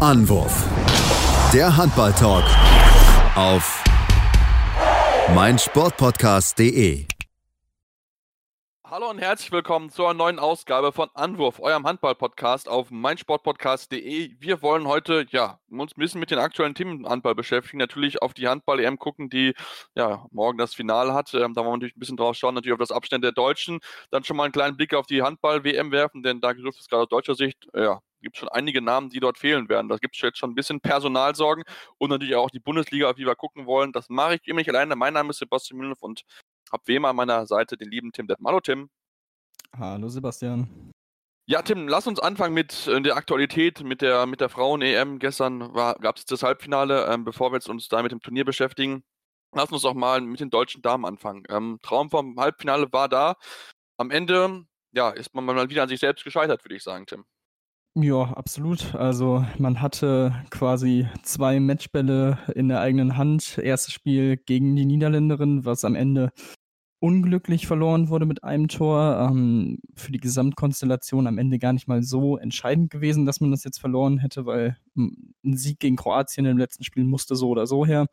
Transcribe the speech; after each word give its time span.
Anwurf. 0.00 0.64
Der 1.52 1.76
Handball-Talk 1.76 2.44
auf 3.36 3.84
meinsportpodcast.de. 5.34 7.04
Hallo 8.86 9.10
und 9.10 9.18
herzlich 9.18 9.52
willkommen 9.52 9.90
zur 9.90 10.14
neuen 10.14 10.38
Ausgabe 10.38 10.92
von 10.92 11.10
Anwurf, 11.12 11.60
eurem 11.60 11.86
Handball-Podcast 11.86 12.66
auf 12.66 12.90
meinsportpodcast.de. 12.90 14.36
Wir 14.40 14.62
wollen 14.62 14.88
heute 14.88 15.26
ja 15.32 15.60
uns 15.68 15.92
ein 15.94 16.00
bisschen 16.00 16.18
mit 16.18 16.30
den 16.30 16.38
aktuellen 16.38 16.74
Themen 16.74 17.06
Handball 17.06 17.34
beschäftigen, 17.34 17.76
natürlich 17.76 18.22
auf 18.22 18.32
die 18.32 18.48
Handball-EM 18.48 18.98
gucken, 18.98 19.28
die 19.28 19.52
ja 19.94 20.24
morgen 20.30 20.56
das 20.56 20.74
Finale 20.74 21.12
hat. 21.12 21.34
Ähm, 21.34 21.52
da 21.52 21.60
wollen 21.60 21.72
wir 21.72 21.72
natürlich 21.72 21.96
ein 21.96 22.00
bisschen 22.00 22.16
drauf 22.16 22.36
schauen, 22.36 22.54
natürlich 22.54 22.72
auf 22.72 22.78
das 22.78 22.90
Abstand 22.90 23.22
der 23.22 23.32
Deutschen. 23.32 23.80
Dann 24.10 24.24
schon 24.24 24.38
mal 24.38 24.44
einen 24.44 24.52
kleinen 24.52 24.78
Blick 24.78 24.94
auf 24.94 25.06
die 25.06 25.20
Handball-WM 25.20 25.92
werfen, 25.92 26.22
denn 26.22 26.40
da 26.40 26.54
dürfte 26.54 26.80
es 26.80 26.88
gerade 26.88 27.02
aus 27.02 27.08
deutscher 27.10 27.34
Sicht 27.34 27.68
ja 27.74 28.00
gibt 28.20 28.36
schon 28.36 28.48
einige 28.48 28.82
Namen, 28.82 29.10
die 29.10 29.20
dort 29.20 29.38
fehlen 29.38 29.68
werden. 29.68 29.88
Da 29.88 29.96
gibt 29.96 30.16
es 30.16 30.22
jetzt 30.22 30.38
schon 30.38 30.50
ein 30.50 30.54
bisschen 30.54 30.80
Personalsorgen 30.80 31.64
und 31.98 32.10
natürlich 32.10 32.36
auch 32.36 32.50
die 32.50 32.60
Bundesliga, 32.60 33.10
auf 33.10 33.16
die 33.16 33.26
wir 33.26 33.36
gucken 33.36 33.66
wollen. 33.66 33.92
Das 33.92 34.08
mache 34.08 34.36
ich 34.36 34.46
immer 34.46 34.58
nicht 34.60 34.70
alleine. 34.70 34.96
Mein 34.96 35.14
Name 35.14 35.30
ist 35.30 35.38
Sebastian 35.38 35.78
Mühlenhoff 35.78 36.02
und 36.02 36.22
habe 36.72 36.82
wie 36.86 36.96
immer 36.96 37.08
an 37.08 37.16
meiner 37.16 37.46
Seite 37.46 37.76
den 37.76 37.90
lieben 37.90 38.12
Tim 38.12 38.26
Detmer. 38.26 38.50
Hallo 38.50 38.60
Tim. 38.60 38.90
Hallo 39.76 40.08
Sebastian. 40.08 40.92
Ja, 41.46 41.62
Tim, 41.62 41.88
lass 41.88 42.06
uns 42.06 42.20
anfangen 42.20 42.54
mit 42.54 42.86
äh, 42.86 43.00
der 43.00 43.16
Aktualität, 43.16 43.82
mit 43.82 44.02
der, 44.02 44.26
mit 44.26 44.40
der 44.40 44.48
Frauen-EM. 44.48 45.18
Gestern 45.18 45.72
gab 45.72 46.16
es 46.16 46.24
das 46.24 46.44
Halbfinale. 46.44 47.06
Ähm, 47.06 47.24
bevor 47.24 47.50
wir 47.50 47.56
jetzt 47.56 47.68
uns 47.68 47.88
da 47.88 48.02
mit 48.02 48.12
dem 48.12 48.20
Turnier 48.20 48.44
beschäftigen, 48.44 49.02
lass 49.52 49.72
uns 49.72 49.82
doch 49.82 49.94
mal 49.94 50.20
mit 50.20 50.38
den 50.38 50.50
deutschen 50.50 50.80
Damen 50.82 51.04
anfangen. 51.04 51.42
Ähm, 51.48 51.80
Traum 51.82 52.08
vom 52.10 52.38
Halbfinale 52.38 52.92
war 52.92 53.08
da. 53.08 53.34
Am 53.96 54.12
Ende, 54.12 54.64
ja, 54.92 55.10
ist 55.10 55.34
man 55.34 55.44
mal 55.44 55.68
wieder 55.70 55.82
an 55.82 55.88
sich 55.88 56.00
selbst 56.00 56.24
gescheitert, 56.24 56.64
würde 56.64 56.76
ich 56.76 56.84
sagen, 56.84 57.06
Tim. 57.06 57.24
Ja, 58.02 58.32
absolut. 58.32 58.94
Also 58.94 59.44
man 59.58 59.82
hatte 59.82 60.34
quasi 60.50 61.06
zwei 61.22 61.60
Matchbälle 61.60 62.38
in 62.54 62.68
der 62.68 62.80
eigenen 62.80 63.18
Hand. 63.18 63.58
Erstes 63.58 63.92
Spiel 63.92 64.38
gegen 64.38 64.74
die 64.74 64.86
Niederländerin, 64.86 65.66
was 65.66 65.84
am 65.84 65.94
Ende 65.94 66.32
unglücklich 67.00 67.66
verloren 67.66 68.08
wurde 68.08 68.24
mit 68.24 68.42
einem 68.42 68.68
Tor. 68.68 69.28
Ähm, 69.30 69.80
für 69.96 70.12
die 70.12 70.20
Gesamtkonstellation 70.20 71.26
am 71.26 71.36
Ende 71.36 71.58
gar 71.58 71.74
nicht 71.74 71.88
mal 71.88 72.02
so 72.02 72.38
entscheidend 72.38 72.90
gewesen, 72.90 73.26
dass 73.26 73.40
man 73.40 73.50
das 73.50 73.64
jetzt 73.64 73.80
verloren 73.80 74.18
hätte, 74.18 74.46
weil 74.46 74.78
ein 74.96 75.56
Sieg 75.56 75.78
gegen 75.78 75.96
Kroatien 75.96 76.46
im 76.46 76.58
letzten 76.58 76.84
Spiel 76.84 77.04
musste 77.04 77.36
so 77.36 77.50
oder 77.50 77.66
so 77.66 77.84
her. 77.84 78.06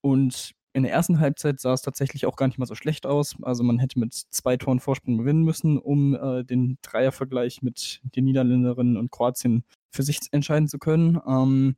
Und 0.00 0.54
in 0.72 0.84
der 0.84 0.92
ersten 0.92 1.20
Halbzeit 1.20 1.60
sah 1.60 1.72
es 1.72 1.82
tatsächlich 1.82 2.26
auch 2.26 2.36
gar 2.36 2.46
nicht 2.46 2.58
mal 2.58 2.66
so 2.66 2.74
schlecht 2.74 3.06
aus. 3.06 3.36
Also 3.42 3.64
man 3.64 3.78
hätte 3.78 3.98
mit 3.98 4.14
zwei 4.14 4.56
Toren 4.56 4.80
Vorsprung 4.80 5.18
gewinnen 5.18 5.42
müssen, 5.42 5.78
um 5.78 6.14
äh, 6.14 6.44
den 6.44 6.78
Dreiervergleich 6.82 7.62
mit 7.62 8.00
den 8.16 8.24
Niederländerinnen 8.24 8.96
und 8.96 9.10
Kroatien 9.10 9.64
für 9.90 10.02
sich 10.02 10.20
entscheiden 10.30 10.68
zu 10.68 10.78
können. 10.78 11.20
Ähm, 11.26 11.76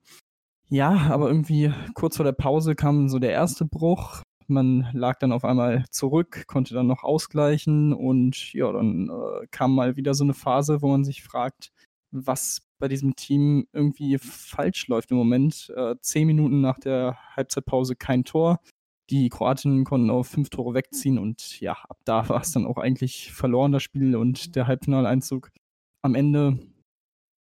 ja, 0.69 0.91
aber 1.11 1.29
irgendwie 1.29 1.73
kurz 1.95 2.17
vor 2.17 2.25
der 2.25 2.33
Pause 2.33 2.75
kam 2.75 3.09
so 3.09 3.19
der 3.19 3.33
erste 3.33 3.65
Bruch. 3.65 4.23
Man 4.47 4.89
lag 4.93 5.19
dann 5.19 5.33
auf 5.33 5.45
einmal 5.45 5.85
zurück, 5.91 6.45
konnte 6.47 6.75
dann 6.75 6.87
noch 6.87 7.05
ausgleichen 7.05 7.93
und 7.93 8.53
ja, 8.53 8.71
dann 8.73 9.09
äh, 9.09 9.47
kam 9.51 9.75
mal 9.75 9.97
wieder 9.97 10.15
so 10.15 10.25
eine 10.25 10.35
Phase, 10.35 10.83
wo 10.83 10.89
man 10.89 11.05
sich 11.05 11.23
fragt, 11.23 11.73
was 12.11 12.61
bei 12.79 12.89
diesem 12.89 13.17
Team 13.17 13.67
irgendwie 13.73 14.19
falsch 14.19 14.89
läuft 14.89 15.11
im 15.11 15.17
Moment. 15.17 15.73
Äh, 15.77 15.95
zehn 16.01 16.27
Minuten 16.27 16.61
nach 16.61 16.79
der 16.79 17.17
Halbzeitpause 17.37 17.97
kein 17.97 18.25
Tor. 18.25 18.61
Die 19.13 19.29
Kroatinnen 19.29 19.85
konnten 19.85 20.09
auf 20.09 20.27
fünf 20.27 20.49
Tore 20.49 20.73
wegziehen 20.73 21.19
und 21.19 21.61
ja, 21.61 21.75
ab 21.75 21.99
da 22.07 22.29
war 22.31 22.41
es 22.41 22.53
dann 22.53 22.67
auch 22.67 22.79
eigentlich 22.79 23.31
verloren, 23.31 23.71
das 23.71 23.83
Spiel 23.83 24.17
und 24.17 24.57
der 24.57 24.67
Halbfinaleinzug. 24.67 25.51
Am 26.01 26.15
Ende 26.15 26.59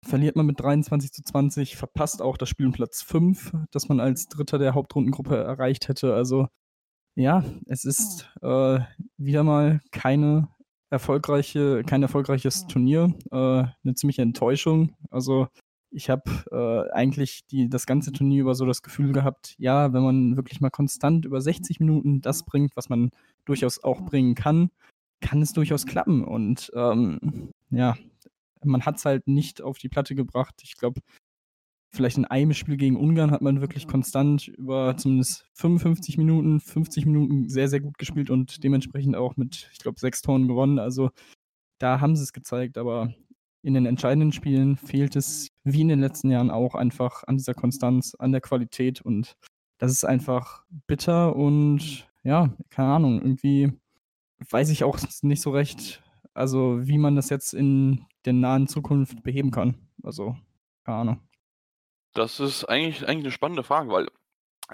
verliert 0.06 0.38
man 0.38 0.46
mit 0.46 0.62
23 0.62 1.12
zu 1.12 1.24
20, 1.24 1.76
verpasst 1.76 2.22
auch 2.22 2.38
das 2.38 2.48
Spiel 2.48 2.68
um 2.68 2.72
Platz 2.72 3.02
5, 3.02 3.52
das 3.72 3.90
man 3.90 4.00
als 4.00 4.28
Dritter 4.28 4.58
der 4.60 4.76
Hauptrundengruppe 4.76 5.36
erreicht 5.36 5.90
hätte. 5.90 6.14
Also 6.14 6.48
ja, 7.16 7.44
es 7.66 7.84
ist 7.84 8.30
äh, 8.42 8.80
wieder 9.18 9.44
mal 9.44 9.82
keine 9.92 10.48
erfolgreiche, 10.90 11.84
kein 11.84 12.02
erfolgreiches 12.02 12.68
Turnier, 12.68 13.14
äh, 13.32 13.36
eine 13.36 13.94
ziemliche 13.96 14.22
Enttäuschung. 14.22 14.96
Also 15.12 15.50
ich 15.98 16.12
habe 16.12 16.30
äh, 16.52 16.94
eigentlich 16.94 17.48
die, 17.48 17.70
das 17.70 17.88
ganze 17.88 18.12
Turnier 18.12 18.42
über 18.42 18.54
so 18.54 18.66
das 18.68 18.84
Gefühl 18.84 19.14
gehabt, 19.14 19.56
ja, 19.58 19.94
wenn 19.94 20.04
man 20.04 20.36
wirklich 20.38 20.62
mal 20.62 20.70
konstant 20.70 21.26
über 21.26 21.42
60 21.42 21.80
Minuten 21.80 22.22
das 22.22 22.46
bringt, 22.46 22.78
was 22.78 22.88
man 22.88 23.10
durchaus 23.46 23.84
auch 23.84 24.02
bringen 24.02 24.36
kann, 24.36 24.70
kann 25.22 25.42
es 25.42 25.54
durchaus 25.54 25.88
klappen. 25.88 26.24
Und 26.24 26.72
ähm, 26.76 27.52
ja, 27.72 27.98
man 28.64 28.86
hat 28.86 28.98
es 28.98 29.06
halt 29.06 29.28
nicht 29.28 29.64
auf 29.64 29.80
die 29.80 29.90
Platte 29.90 30.14
gebracht. 30.14 30.62
Ich 30.64 30.78
glaube, 30.78 31.02
vielleicht 31.92 32.20
in 32.20 32.26
einem 32.26 32.54
Spiel 32.54 32.78
gegen 32.78 32.96
Ungarn 32.96 33.32
hat 33.32 33.42
man 33.42 33.62
wirklich 33.62 33.88
konstant 33.88 34.48
über 34.50 34.96
zumindest 34.98 35.48
55 35.54 36.20
Minuten, 36.20 36.60
50 36.60 37.08
Minuten 37.08 37.50
sehr, 37.50 37.70
sehr 37.70 37.80
gut 37.80 37.98
gespielt 37.98 38.30
und 38.30 38.64
dementsprechend 38.64 39.16
auch 39.16 39.36
mit, 39.36 39.68
ich 39.74 39.80
glaube, 39.80 40.00
sechs 40.00 40.22
Toren 40.22 40.48
gewonnen. 40.48 40.78
Also 40.78 41.10
da 41.80 42.02
haben 42.02 42.16
sie 42.16 42.24
es 42.24 42.34
gezeigt, 42.34 42.78
aber 42.78 43.16
in 43.68 43.74
den 43.74 43.86
entscheidenden 43.86 44.32
Spielen 44.32 44.78
fehlt 44.78 45.18
es, 45.18 45.50
wie 45.66 45.82
in 45.82 45.90
den 45.90 46.00
letzten 46.00 46.32
Jahren 46.32 46.50
auch, 46.50 46.74
einfach 46.74 47.26
an 47.28 47.36
dieser 47.36 47.54
Konstanz, 47.54 48.16
an 48.16 48.32
der 48.32 48.40
Qualität. 48.40 49.02
Und 49.02 49.36
das 49.78 49.92
ist 49.92 50.06
einfach 50.06 50.64
bitter 50.88 51.36
und 51.36 52.08
ja, 52.24 52.50
keine 52.70 52.94
Ahnung, 52.94 53.22
irgendwie 53.22 53.74
weiß 54.50 54.70
ich 54.70 54.86
auch 54.86 54.98
nicht 55.22 55.42
so 55.42 55.52
recht, 55.52 56.02
also 56.34 56.88
wie 56.88 56.98
man 56.98 57.18
das 57.18 57.30
jetzt 57.30 57.54
in 57.54 58.06
der 58.24 58.34
nahen 58.34 58.68
Zukunft 58.68 59.22
beheben 59.24 59.52
kann. 59.52 59.76
Also, 60.02 60.38
keine 60.86 60.98
Ahnung. 61.00 61.20
Das 62.14 62.40
ist 62.40 62.64
eigentlich, 62.64 63.06
eigentlich 63.06 63.26
eine 63.26 63.32
spannende 63.32 63.64
Frage, 63.64 63.90
weil 63.90 64.08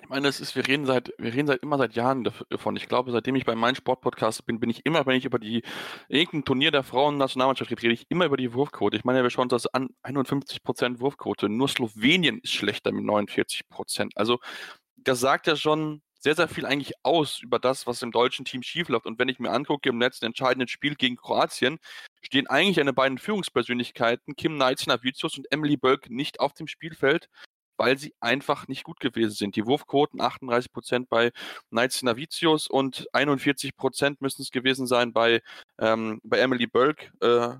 ich 0.02 0.09
meine, 0.09 0.28
es 0.28 0.40
ist, 0.40 0.56
wir 0.56 0.68
reden 0.68 0.86
seit, 0.86 1.14
wir 1.20 1.34
reden 1.34 1.48
seit 1.48 1.62
immer 1.62 1.78
seit 1.78 1.94
Jahren 1.94 2.24
davon. 2.50 2.76
Ich 2.76 2.88
glaube, 2.88 3.12
seitdem 3.12 3.36
ich 3.36 3.46
bei 3.46 3.54
meinem 3.54 3.76
Sportpodcast 3.76 4.46
bin, 4.46 4.59
bin 4.59 4.72
ich 4.72 4.86
immer, 4.86 5.06
wenn 5.06 5.16
ich 5.16 5.26
über 5.26 5.38
die 5.38 5.64
irgendein 6.08 6.46
Turnier 6.46 6.72
der 6.72 6.84
Frauen-Nationalmannschaft 6.84 7.70
rede, 7.70 7.84
rede 7.84 7.94
ich 7.94 8.09
immer 8.09 8.26
über 8.26 8.38
die 8.38 8.54
Wurfquote. 8.54 8.98
Ich 8.98 9.04
meine, 9.04 9.22
wir 9.22 9.30
schauen 9.30 9.52
uns 9.52 9.64
das 9.64 9.68
an, 9.68 9.90
51% 10.04 11.00
Wurfquote. 11.00 11.48
Nur 11.48 11.68
Slowenien 11.68 12.40
ist 12.40 12.54
schlechter 12.54 12.92
mit 12.92 13.06
49%. 13.06 14.12
Also, 14.16 14.40
das 14.98 15.20
sagt 15.20 15.46
ja 15.46 15.56
schon 15.56 16.02
sehr, 16.24 16.36
sehr 16.36 16.48
viel 16.48 16.66
eigentlich 16.66 16.94
aus 17.04 17.42
über 17.42 17.60
das, 17.60 17.86
was 17.86 18.02
im 18.02 18.12
deutschen 18.12 18.46
Team 18.46 18.64
schiefläuft. 18.64 19.06
Und 19.06 19.20
wenn 19.20 19.28
ich 19.28 19.40
mir 19.40 19.52
angucke, 19.52 19.90
im 19.90 20.00
letzten 20.00 20.25
entscheidenden 20.25 20.70
Spiel 20.70 20.96
gegen 20.96 21.18
Kroatien 21.18 21.78
stehen 22.22 22.48
eigentlich 22.48 22.80
eine 22.80 22.94
beiden 22.94 23.18
Führungspersönlichkeiten, 23.18 24.36
Kim 24.36 24.58
Navicius 24.58 25.38
und 25.38 25.52
Emily 25.52 25.78
Bölk, 25.78 26.10
nicht 26.10 26.40
auf 26.40 26.54
dem 26.54 26.68
Spielfeld 26.68 27.28
weil 27.78 27.98
sie 27.98 28.14
einfach 28.20 28.68
nicht 28.68 28.84
gut 28.84 29.00
gewesen 29.00 29.34
sind. 29.34 29.56
Die 29.56 29.66
Wurfquoten 29.66 30.22
38% 30.22 31.08
bei 31.10 31.32
Navicius 31.72 32.68
und 32.68 33.08
41% 33.14 34.18
müssen 34.20 34.42
es 34.42 34.52
gewesen 34.52 34.88
sein 34.88 35.14
bei, 35.14 35.42
ähm, 35.80 36.20
bei 36.24 36.40
Emily 36.40 36.68
Burke. 36.68 37.12
Äh, 37.22 37.58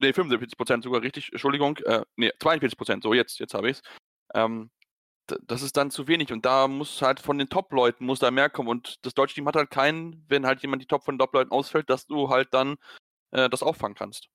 ne, 0.00 0.12
75% 0.12 0.82
sogar 0.82 1.02
richtig, 1.02 1.30
Entschuldigung. 1.32 1.78
Äh, 1.78 2.02
ne, 2.16 2.32
42%, 2.40 3.02
so 3.02 3.14
jetzt, 3.14 3.38
jetzt 3.40 3.54
habe 3.54 3.70
ich 3.70 3.78
es. 3.78 3.82
Ähm, 4.34 4.70
das 5.46 5.62
ist 5.62 5.76
dann 5.76 5.90
zu 5.90 6.06
wenig 6.08 6.32
und 6.32 6.46
da 6.46 6.68
muss 6.68 7.02
halt 7.02 7.20
von 7.20 7.38
den 7.38 7.48
Top-Leuten 7.48 8.04
muss 8.06 8.20
da 8.20 8.30
mehr 8.30 8.48
kommen 8.48 8.68
und 8.68 9.04
das 9.04 9.14
deutsche 9.14 9.34
Team 9.34 9.48
hat 9.48 9.56
halt 9.56 9.70
keinen, 9.70 10.24
wenn 10.28 10.46
halt 10.46 10.62
jemand 10.62 10.82
die 10.82 10.86
Top 10.86 11.04
von 11.04 11.18
Top-Leuten 11.18 11.50
ausfällt, 11.50 11.90
dass 11.90 12.06
du 12.06 12.30
halt 12.30 12.54
dann 12.54 12.76
äh, 13.32 13.48
das 13.48 13.62
auffangen 13.62 13.96
kannst. 13.96 14.28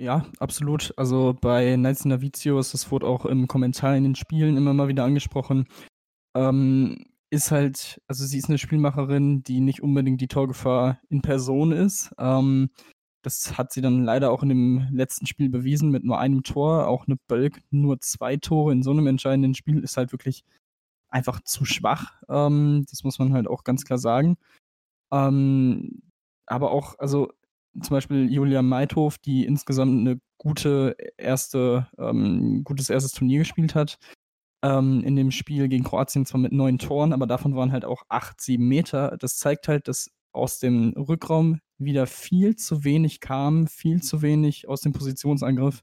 Ja, 0.00 0.24
absolut. 0.38 0.94
Also 0.96 1.36
bei 1.40 1.74
Knights 1.74 2.04
Navicius, 2.04 2.70
das 2.70 2.90
wurde 2.92 3.06
auch 3.08 3.26
im 3.26 3.48
Kommentar 3.48 3.96
in 3.96 4.04
den 4.04 4.14
Spielen 4.14 4.56
immer 4.56 4.72
mal 4.72 4.86
wieder 4.86 5.02
angesprochen, 5.04 5.66
ähm, 6.36 7.04
ist 7.30 7.50
halt, 7.50 8.00
also 8.08 8.24
sie 8.24 8.38
ist 8.38 8.48
eine 8.48 8.58
Spielmacherin, 8.58 9.42
die 9.42 9.60
nicht 9.60 9.82
unbedingt 9.82 10.20
die 10.20 10.28
Torgefahr 10.28 11.00
in 11.10 11.22
Person 11.22 11.72
ist. 11.72 12.12
Ähm, 12.18 12.70
das 13.22 13.58
hat 13.58 13.72
sie 13.72 13.80
dann 13.82 14.04
leider 14.04 14.30
auch 14.30 14.42
in 14.44 14.50
dem 14.50 14.88
letzten 14.92 15.26
Spiel 15.26 15.48
bewiesen 15.50 15.90
mit 15.90 16.04
nur 16.04 16.18
einem 16.20 16.44
Tor. 16.44 16.86
Auch 16.88 17.06
eine 17.08 17.16
Bölk 17.28 17.60
nur 17.70 18.00
zwei 18.00 18.36
Tore 18.36 18.72
in 18.72 18.84
so 18.84 18.92
einem 18.92 19.08
entscheidenden 19.08 19.54
Spiel 19.54 19.80
ist 19.82 19.96
halt 19.96 20.12
wirklich 20.12 20.44
einfach 21.10 21.40
zu 21.42 21.64
schwach. 21.64 22.14
Ähm, 22.28 22.86
das 22.90 23.04
muss 23.04 23.18
man 23.18 23.32
halt 23.34 23.48
auch 23.48 23.64
ganz 23.64 23.84
klar 23.84 23.98
sagen. 23.98 24.38
Ähm, 25.12 26.02
aber 26.46 26.72
auch, 26.72 26.98
also 26.98 27.32
zum 27.82 27.94
Beispiel 27.94 28.30
Julia 28.32 28.62
Meithof, 28.62 29.18
die 29.18 29.44
insgesamt 29.44 30.00
eine 30.00 30.20
gute 30.38 30.96
erste, 31.16 31.88
ähm, 31.98 32.62
gutes 32.64 32.90
erstes 32.90 33.12
Turnier 33.12 33.40
gespielt 33.40 33.74
hat. 33.74 33.98
Ähm, 34.64 35.04
in 35.04 35.14
dem 35.14 35.30
Spiel 35.30 35.68
gegen 35.68 35.84
Kroatien 35.84 36.26
zwar 36.26 36.40
mit 36.40 36.52
neun 36.52 36.78
Toren, 36.78 37.12
aber 37.12 37.26
davon 37.26 37.54
waren 37.54 37.70
halt 37.72 37.84
auch 37.84 38.02
acht, 38.08 38.40
sieben 38.40 38.66
Meter. 38.66 39.16
Das 39.18 39.36
zeigt 39.36 39.68
halt, 39.68 39.86
dass 39.86 40.10
aus 40.32 40.58
dem 40.58 40.94
Rückraum 40.96 41.60
wieder 41.78 42.06
viel 42.06 42.56
zu 42.56 42.84
wenig 42.84 43.20
kam, 43.20 43.66
viel 43.68 44.02
zu 44.02 44.20
wenig 44.22 44.68
aus 44.68 44.80
dem 44.80 44.92
Positionsangriff. 44.92 45.82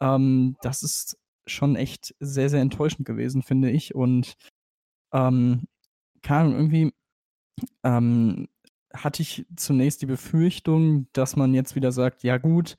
Ähm, 0.00 0.56
das 0.62 0.82
ist 0.82 1.16
schon 1.46 1.76
echt 1.76 2.14
sehr, 2.20 2.50
sehr 2.50 2.60
enttäuschend 2.60 3.06
gewesen, 3.06 3.42
finde 3.42 3.70
ich. 3.70 3.94
Und 3.94 4.34
ähm, 5.12 5.66
Ahnung, 6.26 6.54
irgendwie 6.54 6.92
ähm, 7.84 8.48
hatte 8.92 9.22
ich 9.22 9.46
zunächst 9.56 10.02
die 10.02 10.06
Befürchtung, 10.06 11.08
dass 11.12 11.36
man 11.36 11.54
jetzt 11.54 11.74
wieder 11.76 11.92
sagt, 11.92 12.22
ja 12.22 12.38
gut, 12.38 12.76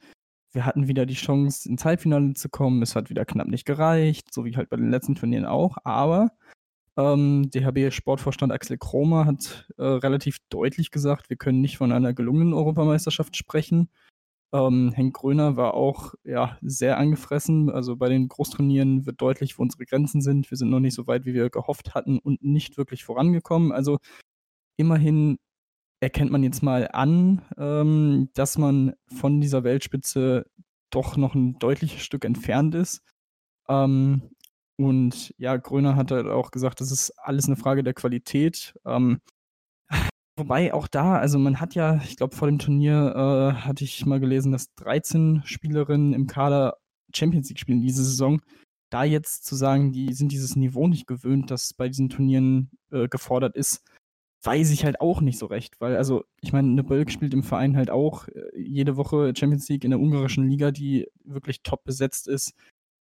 wir 0.52 0.66
hatten 0.66 0.88
wieder 0.88 1.06
die 1.06 1.14
Chance, 1.14 1.70
ins 1.70 1.86
Halbfinale 1.86 2.34
zu 2.34 2.50
kommen. 2.50 2.82
Es 2.82 2.96
hat 2.96 3.10
wieder 3.10 3.26
knapp 3.26 3.48
nicht 3.48 3.66
gereicht, 3.66 4.34
so 4.34 4.46
wie 4.46 4.56
halt 4.58 4.70
bei 4.70 4.78
den 4.78 4.90
letzten 4.90 5.16
Turnieren 5.16 5.46
auch. 5.46 5.78
Aber 5.84 6.32
ähm, 6.98 7.50
DHB-Sportvorstand 7.52 8.52
Axel 8.52 8.78
Kromer 8.78 9.26
hat 9.26 9.72
äh, 9.78 9.84
relativ 9.84 10.38
deutlich 10.50 10.92
gesagt, 10.92 11.30
wir 11.30 11.38
können 11.38 11.62
nicht 11.62 11.78
von 11.78 11.92
einer 11.92 12.14
gelungenen 12.14 12.54
Europameisterschaft 12.54 13.38
sprechen. 13.38 13.90
Ähm, 14.52 14.92
Henk 14.94 15.16
Gröner 15.16 15.56
war 15.56 15.76
auch 15.76 16.16
ja, 16.24 16.58
sehr 16.62 16.98
angefressen. 16.98 17.70
Also 17.70 17.96
bei 17.96 18.10
den 18.10 18.28
Großturnieren 18.28 19.06
wird 19.06 19.22
deutlich, 19.22 19.60
wo 19.60 19.64
unsere 19.64 19.86
Grenzen 19.86 20.22
sind. 20.22 20.50
Wir 20.50 20.58
sind 20.58 20.72
noch 20.72 20.80
nicht 20.80 20.96
so 20.96 21.06
weit, 21.06 21.26
wie 21.26 21.36
wir 21.36 21.50
gehofft 21.52 21.94
hatten 21.94 22.18
und 22.18 22.44
nicht 22.44 22.78
wirklich 22.78 23.04
vorangekommen. 23.04 23.72
Also 23.72 24.00
immerhin 24.78 25.38
erkennt 26.00 26.32
man 26.32 26.44
jetzt 26.44 26.64
mal 26.64 26.90
an, 26.92 27.42
ähm, 27.58 28.30
dass 28.34 28.58
man 28.58 28.94
von 29.18 29.42
dieser 29.42 29.64
Weltspitze 29.64 30.46
doch 30.90 31.18
noch 31.18 31.36
ein 31.36 31.60
deutliches 31.60 32.02
Stück 32.02 32.26
entfernt 32.26 32.76
ist. 32.76 33.04
Ähm, 33.68 34.32
und 34.78 35.34
ja, 35.38 35.58
Gröner 35.58 35.96
hat 35.96 36.12
halt 36.12 36.28
auch 36.28 36.52
gesagt, 36.52 36.80
das 36.82 36.92
ist 36.92 37.12
alles 37.20 37.46
eine 37.46 37.58
Frage 37.58 37.84
der 37.84 37.94
Qualität. 37.94 38.74
Ähm, 38.86 39.20
wobei 40.38 40.74
auch 40.74 40.88
da, 40.88 41.18
also 41.18 41.38
man 41.38 41.60
hat 41.60 41.76
ja, 41.76 41.98
ich 42.04 42.16
glaube, 42.16 42.36
vor 42.36 42.48
dem 42.48 42.60
Turnier 42.60 43.14
äh, 43.16 43.62
hatte 43.62 43.84
ich 43.84 44.06
mal 44.06 44.20
gelesen, 44.20 44.52
dass 44.52 44.74
13 44.76 45.42
Spielerinnen 45.44 46.14
im 46.14 46.28
Kader 46.28 46.78
Champions 47.14 47.50
League 47.50 47.60
spielen 47.60 47.82
diese 47.82 48.04
Saison. 48.04 48.42
Da 48.90 49.04
jetzt 49.04 49.46
zu 49.46 49.56
sagen, 49.56 49.92
die 49.92 50.14
sind 50.14 50.32
dieses 50.32 50.56
Niveau 50.56 50.88
nicht 50.88 51.08
gewöhnt, 51.08 51.52
das 51.52 51.74
bei 51.74 51.90
diesen 51.90 52.10
Turnieren 52.10 52.72
äh, 52.92 53.08
gefordert 53.08 53.56
ist, 53.56 53.84
weiß 54.44 54.72
ich 54.72 54.86
halt 54.86 55.02
auch 55.02 55.22
nicht 55.22 55.38
so 55.38 55.46
recht, 55.48 55.80
weil 55.82 55.98
also 55.98 56.24
ich 56.42 56.54
meine, 56.54 56.72
eine 56.72 56.84
Bölk 56.84 57.12
spielt 57.12 57.34
im 57.34 57.44
Verein 57.44 57.76
halt 57.76 57.90
auch 57.90 58.28
äh, 58.30 58.50
jede 58.56 58.96
Woche 58.98 59.34
Champions 59.36 59.68
League 59.70 59.84
in 59.84 59.92
der 59.92 60.00
ungarischen 60.00 60.48
Liga, 60.48 60.72
die 60.72 61.08
wirklich 61.24 61.62
top 61.64 61.84
besetzt 61.84 62.28
ist, 62.28 62.54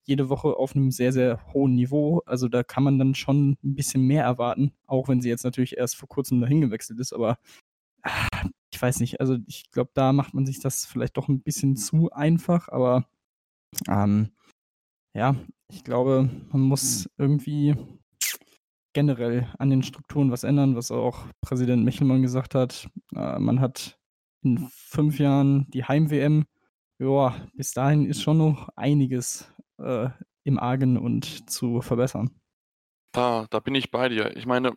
jede 0.06 0.30
Woche 0.30 0.56
auf 0.57 0.75
einem 0.75 0.92
sehr, 0.92 1.13
sehr 1.13 1.45
hohen 1.54 1.75
Niveau. 1.75 2.22
Also 2.25 2.48
da 2.48 2.63
kann 2.63 2.84
man 2.84 2.98
dann 2.98 3.13
schon 3.13 3.57
ein 3.63 3.75
bisschen 3.75 4.04
mehr 4.04 4.24
erwarten, 4.24 4.74
auch 4.88 5.10
wenn 5.10 5.22
sie 5.22 5.30
jetzt 5.30 5.44
natürlich 5.44 5.78
erst 5.78 5.95
vor 5.95 6.10
kurzem 6.10 6.42
dahin 6.42 6.62
gewechselt 6.62 7.00
ist, 7.00 7.13
aber 7.13 7.38
ah, 8.04 8.28
ich 8.74 8.81
weiß 8.81 9.00
nicht, 9.00 9.19
also 9.22 9.38
ich 9.48 9.69
glaube, 9.72 9.92
da 9.94 10.13
macht 10.13 10.33
man 10.33 10.45
sich 10.45 10.60
das 10.60 10.86
vielleicht 10.86 11.18
doch 11.18 11.28
ein 11.28 11.42
bisschen 11.42 11.75
zu 11.75 12.12
einfach, 12.12 12.69
aber 12.69 13.07
ähm, 13.88 14.31
ja, 15.16 15.36
ich 15.72 15.83
glaube, 15.83 16.30
man 16.51 16.62
muss 16.62 17.10
irgendwie 17.18 17.75
generell 18.98 19.48
an 19.60 19.70
den 19.70 19.84
Strukturen 19.84 20.32
was 20.32 20.44
ändern, 20.44 20.76
was 20.76 20.90
auch 20.90 21.28
Präsident 21.42 21.86
Michelmann 21.86 22.24
gesagt 22.24 22.56
hat. 22.56 22.90
Äh, 23.16 23.38
man 23.38 23.62
hat 23.62 24.00
in 24.42 24.68
fünf 24.72 25.20
Jahren 25.20 25.68
die 25.70 25.84
Heim-WM. 25.84 26.46
Ja, 26.98 27.36
bis 27.54 27.74
dahin 27.74 28.08
ist 28.08 28.24
schon 28.24 28.40
noch 28.40 28.70
einiges 28.76 29.54
äh, 29.78 30.10
im 30.46 30.58
Argen 30.58 30.98
und 30.98 31.48
zu 31.48 31.82
verbessern. 31.82 32.32
Da, 33.12 33.46
da 33.52 33.60
bin 33.60 33.76
ich 33.76 33.92
bei 33.92 34.10
dir. 34.10 34.36
Ich 34.36 34.48
meine, 34.48 34.76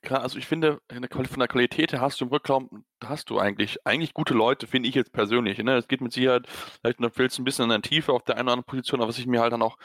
klar, 0.00 0.22
also 0.22 0.38
ich 0.38 0.46
finde, 0.46 0.80
von 0.88 1.38
der 1.38 1.48
Qualität 1.48 1.92
her 1.92 2.00
hast 2.00 2.22
du 2.22 2.24
im 2.24 2.30
Rückraum, 2.30 2.86
hast 3.04 3.28
du 3.28 3.38
eigentlich, 3.38 3.84
eigentlich 3.84 4.14
gute 4.14 4.32
Leute, 4.32 4.66
finde 4.66 4.88
ich 4.88 4.94
jetzt 4.94 5.12
persönlich. 5.12 5.58
Ne? 5.58 5.76
Es 5.76 5.88
geht 5.88 6.00
mit 6.00 6.14
Sicherheit, 6.14 6.46
vielleicht 6.48 7.00
fehlt 7.14 7.32
es 7.32 7.38
ein 7.38 7.44
bisschen 7.44 7.64
an 7.64 7.82
der 7.82 7.82
Tiefe 7.82 8.14
auf 8.14 8.22
der 8.22 8.36
einen 8.36 8.46
oder 8.46 8.52
anderen 8.54 8.70
Position, 8.70 9.02
aber 9.02 9.10
was 9.10 9.18
ich 9.18 9.26
mir 9.26 9.42
halt 9.42 9.52
dann 9.52 9.60
auch 9.60 9.76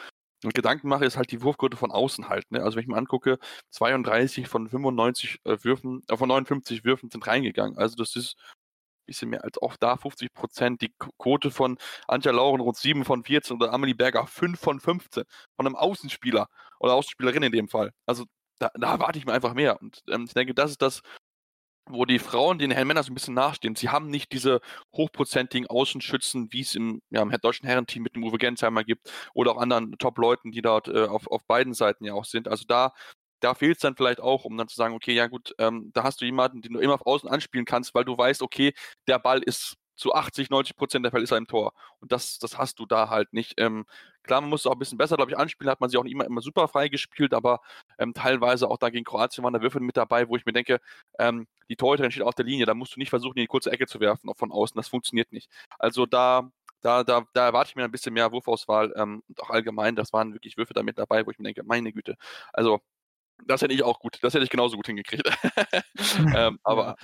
Gedanken 0.52 0.88
mache, 0.90 1.06
ist 1.06 1.18
halt 1.18 1.32
die 1.32 1.42
Wurfquote 1.42 1.78
von 1.78 1.92
außen 1.92 2.30
halt. 2.30 2.50
Ne? 2.52 2.62
Also 2.64 2.76
wenn 2.76 2.84
ich 2.84 2.88
mir 2.88 2.98
angucke, 2.98 3.40
32 3.72 4.48
von 4.48 4.68
95 4.70 5.40
äh, 5.46 5.58
Würfen, 5.64 6.02
äh, 6.10 6.18
von 6.18 6.30
59 6.30 6.84
Würfen 6.84 7.10
sind 7.10 7.26
reingegangen. 7.28 7.78
Also 7.78 7.96
das 7.96 8.16
ist 8.16 8.36
ein 9.04 9.06
bisschen 9.08 9.30
mehr 9.30 9.44
als 9.44 9.58
auch 9.62 9.78
da 9.78 9.98
50 9.98 10.34
Prozent. 10.34 10.82
Die 10.82 10.94
Quote 11.18 11.52
von 11.52 11.78
Antja 12.08 12.32
Laurenroth 12.32 12.78
7 12.78 13.06
von 13.06 13.24
14 13.24 13.58
oder 13.58 13.74
Amelie 13.74 13.96
Berger 13.96 14.28
5 14.28 14.60
von 14.60 14.80
15 14.80 15.24
von 15.56 15.68
einem 15.68 15.76
Außenspieler 15.76 16.48
oder 16.80 16.94
Außenspielerin 16.94 17.44
in 17.44 17.52
dem 17.52 17.68
Fall. 17.70 17.92
Also 18.06 18.26
da, 18.60 18.70
da 18.76 18.94
erwarte 18.94 19.20
ich 19.20 19.26
mir 19.26 19.34
einfach 19.34 19.54
mehr. 19.54 19.82
Und 19.82 20.02
ähm, 20.10 20.26
ich 20.28 20.34
denke, 20.34 20.54
das 20.54 20.72
ist 20.72 20.82
das, 20.82 21.02
wo 21.90 22.06
die 22.06 22.20
Frauen 22.20 22.60
den 22.60 22.72
Herren 22.72 22.88
Männern 22.88 23.04
so 23.04 23.12
ein 23.12 23.16
bisschen 23.16 23.34
nachstehen. 23.34 23.76
Sie 23.76 23.90
haben 23.90 24.10
nicht 24.10 24.32
diese 24.32 24.62
hochprozentigen 24.96 25.68
Außenschützen, 25.68 26.52
wie 26.52 26.62
es 26.62 26.76
im, 26.76 27.02
ja, 27.10 27.22
im 27.22 27.32
deutschen 27.42 27.68
Herrenteam 27.68 28.04
mit 28.04 28.16
dem 28.16 28.24
Uwe 28.24 28.38
Gensheimer 28.38 28.84
gibt 28.84 29.12
oder 29.34 29.52
auch 29.52 29.58
anderen 29.58 29.98
Top-Leuten, 29.98 30.52
die 30.52 30.62
dort 30.62 30.88
äh, 30.88 31.06
auf, 31.06 31.28
auf 31.28 31.46
beiden 31.46 31.74
Seiten 31.74 32.06
ja 32.06 32.14
auch 32.14 32.26
sind. 32.26 32.48
Also 32.48 32.66
da, 32.68 32.94
da 33.42 33.54
fehlt 33.54 33.78
es 33.78 33.82
dann 33.82 33.96
vielleicht 33.96 34.22
auch, 34.22 34.46
um 34.46 34.58
dann 34.58 34.68
zu 34.68 34.76
sagen, 34.76 34.96
okay, 34.96 35.14
ja 35.14 35.28
gut, 35.28 35.54
ähm, 35.60 35.92
da 35.94 36.04
hast 36.04 36.22
du 36.22 36.26
jemanden, 36.26 36.62
den 36.62 36.74
du 36.74 36.80
immer 36.80 36.96
auf 36.96 37.06
Außen 37.06 37.30
anspielen 37.30 37.66
kannst, 37.66 37.94
weil 37.94 38.06
du 38.06 38.18
weißt, 38.18 38.42
okay, 38.42 38.74
der 39.08 39.20
Ball 39.20 39.42
ist 39.44 39.76
zu 39.96 40.14
80, 40.14 40.50
90 40.50 40.76
Prozent 40.76 41.06
der 41.06 41.12
Fälle 41.12 41.24
ist 41.24 41.32
er 41.32 41.38
im 41.38 41.48
Tor. 41.48 41.74
Und 42.00 42.12
das, 42.12 42.40
das 42.40 42.58
hast 42.58 42.80
du 42.80 42.86
da 42.86 43.10
halt 43.10 43.34
nicht. 43.34 43.54
Ähm, 43.58 43.86
klar, 44.24 44.42
man 44.42 44.50
muss 44.50 44.62
es 44.62 44.68
auch 44.68 44.74
ein 44.74 44.80
bisschen 44.80 44.98
besser, 44.98 45.16
glaube 45.16 45.32
ich, 45.32 45.38
anspielen, 45.38 45.70
hat 45.70 45.82
man 45.82 45.90
sich 45.90 46.00
auch 46.00 46.06
immer, 46.06 46.26
immer 46.26 46.42
super 46.42 46.68
frei 46.68 46.88
gespielt, 46.90 47.34
aber 47.34 47.62
ähm, 48.00 48.14
teilweise 48.14 48.70
auch 48.70 48.78
da 48.78 48.90
gegen 48.90 49.06
Kroatien 49.06 49.44
waren 49.44 49.54
da 49.54 49.62
Würfel 49.62 49.82
mit 49.82 49.98
dabei, 49.98 50.28
wo 50.30 50.36
ich 50.36 50.46
mir 50.46 50.54
denke, 50.54 50.80
ähm, 51.20 51.48
die 51.70 51.76
Torhüterin 51.76 52.12
steht 52.12 52.24
auf 52.24 52.36
der 52.36 52.46
Linie, 52.46 52.66
da 52.66 52.74
musst 52.74 52.96
du 52.96 53.00
nicht 53.00 53.10
versuchen, 53.10 53.38
in 53.38 53.44
die 53.44 53.48
kurze 53.48 53.72
Ecke 53.72 53.88
zu 53.88 54.00
werfen, 54.00 54.30
auch 54.30 54.38
von 54.38 54.52
außen, 54.52 54.78
das 54.78 54.88
funktioniert 54.88 55.32
nicht. 55.32 55.50
Also 55.80 56.06
da, 56.06 56.50
da, 56.82 57.04
da, 57.04 57.26
da 57.34 57.46
erwarte 57.46 57.70
ich 57.72 57.76
mir 57.76 57.84
ein 57.84 57.92
bisschen 57.92 58.14
mehr 58.14 58.32
Wurfauswahl 58.32 58.94
ähm, 58.98 59.24
und 59.28 59.42
auch 59.42 59.50
allgemein, 59.50 59.96
das 59.96 60.14
waren 60.14 60.34
wirklich 60.34 60.58
Würfe 60.58 60.74
da 60.74 60.84
mit 60.84 60.98
dabei, 60.98 61.26
wo 61.26 61.32
ich 61.32 61.40
mir 61.40 61.46
denke, 61.46 61.64
meine 61.64 61.92
Güte. 61.94 62.18
Also 62.52 62.82
das 63.46 63.62
hätte 63.62 63.74
ich 63.74 63.84
auch 63.84 64.00
gut, 64.00 64.18
das 64.22 64.34
hätte 64.34 64.44
ich 64.44 64.50
genauso 64.50 64.76
gut 64.76 64.88
hingekriegt. 64.88 65.28
ähm, 66.36 66.60
aber 66.64 66.96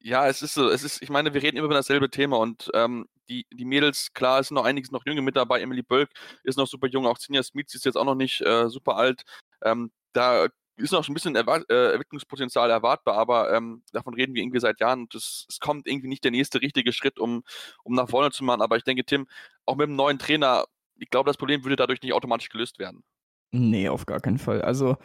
ja, 0.00 0.24
ja, 0.24 0.28
es 0.28 0.42
ist 0.42 0.54
so, 0.54 0.68
es 0.68 0.82
ist, 0.82 1.02
ich 1.02 1.10
meine, 1.10 1.34
wir 1.34 1.42
reden 1.42 1.56
immer 1.56 1.66
über 1.66 1.74
dasselbe 1.74 2.10
Thema 2.10 2.38
und 2.38 2.70
ähm, 2.74 3.06
die, 3.28 3.46
die 3.52 3.64
Mädels, 3.64 4.12
klar, 4.14 4.40
es 4.40 4.48
sind 4.48 4.56
noch 4.56 4.64
einiges 4.64 4.90
noch 4.90 5.06
junge 5.06 5.22
mit 5.22 5.36
dabei. 5.36 5.60
Emily 5.60 5.82
Bölk 5.82 6.10
ist 6.44 6.58
noch 6.58 6.66
super 6.66 6.88
jung, 6.88 7.06
auch 7.06 7.18
Sinja 7.18 7.42
Smith 7.42 7.74
ist 7.74 7.84
jetzt 7.84 7.96
auch 7.96 8.04
noch 8.04 8.14
nicht 8.14 8.40
äh, 8.42 8.68
super 8.68 8.96
alt. 8.96 9.22
Ähm, 9.62 9.90
da 10.12 10.48
ist 10.76 10.92
noch 10.92 11.06
ein 11.06 11.14
bisschen 11.14 11.36
Erwart 11.36 11.68
äh, 11.70 11.92
Entwicklungspotenzial 11.92 12.70
erwartbar, 12.70 13.16
aber 13.16 13.52
ähm, 13.52 13.82
davon 13.92 14.14
reden 14.14 14.34
wir 14.34 14.42
irgendwie 14.42 14.60
seit 14.60 14.80
Jahren 14.80 15.02
und 15.02 15.14
es, 15.14 15.46
es 15.48 15.60
kommt 15.60 15.86
irgendwie 15.86 16.08
nicht 16.08 16.24
der 16.24 16.30
nächste 16.30 16.60
richtige 16.60 16.92
Schritt, 16.92 17.18
um, 17.18 17.44
um 17.84 17.94
nach 17.94 18.08
vorne 18.08 18.30
zu 18.30 18.44
machen. 18.44 18.62
Aber 18.62 18.76
ich 18.76 18.84
denke, 18.84 19.04
Tim, 19.04 19.26
auch 19.66 19.76
mit 19.76 19.88
dem 19.88 19.96
neuen 19.96 20.18
Trainer, 20.18 20.64
ich 20.98 21.10
glaube, 21.10 21.28
das 21.28 21.36
Problem 21.36 21.64
würde 21.64 21.76
dadurch 21.76 22.02
nicht 22.02 22.12
automatisch 22.12 22.48
gelöst 22.48 22.78
werden. 22.78 23.02
Nee, 23.52 23.88
auf 23.88 24.06
gar 24.06 24.20
keinen 24.20 24.38
Fall. 24.38 24.62
Also 24.62 24.96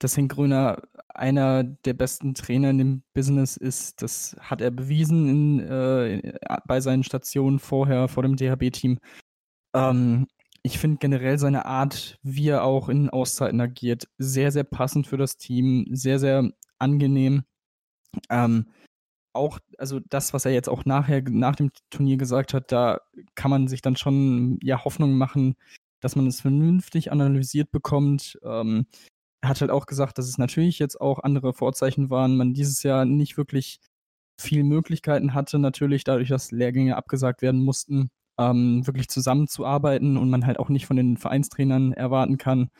dass 0.00 0.16
Henk 0.16 0.32
Gröner 0.32 0.82
einer 1.14 1.62
der 1.62 1.94
besten 1.94 2.34
Trainer 2.34 2.70
in 2.70 2.78
dem 2.78 3.02
Business 3.12 3.56
ist. 3.56 4.02
Das 4.02 4.36
hat 4.40 4.60
er 4.60 4.70
bewiesen 4.70 5.28
in, 5.28 5.60
äh, 5.60 6.32
bei 6.66 6.80
seinen 6.80 7.04
Stationen 7.04 7.58
vorher, 7.58 8.08
vor 8.08 8.22
dem 8.22 8.36
DHB-Team. 8.36 8.98
Ähm, 9.74 10.26
ich 10.62 10.78
finde 10.78 10.98
generell 10.98 11.38
seine 11.38 11.66
Art, 11.66 12.18
wie 12.22 12.48
er 12.48 12.64
auch 12.64 12.88
in 12.88 13.08
Auszeiten 13.10 13.60
agiert, 13.60 14.08
sehr, 14.18 14.50
sehr 14.52 14.64
passend 14.64 15.06
für 15.06 15.16
das 15.16 15.36
Team, 15.36 15.86
sehr, 15.90 16.18
sehr 16.18 16.50
angenehm. 16.78 17.44
Ähm, 18.30 18.66
auch, 19.32 19.58
also 19.78 20.00
das, 20.00 20.32
was 20.34 20.44
er 20.44 20.52
jetzt 20.52 20.68
auch 20.68 20.84
nachher, 20.84 21.22
nach 21.22 21.56
dem 21.56 21.70
Turnier 21.90 22.16
gesagt 22.16 22.52
hat, 22.54 22.72
da 22.72 23.00
kann 23.34 23.50
man 23.50 23.68
sich 23.68 23.82
dann 23.82 23.96
schon 23.96 24.58
ja 24.62 24.84
Hoffnung 24.84 25.12
machen, 25.16 25.56
dass 26.00 26.16
man 26.16 26.26
es 26.26 26.40
vernünftig 26.40 27.12
analysiert 27.12 27.70
bekommt. 27.70 28.38
Ähm, 28.42 28.86
hat 29.42 29.60
halt 29.60 29.70
auch 29.70 29.86
gesagt, 29.86 30.18
dass 30.18 30.28
es 30.28 30.38
natürlich 30.38 30.78
jetzt 30.78 31.00
auch 31.00 31.20
andere 31.20 31.52
Vorzeichen 31.54 32.10
waren, 32.10 32.36
man 32.36 32.54
dieses 32.54 32.82
Jahr 32.82 33.04
nicht 33.04 33.36
wirklich 33.36 33.80
viel 34.38 34.64
Möglichkeiten 34.64 35.34
hatte, 35.34 35.58
natürlich 35.58 36.04
dadurch, 36.04 36.28
dass 36.28 36.50
Lehrgänge 36.50 36.96
abgesagt 36.96 37.42
werden 37.42 37.62
mussten, 37.62 38.10
ähm, 38.38 38.86
wirklich 38.86 39.08
zusammenzuarbeiten 39.08 40.16
und 40.16 40.30
man 40.30 40.46
halt 40.46 40.58
auch 40.58 40.68
nicht 40.68 40.86
von 40.86 40.96
den 40.96 41.16
Vereinstrainern 41.16 41.92
erwarten 41.92 42.38
kann, 42.38 42.70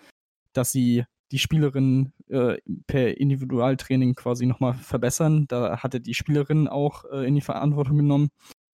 dass 0.53 0.73
sie 0.73 1.05
die 1.33 1.39
Spielerinnen 1.39 2.13
äh, 2.29 2.57
per 2.87 3.19
Individualtraining 3.19 4.15
quasi 4.15 4.47
nochmal 4.47 4.75
verbessern. 4.75 5.47
Da 5.49 5.79
hatte 5.79 6.01
die 6.01 6.15
Spielerin 6.15 6.67
auch 6.67 7.05
äh, 7.05 7.27
in 7.27 7.35
die 7.37 7.41
Verantwortung 7.41 7.99
genommen, 7.99 8.31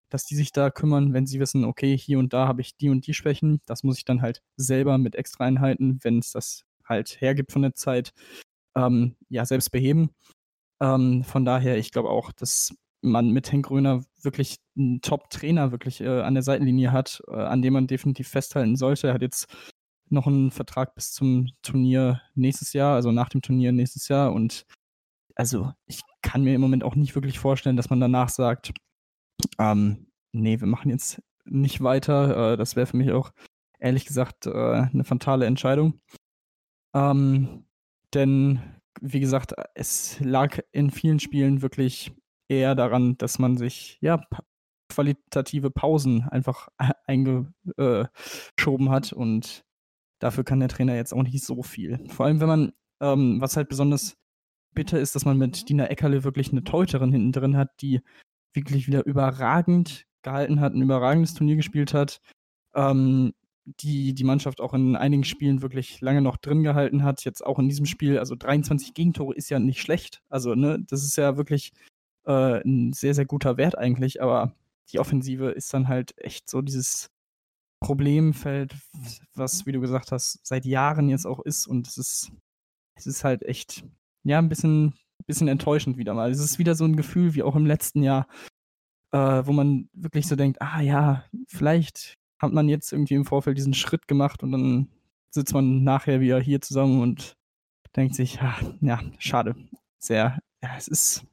dass 0.09 0.25
die 0.25 0.37
sich 0.37 0.53
da 0.53 0.71
kümmern, 0.71 1.13
wenn 1.15 1.27
sie 1.27 1.41
wissen, 1.41 1.65
okay, 1.65 1.97
hier 1.99 2.19
und 2.19 2.33
da 2.33 2.47
habe 2.47 2.61
ich 2.61 2.77
die 2.77 2.91
und 2.91 3.07
die 3.07 3.15
Schwächen. 3.15 3.61
Das 3.67 3.83
muss 3.83 3.99
ich 3.99 4.05
dann 4.05 4.23
halt 4.23 4.43
selber 4.57 4.99
mit 4.99 5.17
extra 5.17 5.45
Einheiten, 5.45 5.99
wenn 6.03 6.19
es 6.19 6.31
das 6.31 6.65
halt 6.85 7.21
hergibt 7.21 7.53
von 7.53 7.63
der 7.63 7.75
Zeit, 7.75 8.13
ähm, 8.77 9.17
ja, 9.29 9.45
selbst 9.45 9.71
beheben. 9.71 10.11
Ähm, 10.81 11.25
von 11.25 11.45
daher, 11.45 11.79
ich 11.79 11.93
glaube 11.93 12.11
auch, 12.11 12.33
dass 12.33 12.75
man 13.03 13.31
mit 13.31 13.53
Henk 13.53 13.67
Gröner 13.67 14.03
wirklich 14.23 14.57
einen 14.77 15.01
Top-Trainer 15.01 15.73
wirklich 15.73 16.01
äh, 16.01 16.23
an 16.23 16.35
der 16.35 16.43
Seitenlinie 16.43 16.91
hat, 16.93 17.23
äh, 17.29 17.35
an 17.35 17.63
dem 17.63 17.75
man 17.75 17.87
definitiv 17.87 18.29
festhalten 18.29 18.77
sollte. 18.77 19.09
Er 19.09 19.15
hat 19.15 19.23
jetzt 19.23 19.47
noch 20.09 20.27
einen 20.27 20.51
Vertrag 20.51 20.95
bis 20.95 21.13
zum 21.13 21.49
Turnier 21.63 22.21
nächstes 22.35 22.73
Jahr, 22.73 22.95
also 22.95 23.13
nach 23.13 23.29
dem 23.29 23.43
Turnier 23.43 23.73
nächstes 23.73 24.09
Jahr. 24.09 24.33
Und 24.33 24.65
also 25.35 25.73
ich 25.87 26.01
kann 26.23 26.43
mir 26.43 26.55
im 26.55 26.61
Moment 26.61 26.85
auch 26.85 26.95
nicht 26.95 27.15
wirklich 27.15 27.39
vorstellen, 27.39 27.77
dass 27.77 27.91
man 27.91 28.01
danach 28.01 28.29
sagt, 28.29 28.73
ähm, 29.59 30.07
nee, 30.33 30.61
wir 30.61 30.67
machen 30.67 30.91
jetzt 30.91 31.23
nicht 31.45 31.83
weiter. 31.83 32.53
Äh, 32.53 32.57
das 32.57 32.77
wäre 32.77 32.87
für 32.87 32.97
mich 32.97 33.13
auch 33.13 33.33
ehrlich 33.79 34.07
gesagt 34.07 34.47
äh, 34.47 34.51
eine 34.51 35.05
fatale 35.05 35.47
Entscheidung. 35.47 36.01
Ähm, 36.95 37.65
denn, 38.15 38.61
wie 39.01 39.21
gesagt, 39.21 39.55
es 39.75 40.19
lag 40.21 40.61
in 40.73 40.91
vielen 40.91 41.21
Spielen 41.21 41.63
wirklich 41.63 42.13
eher 42.49 42.75
daran, 42.75 43.19
dass 43.19 43.39
man 43.39 43.57
sich 43.57 43.99
ja 44.01 44.21
qualitative 44.89 45.71
Pausen 45.71 46.23
einfach 46.29 46.69
eingeschoben 47.07 48.91
hat 48.91 49.13
und 49.13 49.65
dafür 50.21 50.45
kann 50.45 50.61
der 50.61 50.69
Trainer 50.69 50.95
jetzt 50.95 51.13
auch 51.13 51.23
nicht 51.23 51.45
so 51.45 51.63
viel. 51.63 51.99
Vor 52.09 52.27
allem, 52.27 52.41
wenn 52.41 52.49
man, 52.49 52.73
ähm, 53.01 53.41
was 53.41 53.57
halt 53.57 53.69
besonders 53.69 54.17
bitter 54.75 54.99
ist, 54.99 55.15
dass 55.15 55.25
man 55.25 55.39
mit 55.39 55.69
Dina 55.69 55.87
Eckerle 55.87 56.25
wirklich 56.25 56.51
eine 56.51 56.65
Teuterin 56.65 57.13
hinten 57.13 57.33
drin 57.33 57.57
hat, 57.57 57.71
die 57.81 58.01
wirklich 58.53 58.87
wieder 58.87 59.05
überragend 59.05 60.07
gehalten 60.23 60.61
hat, 60.61 60.75
ein 60.75 60.83
überragendes 60.83 61.35
Turnier 61.35 61.57
gespielt 61.57 61.95
hat, 61.95 62.21
ähm, 62.75 63.35
die 63.67 64.15
die 64.15 64.25
Mannschaft 64.25 64.61
auch 64.61 64.75
in 64.75 64.97
einigen 64.97 65.25
Spielen 65.25 65.63
wirklich 65.63 66.01
lange 66.01 66.21
noch 66.23 66.37
drin 66.37 66.63
gehalten 66.63 67.03
hat. 67.03 67.25
Jetzt 67.25 67.45
auch 67.45 67.59
in 67.59 67.69
diesem 67.69 67.87
Spiel, 67.87 68.19
also 68.19 68.35
23 68.35 68.95
Gegentore 68.95 69.35
ist 69.35 69.51
ja 69.51 69.59
nicht 69.59 69.81
schlecht. 69.81 70.23
Also, 70.29 70.55
ne, 70.55 70.85
das 70.89 71.03
ist 71.05 71.17
ja 71.17 71.37
wirklich 71.37 71.73
äh, 72.27 72.61
ein 72.63 72.93
sehr, 72.93 73.15
sehr 73.15 73.27
guter 73.27 73.57
Wert 73.57 73.79
eigentlich, 73.79 74.23
aber 74.23 74.55
die 74.93 74.99
Offensive 74.99 75.51
ist 75.51 75.73
dann 75.73 75.89
halt 75.89 76.15
echt 76.19 76.49
so 76.51 76.63
dieses 76.63 77.11
Problemfeld, 77.81 78.75
was, 79.35 79.67
wie 79.67 79.73
du 79.73 79.81
gesagt 79.81 80.13
hast, 80.13 80.41
seit 80.47 80.65
Jahren 80.65 81.09
jetzt 81.09 81.27
auch 81.27 81.41
ist 81.41 81.67
und 81.67 81.87
es 81.87 81.99
ist, 81.99 82.33
es 82.95 83.07
ist 83.07 83.25
halt 83.25 83.43
echt, 83.43 83.85
ja, 84.25 84.39
ein 84.39 84.49
bisschen, 84.49 84.95
bisschen 85.27 85.49
enttäuschend 85.49 85.97
wieder 85.97 86.15
mal. 86.15 86.31
Es 86.31 86.41
ist 86.41 86.59
wieder 86.59 86.75
so 86.75 86.85
ein 86.85 86.97
Gefühl 86.97 87.35
wie 87.35 87.43
auch 87.43 87.57
im 87.57 87.67
letzten 87.67 88.03
Jahr, 88.03 88.27
äh, 89.13 89.43
wo 89.47 89.53
man 89.53 89.89
wirklich 89.93 90.27
so 90.27 90.37
denkt, 90.37 90.63
ah 90.63 90.81
ja, 90.81 91.25
vielleicht 91.49 92.19
hat 92.39 92.53
man 92.53 92.69
jetzt 92.69 92.93
irgendwie 92.93 93.15
im 93.15 93.25
Vorfeld 93.25 93.57
diesen 93.57 93.75
Schritt 93.75 94.09
gemacht 94.09 94.43
und 94.43 94.53
dann 94.53 94.91
sitzt 95.31 95.55
man 95.55 95.83
nachher 95.83 96.21
wieder 96.21 96.41
hier 96.41 96.61
zusammen 96.61 97.01
und 97.01 97.37
denkt 97.97 98.15
sich, 98.15 98.41
ah, 98.41 98.57
ja, 98.81 99.01
schade. 99.19 99.55
Sehr, 99.99 100.39
ja, 100.63 100.71
es 100.77 100.89
ist, 100.89 101.25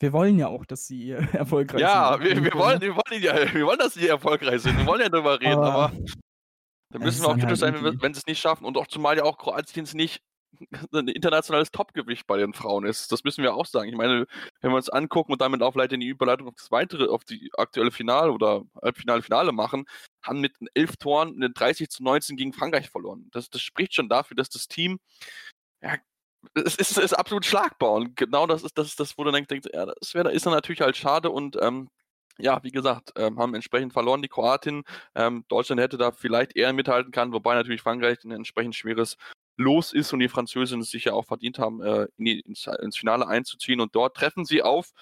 wir 0.00 0.12
wollen 0.12 0.38
ja 0.38 0.48
auch, 0.48 0.64
dass 0.64 0.86
sie 0.86 1.10
erfolgreich 1.32 1.80
ja, 1.80 2.12
sind. 2.12 2.28
Ja, 2.28 2.36
wir, 2.36 2.44
wir, 2.44 2.54
wollen, 2.54 2.80
wir, 2.80 2.94
wollen 2.94 3.22
ja, 3.22 3.54
wir 3.54 3.66
wollen, 3.66 3.78
dass 3.78 3.94
sie 3.94 4.08
erfolgreich 4.08 4.62
sind. 4.62 4.78
Wir 4.78 4.86
wollen 4.86 5.00
ja 5.00 5.08
darüber 5.08 5.40
reden, 5.40 5.58
aber, 5.58 5.92
aber 5.92 5.92
da 6.90 6.98
müssen 6.98 7.22
wir 7.22 7.28
auch 7.28 7.34
kritisch 7.34 7.62
halt 7.62 7.74
sein, 7.74 7.84
wenn, 7.84 8.00
wenn 8.00 8.14
sie 8.14 8.18
es 8.18 8.26
nicht 8.26 8.40
schaffen. 8.40 8.64
Und 8.64 8.76
auch 8.76 8.86
zumal 8.86 9.16
ja 9.16 9.24
auch 9.24 9.36
Kroatien 9.38 9.84
es 9.84 9.94
nicht 9.94 10.22
ein 10.92 11.08
internationales 11.08 11.70
Topgewicht 11.70 12.26
bei 12.26 12.38
den 12.38 12.54
Frauen 12.54 12.86
ist. 12.86 13.12
Das 13.12 13.24
müssen 13.24 13.42
wir 13.42 13.54
auch 13.54 13.66
sagen. 13.66 13.88
Ich 13.88 13.96
meine, 13.96 14.26
wenn 14.60 14.70
wir 14.70 14.76
uns 14.76 14.88
angucken 14.88 15.32
und 15.32 15.40
damit 15.40 15.62
auch 15.62 15.72
vielleicht 15.72 15.92
in 15.92 16.00
die 16.00 16.08
Überleitung 16.08 16.48
auf 16.48 16.54
das 16.56 16.70
weitere, 16.70 17.08
auf 17.08 17.24
die 17.24 17.50
aktuelle 17.56 17.90
Finale 17.90 18.32
oder 18.32 18.64
Halbfinale, 18.82 19.22
Finale 19.22 19.52
machen, 19.52 19.86
haben 20.22 20.40
mit 20.40 20.54
elf 20.74 20.96
Toren 20.96 21.34
eine 21.36 21.50
30 21.50 21.88
zu 21.90 22.02
19 22.02 22.36
gegen 22.36 22.52
Frankreich 22.52 22.90
verloren. 22.90 23.28
Das, 23.32 23.50
das 23.50 23.62
spricht 23.62 23.94
schon 23.94 24.08
dafür, 24.08 24.36
dass 24.36 24.48
das 24.48 24.68
Team 24.68 24.98
ja, 25.82 25.96
es 26.54 26.76
ist, 26.76 26.98
ist, 26.98 27.12
absolut 27.14 27.44
schlagbar. 27.44 27.92
Und 27.92 28.16
genau 28.16 28.46
das 28.46 28.62
ist 28.62 28.78
das, 28.78 28.96
das 28.96 29.18
wo 29.18 29.24
du 29.24 29.30
denkst, 29.32 29.68
ja, 29.72 29.86
das 29.86 30.14
wäre, 30.14 30.32
ist 30.32 30.46
dann 30.46 30.52
natürlich 30.52 30.80
halt 30.80 30.96
schade 30.96 31.30
und 31.30 31.56
ähm, 31.60 31.88
ja, 32.38 32.62
wie 32.62 32.70
gesagt, 32.70 33.12
ähm, 33.16 33.38
haben 33.38 33.54
entsprechend 33.54 33.92
verloren 33.92 34.22
die 34.22 34.28
Kroatin. 34.28 34.84
Ähm, 35.14 35.44
Deutschland 35.48 35.80
hätte 35.80 35.98
da 35.98 36.12
vielleicht 36.12 36.56
eher 36.56 36.72
mithalten 36.72 37.10
können, 37.10 37.32
wobei 37.32 37.54
natürlich 37.54 37.82
Frankreich 37.82 38.22
ein 38.24 38.30
entsprechend 38.30 38.76
schweres 38.76 39.16
Los 39.58 39.92
ist 39.92 40.12
und 40.12 40.20
die 40.20 40.28
Französinnen 40.28 40.82
es 40.82 40.90
sich 40.90 41.04
ja 41.04 41.12
auch 41.12 41.26
verdient 41.26 41.58
haben, 41.58 41.82
äh, 41.82 42.06
in 42.16 42.24
die, 42.24 42.40
ins, 42.40 42.66
ins, 42.80 42.96
Finale 42.96 43.26
einzuziehen. 43.26 43.80
Und 43.80 43.94
dort 43.94 44.16
treffen 44.16 44.44
sie 44.44 44.62
auf 44.62 44.92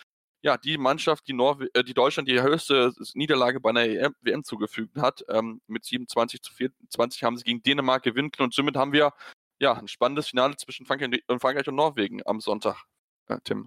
ja, 0.43 0.57
die 0.57 0.79
Mannschaft, 0.79 1.29
die, 1.29 1.35
Norwe 1.35 1.69
äh, 1.75 1.85
die 1.85 1.95
Deutschland 1.95 2.29
die 2.29 2.41
höchste 2.41 2.93
Niederlage 3.15 3.61
bei 3.61 3.71
einer 3.71 3.85
EM, 3.85 4.15
WM 4.23 4.45
zugefügt 4.45 4.97
hat. 4.97 5.25
Ähm, 5.29 5.61
mit 5.67 5.85
27 5.85 6.41
zu 6.41 6.55
24 6.55 7.23
haben 7.23 7.37
sie 7.37 7.45
gegen 7.45 7.63
Dänemark 7.63 8.03
gewinnen 8.03 8.31
und 8.39 8.55
somit 8.55 8.77
haben 8.77 8.93
wir 8.93 9.13
ja, 9.59 9.75
ein 9.75 9.89
spannendes 9.89 10.29
Finale 10.29 10.57
zwischen 10.57 10.87
Frankreich 10.87 11.23
und, 11.29 11.41
Frankreich 11.41 11.69
und 11.69 11.77
Norwegen 11.77 12.21
am 12.27 12.41
Sonntag, 12.41 12.85
äh, 13.29 13.39
Tim. 13.45 13.67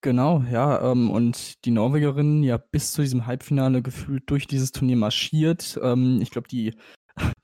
Genau, 0.00 0.44
ja, 0.50 0.92
ähm, 0.92 1.10
und 1.10 1.64
die 1.64 1.72
Norwegerinnen 1.72 2.44
ja 2.44 2.56
bis 2.56 2.92
zu 2.92 3.02
diesem 3.02 3.26
Halbfinale 3.26 3.82
gefühlt 3.82 4.30
durch 4.30 4.46
dieses 4.46 4.70
Turnier 4.70 4.96
marschiert. 4.96 5.78
Ähm, 5.82 6.20
ich 6.22 6.30
glaube, 6.30 6.48
die 6.48 6.74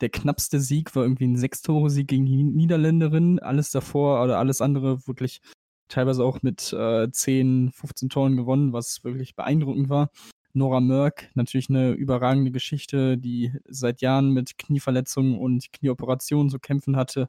der 0.01 0.09
knappste 0.09 0.61
Sieg 0.61 0.95
war 0.95 1.03
irgendwie 1.03 1.27
ein 1.27 1.37
Sechstore-Sieg 1.37 2.09
gegen 2.09 2.27
die 2.27 2.43
Niederländerinnen. 2.43 3.39
Alles 3.39 3.71
davor 3.71 4.23
oder 4.23 4.39
alles 4.39 4.61
andere 4.61 5.07
wirklich 5.07 5.41
teilweise 5.89 6.25
auch 6.25 6.43
mit 6.43 6.73
äh, 6.73 7.11
10, 7.11 7.73
15 7.73 8.09
Toren 8.09 8.37
gewonnen, 8.37 8.73
was 8.73 9.05
wirklich 9.05 9.35
beeindruckend 9.35 9.89
war. 9.89 10.11
Nora 10.55 10.81
Mörk, 10.81 11.31
natürlich 11.35 11.69
eine 11.69 11.93
überragende 11.93 12.53
Geschichte, 12.53 13.19
die 13.19 13.53
seit 13.69 14.01
Jahren 14.01 14.31
mit 14.31 14.57
Knieverletzungen 14.57 15.37
und 15.39 15.73
Knieoperationen 15.73 16.49
zu 16.49 16.61
kämpfen 16.61 16.97
hatte, 16.97 17.29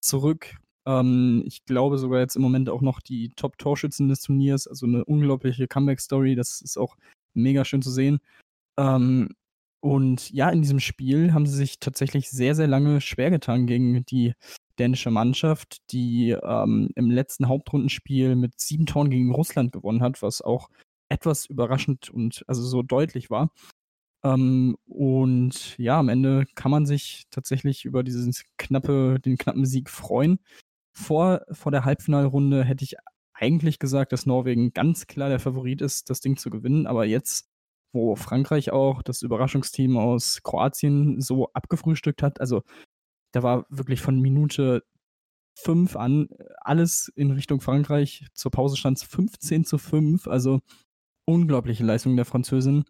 zurück. 0.00 0.56
Ähm, 0.86 1.42
ich 1.46 1.64
glaube 1.64 1.98
sogar 1.98 2.20
jetzt 2.20 2.36
im 2.36 2.42
Moment 2.42 2.68
auch 2.68 2.82
noch 2.82 3.00
die 3.00 3.30
Top-Torschützen 3.30 4.08
des 4.08 4.20
Turniers, 4.22 4.66
also 4.66 4.86
eine 4.86 5.04
unglaubliche 5.04 5.66
Comeback-Story, 5.66 6.34
das 6.34 6.60
ist 6.60 6.76
auch 6.76 6.96
mega 7.34 7.64
schön 7.64 7.82
zu 7.82 7.90
sehen. 7.90 8.20
Ähm, 8.76 9.30
und 9.80 10.30
ja, 10.30 10.50
in 10.50 10.62
diesem 10.62 10.80
Spiel 10.80 11.32
haben 11.32 11.46
sie 11.46 11.56
sich 11.56 11.78
tatsächlich 11.78 12.30
sehr, 12.30 12.54
sehr 12.54 12.66
lange 12.66 13.00
schwer 13.00 13.30
getan 13.30 13.66
gegen 13.66 14.04
die 14.06 14.34
dänische 14.78 15.10
Mannschaft, 15.10 15.78
die 15.92 16.30
ähm, 16.30 16.90
im 16.94 17.10
letzten 17.10 17.48
Hauptrundenspiel 17.48 18.36
mit 18.36 18.60
sieben 18.60 18.86
Toren 18.86 19.10
gegen 19.10 19.32
Russland 19.34 19.72
gewonnen 19.72 20.02
hat, 20.02 20.22
was 20.22 20.42
auch 20.42 20.68
etwas 21.08 21.46
überraschend 21.46 22.10
und 22.10 22.44
also 22.46 22.62
so 22.62 22.82
deutlich 22.82 23.30
war. 23.30 23.50
Ähm, 24.24 24.76
und 24.86 25.76
ja, 25.78 25.98
am 25.98 26.08
Ende 26.08 26.46
kann 26.54 26.70
man 26.70 26.86
sich 26.86 27.24
tatsächlich 27.30 27.84
über 27.84 28.02
diesen 28.02 28.34
knappe, 28.56 29.18
den 29.20 29.38
knappen 29.38 29.66
Sieg 29.66 29.90
freuen. 29.90 30.40
Vor, 30.92 31.42
vor 31.52 31.72
der 31.72 31.84
Halbfinalrunde 31.84 32.64
hätte 32.64 32.84
ich 32.84 32.96
eigentlich 33.32 33.78
gesagt, 33.78 34.12
dass 34.12 34.26
Norwegen 34.26 34.72
ganz 34.72 35.06
klar 35.06 35.28
der 35.28 35.38
Favorit 35.38 35.80
ist, 35.80 36.10
das 36.10 36.20
Ding 36.20 36.36
zu 36.36 36.50
gewinnen. 36.50 36.86
Aber 36.86 37.04
jetzt, 37.04 37.48
wo 37.98 38.16
Frankreich 38.16 38.70
auch 38.70 39.02
das 39.02 39.22
Überraschungsteam 39.22 39.96
aus 39.96 40.42
Kroatien 40.42 41.20
so 41.20 41.52
abgefrühstückt 41.52 42.22
hat, 42.22 42.40
also 42.40 42.62
da 43.32 43.42
war 43.42 43.66
wirklich 43.68 44.00
von 44.00 44.20
Minute 44.20 44.84
5 45.56 45.96
an 45.96 46.28
alles 46.60 47.12
in 47.16 47.32
Richtung 47.32 47.60
Frankreich. 47.60 48.26
Zur 48.32 48.50
Pause 48.50 48.76
stand 48.76 48.98
es 48.98 49.02
15 49.02 49.64
zu 49.64 49.78
5. 49.78 50.28
Also 50.28 50.60
unglaubliche 51.26 51.84
Leistung 51.84 52.16
der 52.16 52.24
Französin. 52.24 52.84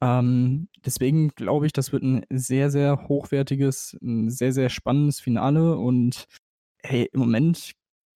Ähm, 0.00 0.68
deswegen 0.86 1.30
glaube 1.30 1.66
ich, 1.66 1.72
das 1.72 1.92
wird 1.92 2.04
ein 2.04 2.24
sehr, 2.30 2.70
sehr 2.70 3.08
hochwertiges, 3.08 3.98
ein 4.00 4.30
sehr, 4.30 4.52
sehr 4.52 4.70
spannendes 4.70 5.20
Finale. 5.20 5.76
Und 5.76 6.26
hey, 6.82 7.08
im 7.12 7.20
Moment 7.20 7.72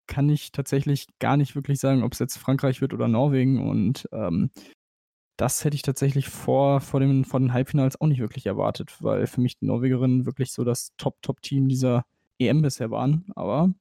kann 0.06 0.28
ich 0.30 0.52
tatsächlich 0.52 1.06
gar 1.18 1.36
nicht 1.36 1.54
wirklich 1.56 1.80
sagen, 1.80 2.02
ob 2.02 2.12
es 2.12 2.18
jetzt 2.20 2.38
Frankreich 2.38 2.80
wird 2.80 2.94
oder 2.94 3.08
Norwegen. 3.08 3.68
Und 3.68 4.08
ähm, 4.12 4.50
das 5.36 5.64
hätte 5.64 5.74
ich 5.74 5.82
tatsächlich 5.82 6.28
vor, 6.28 6.80
vor, 6.80 7.00
dem, 7.00 7.24
vor 7.24 7.40
den 7.40 7.52
Halbfinals 7.52 8.00
auch 8.00 8.06
nicht 8.06 8.20
wirklich 8.20 8.46
erwartet, 8.46 8.94
weil 9.00 9.26
für 9.26 9.40
mich 9.40 9.58
die 9.58 9.66
Norwegerinnen 9.66 10.26
wirklich 10.26 10.52
so 10.52 10.64
das 10.64 10.92
Top-Top-Team 10.96 11.68
dieser 11.68 12.04
EM 12.38 12.62
bisher 12.62 12.90
waren. 12.90 13.24
Aber 13.34 13.72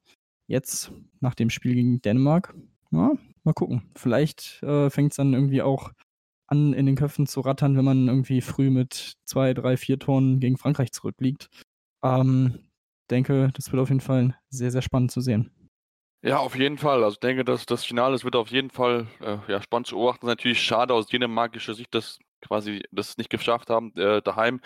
jetzt, 0.47 0.91
nach 1.19 1.35
dem 1.35 1.49
Spiel 1.49 1.75
gegen 1.75 2.01
Dänemark, 2.01 2.55
ja, 2.91 3.13
Mal 3.43 3.53
gucken. 3.53 3.81
Vielleicht 3.95 4.61
äh, 4.61 4.89
fängt 4.91 5.13
es 5.13 5.17
dann 5.17 5.33
irgendwie 5.33 5.63
auch 5.63 5.91
an, 6.47 6.73
in 6.73 6.85
den 6.85 6.95
Köpfen 6.95 7.25
zu 7.25 7.41
rattern, 7.41 7.75
wenn 7.75 7.85
man 7.85 8.07
irgendwie 8.07 8.41
früh 8.41 8.69
mit 8.69 9.15
zwei, 9.25 9.53
drei, 9.53 9.77
vier 9.77 9.97
Toren 9.97 10.39
gegen 10.39 10.57
Frankreich 10.57 10.91
zurückliegt. 10.91 11.49
Ähm, 12.03 12.59
denke, 13.09 13.49
das 13.55 13.71
wird 13.71 13.81
auf 13.81 13.89
jeden 13.89 14.01
Fall 14.01 14.37
sehr, 14.49 14.69
sehr 14.69 14.83
spannend 14.83 15.11
zu 15.11 15.21
sehen. 15.21 15.49
Ja, 16.23 16.37
auf 16.37 16.55
jeden 16.55 16.77
Fall. 16.77 17.03
Also 17.03 17.15
ich 17.15 17.19
denke, 17.19 17.43
dass 17.43 17.65
das 17.65 17.83
Finale 17.83 18.13
das 18.13 18.23
wird 18.23 18.35
auf 18.35 18.49
jeden 18.49 18.69
Fall 18.69 19.07
äh, 19.21 19.37
ja, 19.47 19.61
spannend 19.61 19.87
zu 19.87 19.95
beobachten. 19.95 20.27
Natürlich 20.27 20.61
schade 20.61 20.93
aus 20.93 21.07
dänemarkischer 21.07 21.73
Sicht, 21.73 21.93
dass 21.95 22.19
quasi 22.41 22.83
das 22.91 23.17
nicht 23.17 23.29
geschafft 23.29 23.69
haben, 23.69 23.93
äh, 23.95 24.21
daheim 24.21 24.61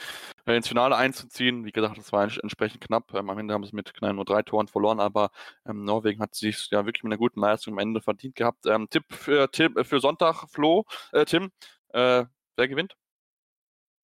äh, 0.46 0.56
ins 0.56 0.68
Finale 0.68 0.96
einzuziehen. 0.98 1.66
Wie 1.66 1.72
gesagt, 1.72 1.98
das 1.98 2.12
war 2.12 2.24
entsprechend 2.24 2.82
knapp. 2.82 3.14
Ähm, 3.14 3.30
am 3.30 3.38
Ende 3.38 3.54
haben 3.54 3.64
sie 3.66 3.76
mit 3.76 3.94
knapp 3.94 4.16
nur 4.16 4.26
drei 4.26 4.42
Toren 4.44 4.68
verloren, 4.68 5.00
aber 5.00 5.30
ähm, 5.66 5.84
Norwegen 5.86 6.22
hat 6.22 6.36
sich 6.36 6.70
ja 6.72 6.86
wirklich 6.86 7.04
mit 7.04 7.12
einer 7.14 7.20
guten 7.20 7.40
Leistung 7.40 7.74
am 7.74 7.80
Ende 7.80 8.02
verdient 8.02 8.36
gehabt. 8.36 8.66
Ähm, 8.66 8.88
Tipp 8.90 9.06
für, 9.10 9.50
Tim, 9.50 9.78
äh, 9.78 9.84
für 9.86 10.00
Sonntag, 10.02 10.50
Flo, 10.50 10.86
äh, 11.14 11.26
Tim, 11.26 11.52
äh, 11.90 12.26
wer 12.58 12.68
gewinnt? 12.68 12.96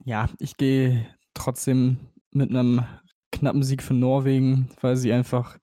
Ja, 0.06 0.30
ich 0.40 0.56
gehe 0.56 1.14
trotzdem 1.34 1.98
mit 2.32 2.50
einem 2.50 2.86
knappen 3.32 3.64
Sieg 3.64 3.84
für 3.84 3.94
Norwegen, 3.94 4.70
weil 4.82 4.96
sie 4.96 5.12
einfach 5.14 5.58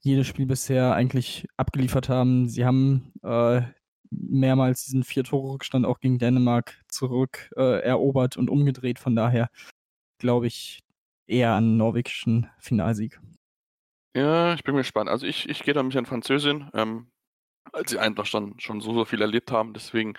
jedes 0.00 0.26
Spiel 0.26 0.46
bisher 0.46 0.94
eigentlich 0.94 1.46
abgeliefert 1.56 2.08
haben. 2.08 2.48
Sie 2.48 2.64
haben 2.64 3.12
äh, 3.22 3.62
mehrmals 4.10 4.84
diesen 4.84 5.04
Vier-Tore-Rückstand 5.04 5.86
auch 5.86 6.00
gegen 6.00 6.18
Dänemark 6.18 6.82
zurück 6.88 7.50
äh, 7.56 7.80
erobert 7.80 8.36
und 8.36 8.50
umgedreht. 8.50 8.98
Von 8.98 9.14
daher 9.14 9.50
glaube 10.18 10.46
ich 10.46 10.80
eher 11.26 11.52
an 11.52 11.76
norwegischen 11.76 12.48
Finalsieg. 12.58 13.20
Ja, 14.16 14.54
ich 14.54 14.64
bin 14.64 14.74
gespannt. 14.74 15.08
Also 15.08 15.26
ich, 15.26 15.48
ich 15.48 15.62
gehe 15.62 15.74
da 15.74 15.82
mich 15.82 15.96
an 15.96 16.06
Französin, 16.06 16.68
ähm, 16.74 17.10
als 17.72 17.90
sie 17.90 17.98
einfach 17.98 18.26
schon, 18.26 18.58
schon 18.58 18.80
so, 18.80 18.92
so 18.92 19.04
viel 19.04 19.20
erlebt 19.20 19.52
haben. 19.52 19.72
Deswegen, 19.72 20.14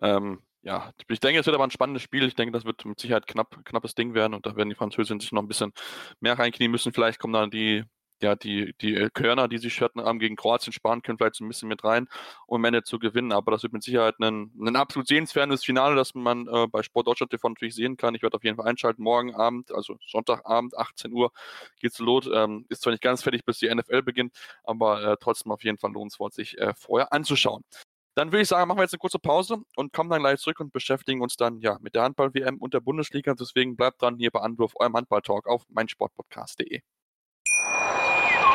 ähm, 0.00 0.40
ja, 0.62 0.92
ich 1.08 1.20
denke, 1.20 1.40
es 1.40 1.46
wird 1.46 1.54
aber 1.54 1.64
ein 1.64 1.70
spannendes 1.70 2.02
Spiel. 2.02 2.24
Ich 2.24 2.36
denke, 2.36 2.52
das 2.52 2.64
wird 2.64 2.84
mit 2.86 2.98
Sicherheit 2.98 3.26
knapp, 3.26 3.62
knappes 3.66 3.94
Ding 3.94 4.14
werden 4.14 4.32
und 4.32 4.46
da 4.46 4.56
werden 4.56 4.70
die 4.70 4.74
Französinnen 4.74 5.20
sich 5.20 5.32
noch 5.32 5.42
ein 5.42 5.48
bisschen 5.48 5.72
mehr 6.20 6.38
reinknien 6.38 6.70
müssen. 6.70 6.94
Vielleicht 6.94 7.18
kommen 7.18 7.34
dann 7.34 7.50
die 7.50 7.84
ja, 8.22 8.36
die, 8.36 8.74
die 8.80 8.94
äh, 8.94 9.10
Körner, 9.12 9.48
die 9.48 9.58
sich 9.58 9.80
hatten, 9.80 10.00
gegen 10.18 10.36
Kroatien 10.36 10.72
sparen 10.72 11.02
können, 11.02 11.18
vielleicht 11.18 11.36
so 11.36 11.44
ein 11.44 11.48
bisschen 11.48 11.68
mit 11.68 11.84
rein, 11.84 12.08
um 12.46 12.56
am 12.56 12.64
Ende 12.64 12.82
zu 12.82 12.98
gewinnen. 12.98 13.32
Aber 13.32 13.50
das 13.52 13.62
wird 13.62 13.72
mit 13.72 13.82
Sicherheit 13.82 14.14
ein, 14.20 14.52
ein 14.58 14.76
absolut 14.76 15.08
sehenswertes 15.08 15.64
Finale, 15.64 15.96
das 15.96 16.14
man 16.14 16.46
äh, 16.48 16.66
bei 16.68 16.82
Sport 16.82 17.06
Deutschland 17.08 17.30
TV 17.30 17.48
natürlich 17.48 17.74
sehen 17.74 17.96
kann. 17.96 18.14
Ich 18.14 18.22
werde 18.22 18.36
auf 18.36 18.44
jeden 18.44 18.56
Fall 18.56 18.66
einschalten. 18.66 19.02
Morgen 19.02 19.34
Abend, 19.34 19.72
also 19.72 19.96
Sonntagabend, 20.06 20.76
18 20.76 21.12
Uhr 21.12 21.32
geht's 21.80 21.98
los. 21.98 22.28
Ähm, 22.32 22.66
ist 22.68 22.82
zwar 22.82 22.92
nicht 22.92 23.02
ganz 23.02 23.22
fertig, 23.22 23.44
bis 23.44 23.58
die 23.58 23.72
NFL 23.74 24.02
beginnt, 24.02 24.36
aber 24.64 25.02
äh, 25.02 25.16
trotzdem 25.20 25.52
auf 25.52 25.62
jeden 25.62 25.78
Fall 25.78 25.92
lohnenswert, 25.92 26.34
sich 26.34 26.58
äh, 26.58 26.72
vorher 26.76 27.12
anzuschauen. 27.12 27.64
Dann 28.16 28.30
würde 28.30 28.42
ich 28.42 28.48
sagen, 28.48 28.68
machen 28.68 28.78
wir 28.78 28.84
jetzt 28.84 28.94
eine 28.94 29.00
kurze 29.00 29.18
Pause 29.18 29.62
und 29.74 29.92
kommen 29.92 30.08
dann 30.08 30.20
gleich 30.20 30.38
zurück 30.38 30.60
und 30.60 30.72
beschäftigen 30.72 31.20
uns 31.20 31.36
dann 31.36 31.60
ja 31.60 31.78
mit 31.80 31.96
der 31.96 32.04
Handball-WM 32.04 32.58
und 32.58 32.72
der 32.72 32.80
Bundesliga. 32.80 33.34
Deswegen 33.34 33.76
bleibt 33.76 34.00
dran 34.02 34.16
hier 34.18 34.30
bei 34.30 34.40
Anwurf, 34.40 34.72
eurem 34.76 34.94
Handball-Talk 34.94 35.48
auf 35.48 35.64
meinsportpodcast.de. 35.68 36.80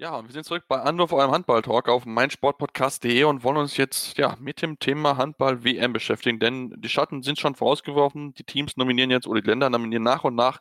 Ja, 0.00 0.22
wir 0.24 0.30
sind 0.30 0.44
zurück 0.44 0.62
bei 0.68 0.80
Anruf 0.80 1.12
eurem 1.12 1.32
Handball-Talk 1.32 1.88
auf 1.88 2.06
meinsportpodcast.de 2.06 3.24
und 3.24 3.42
wollen 3.42 3.56
uns 3.56 3.76
jetzt 3.76 4.16
ja 4.16 4.36
mit 4.38 4.62
dem 4.62 4.78
Thema 4.78 5.16
Handball-WM 5.16 5.92
beschäftigen, 5.92 6.38
denn 6.38 6.72
die 6.78 6.88
Schatten 6.88 7.24
sind 7.24 7.40
schon 7.40 7.56
vorausgeworfen. 7.56 8.32
Die 8.34 8.44
Teams 8.44 8.76
nominieren 8.76 9.10
jetzt 9.10 9.26
oder 9.26 9.40
die 9.40 9.48
Länder 9.48 9.70
nominieren 9.70 10.04
nach 10.04 10.22
und 10.22 10.36
nach 10.36 10.60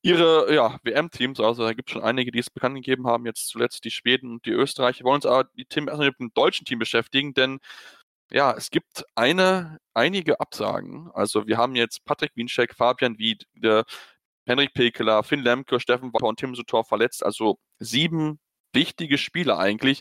ihre 0.00 0.54
ja, 0.54 0.78
WM-Teams. 0.84 1.38
Also 1.38 1.64
da 1.64 1.74
gibt 1.74 1.90
es 1.90 1.92
schon 1.92 2.02
einige, 2.02 2.30
die 2.30 2.38
es 2.38 2.48
bekannt 2.48 2.76
gegeben 2.76 3.06
haben. 3.06 3.26
Jetzt 3.26 3.48
zuletzt 3.48 3.84
die 3.84 3.90
Schweden 3.90 4.30
und 4.32 4.46
die 4.46 4.52
Österreicher. 4.52 5.00
Wir 5.00 5.04
wollen 5.04 5.16
uns 5.16 5.26
aber 5.26 5.44
die 5.44 5.66
Team 5.66 5.86
erstmal 5.88 6.08
mit 6.08 6.18
dem 6.20 6.32
deutschen 6.32 6.64
Team 6.64 6.78
beschäftigen, 6.78 7.34
denn 7.34 7.58
ja, 8.30 8.52
es 8.56 8.70
gibt 8.70 9.04
eine, 9.14 9.78
einige 9.92 10.40
Absagen. 10.40 11.10
Also 11.12 11.46
wir 11.46 11.58
haben 11.58 11.74
jetzt 11.74 12.06
Patrick 12.06 12.32
Wienscheck, 12.36 12.74
Fabian 12.74 13.18
Wied, 13.18 13.46
Henrik 14.46 14.72
Pekeler, 14.72 15.22
Finn 15.24 15.42
Lemke, 15.42 15.78
Steffen 15.78 16.10
Wapper 16.14 16.28
und 16.28 16.38
Tim 16.38 16.54
Sutor 16.54 16.84
verletzt. 16.84 17.22
Also 17.22 17.58
sieben 17.80 18.40
wichtige 18.72 19.18
Spieler 19.18 19.58
eigentlich, 19.58 20.00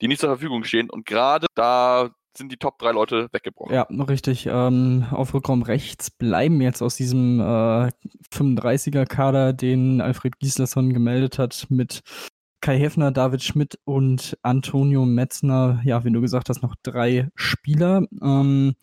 die 0.00 0.08
nicht 0.08 0.20
zur 0.20 0.30
Verfügung 0.30 0.64
stehen. 0.64 0.90
Und 0.90 1.06
gerade 1.06 1.46
da 1.54 2.10
sind 2.36 2.52
die 2.52 2.56
Top 2.56 2.78
3 2.78 2.92
Leute 2.92 3.28
weggebrochen. 3.32 3.74
Ja, 3.74 3.82
richtig. 3.82 4.46
Ähm, 4.46 5.06
auf 5.10 5.34
Rückraum 5.34 5.62
rechts 5.62 6.10
bleiben 6.10 6.60
jetzt 6.60 6.82
aus 6.82 6.96
diesem 6.96 7.40
äh, 7.40 7.90
35er-Kader, 8.32 9.52
den 9.52 10.00
Alfred 10.00 10.38
Gislason 10.38 10.92
gemeldet 10.92 11.38
hat, 11.38 11.66
mit 11.70 12.02
Kai 12.60 12.78
Heffner, 12.78 13.10
David 13.10 13.42
Schmidt 13.42 13.78
und 13.84 14.36
Antonio 14.42 15.06
Metzner, 15.06 15.80
ja, 15.84 16.04
wie 16.04 16.12
du 16.12 16.20
gesagt 16.20 16.48
hast, 16.48 16.62
noch 16.62 16.76
drei 16.82 17.28
Spieler. 17.34 18.06
Ähm, 18.22 18.74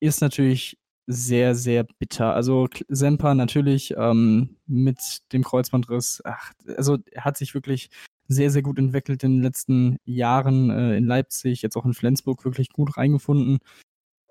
ist 0.00 0.20
natürlich 0.20 0.78
sehr, 1.06 1.54
sehr 1.54 1.84
bitter. 1.98 2.34
Also 2.34 2.68
Semper 2.88 3.34
natürlich 3.34 3.94
ähm, 3.96 4.56
mit 4.66 4.98
dem 5.32 5.44
Kreuzbandriss, 5.44 6.20
ach, 6.24 6.52
also 6.76 6.98
er 7.10 7.24
hat 7.24 7.36
sich 7.36 7.54
wirklich 7.54 7.90
sehr, 8.28 8.50
sehr 8.50 8.62
gut 8.62 8.78
entwickelt 8.78 9.22
in 9.24 9.36
den 9.36 9.42
letzten 9.42 9.98
Jahren 10.04 10.70
äh, 10.70 10.96
in 10.96 11.04
Leipzig, 11.04 11.62
jetzt 11.62 11.76
auch 11.76 11.84
in 11.84 11.94
Flensburg 11.94 12.44
wirklich 12.44 12.70
gut 12.70 12.96
reingefunden. 12.96 13.58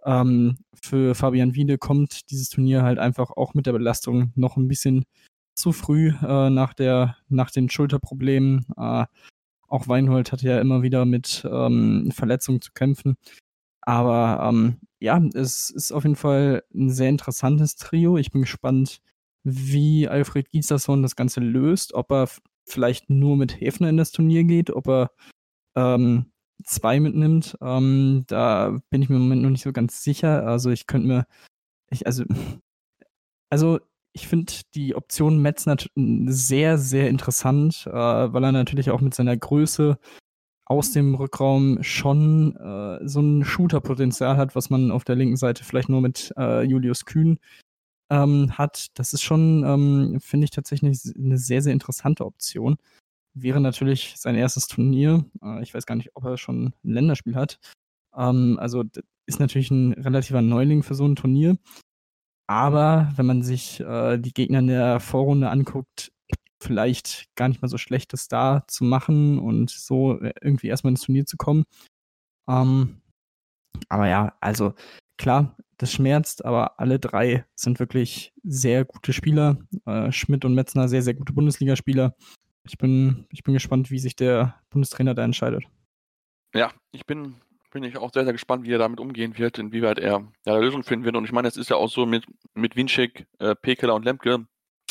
Ähm, 0.06 0.58
für 0.74 1.16
Fabian 1.16 1.56
Wiede 1.56 1.78
kommt 1.78 2.30
dieses 2.30 2.50
Turnier 2.50 2.84
halt 2.84 3.00
einfach 3.00 3.32
auch 3.32 3.54
mit 3.54 3.66
der 3.66 3.74
Belastung 3.74 4.32
noch 4.36 4.58
ein 4.58 4.68
bisschen 4.68 5.06
zu 5.56 5.72
früh 5.72 6.14
äh, 6.22 6.50
nach, 6.50 6.74
der, 6.74 7.18
nach 7.30 7.50
den 7.50 7.70
Schulterproblemen. 7.70 8.66
Äh, 8.78 9.06
auch 9.68 9.88
Weinhold 9.88 10.32
hatte 10.32 10.48
ja 10.48 10.60
immer 10.60 10.84
wieder 10.84 11.06
mit 11.06 11.48
ähm, 11.50 12.12
Verletzungen 12.14 12.62
zu 12.62 12.72
kämpfen. 12.74 13.16
Aber 13.82 14.48
ähm, 14.48 14.78
ja, 15.00 15.22
es 15.34 15.70
ist 15.70 15.92
auf 15.92 16.04
jeden 16.04 16.16
Fall 16.16 16.64
ein 16.74 16.90
sehr 16.90 17.10
interessantes 17.10 17.76
Trio. 17.76 18.18
Ich 18.18 18.32
bin 18.32 18.42
gespannt, 18.42 19.02
wie 19.44 20.08
Alfred 20.08 20.50
Gislason 20.52 21.04
das 21.04 21.16
Ganze 21.16 21.40
löst, 21.40 21.94
ob 21.94 22.12
er 22.12 22.28
vielleicht 22.66 23.10
nur 23.10 23.38
mit 23.38 23.60
Häfner 23.60 23.90
in 23.90 23.98
das 23.98 24.12
Turnier 24.12 24.44
geht, 24.44 24.72
ob 24.72 24.88
er 24.88 25.12
ähm, 25.76 26.32
zwei 26.64 27.00
mitnimmt. 27.00 27.58
Ähm, 27.62 28.24
da 28.28 28.78
bin 28.90 29.02
ich 29.02 29.10
mir 29.10 29.18
im 29.18 29.24
Moment 29.24 29.42
noch 29.42 29.50
nicht 29.50 29.64
so 29.64 29.72
ganz 29.74 30.04
sicher. 30.04 30.48
Also 30.48 30.70
ich 30.72 30.88
könnte 30.88 31.08
mir, 31.08 31.28
ich, 31.90 32.08
also, 32.08 32.24
also 33.50 33.80
ich 34.14 34.28
finde 34.28 34.54
die 34.74 34.96
Option 34.96 35.42
Metzner 35.42 35.76
sehr, 35.96 36.78
sehr 36.78 37.10
interessant, 37.10 37.86
äh, 37.88 37.92
weil 37.92 38.44
er 38.44 38.52
natürlich 38.52 38.90
auch 38.90 39.02
mit 39.02 39.14
seiner 39.14 39.36
Größe 39.36 39.98
aus 40.66 40.92
dem 40.92 41.16
Rückraum 41.16 41.84
schon 41.84 42.56
äh, 42.56 43.08
so 43.08 43.20
ein 43.22 43.44
Shooter-Potenzial 43.44 44.38
hat, 44.38 44.56
was 44.56 44.70
man 44.70 44.90
auf 44.90 45.04
der 45.04 45.16
linken 45.16 45.36
Seite 45.36 45.64
vielleicht 45.64 45.90
nur 45.90 46.02
mit 46.02 46.34
äh, 46.38 46.64
Julius 46.64 47.06
Kühn 47.06 47.40
ähm, 48.10 48.58
hat. 48.58 48.88
Das 48.98 49.14
ist 49.14 49.24
schon, 49.24 49.64
ähm, 49.66 50.20
finde 50.20 50.46
ich 50.46 50.52
tatsächlich 50.52 51.02
eine 51.16 51.38
sehr, 51.38 51.62
sehr 51.62 51.74
interessante 51.74 52.26
Option. 52.26 52.78
Wäre 53.34 53.60
natürlich 53.60 54.16
sein 54.18 54.36
erstes 54.36 54.68
Turnier. 54.68 55.26
Äh, 55.44 55.62
ich 55.64 55.74
weiß 55.74 55.86
gar 55.86 55.96
nicht, 55.96 56.12
ob 56.16 56.26
er 56.26 56.38
schon 56.38 56.74
ein 56.84 56.94
Länderspiel 56.94 57.36
hat. 57.36 57.60
Ähm, 58.16 58.58
also 58.60 58.84
ist 59.28 59.40
natürlich 59.40 59.72
ein 59.72 59.94
relativer 59.94 60.42
Neuling 60.42 60.84
für 60.84 60.96
so 60.96 61.06
ein 61.06 61.16
Turnier. 61.16 61.58
Aber 62.48 63.12
wenn 63.16 63.26
man 63.26 63.42
sich 63.42 63.80
äh, 63.80 64.18
die 64.18 64.34
Gegner 64.34 64.60
in 64.60 64.68
der 64.68 65.00
Vorrunde 65.00 65.50
anguckt, 65.50 66.12
vielleicht 66.62 67.28
gar 67.36 67.48
nicht 67.48 67.62
mal 67.62 67.68
so 67.68 67.78
schlecht, 67.78 68.14
das 68.14 68.28
da 68.28 68.64
zu 68.68 68.84
machen 68.84 69.40
und 69.40 69.70
so 69.70 70.20
äh, 70.22 70.34
irgendwie 70.42 70.68
erstmal 70.68 70.92
ins 70.92 71.02
Turnier 71.02 71.26
zu 71.26 71.38
kommen. 71.38 71.66
Ähm, 72.48 73.02
aber 73.90 74.08
ja, 74.08 74.38
also 74.42 74.74
klar, 75.18 75.58
das 75.78 75.92
schmerzt, 75.92 76.46
aber 76.46 76.80
alle 76.80 77.00
drei 77.00 77.46
sind 77.56 77.80
wirklich 77.80 78.34
sehr 78.44 78.86
gute 78.86 79.14
Spieler. 79.14 79.58
Äh, 79.86 80.12
Schmidt 80.12 80.46
und 80.46 80.56
Metzner 80.56 80.88
sehr, 80.88 81.02
sehr 81.02 81.14
gute 81.14 81.34
Bundesligaspieler. 81.34 82.16
Ich 82.64 82.78
bin, 82.78 83.28
ich 83.32 83.44
bin 83.44 83.54
gespannt, 83.54 83.92
wie 83.92 84.00
sich 84.00 84.16
der 84.16 84.56
Bundestrainer 84.70 85.14
da 85.14 85.24
entscheidet. 85.24 85.64
Ja, 86.54 86.72
ich 86.92 87.06
bin, 87.06 87.36
bin 87.72 87.84
ich 87.84 87.98
auch 87.98 88.12
sehr, 88.14 88.24
sehr 88.24 88.34
gespannt, 88.34 88.66
wie 88.66 88.74
er 88.74 88.80
damit 88.80 89.00
umgehen 89.00 89.38
wird, 89.38 89.60
inwieweit 89.60 90.00
er 90.00 90.28
eine 90.46 90.60
Lösung 90.60 90.84
finden 90.84 91.06
wird. 91.06 91.16
Und 91.16 91.26
ich 91.26 91.32
meine, 91.32 91.48
es 91.48 91.58
ist 91.58 91.70
ja 91.70 91.76
auch 91.76 91.90
so 91.90 92.06
mit, 92.06 92.26
mit 92.54 92.76
Winczek, 92.76 93.28
äh, 93.40 93.56
Pekeler 93.56 93.96
und 93.96 94.06
Lemke, 94.06 94.48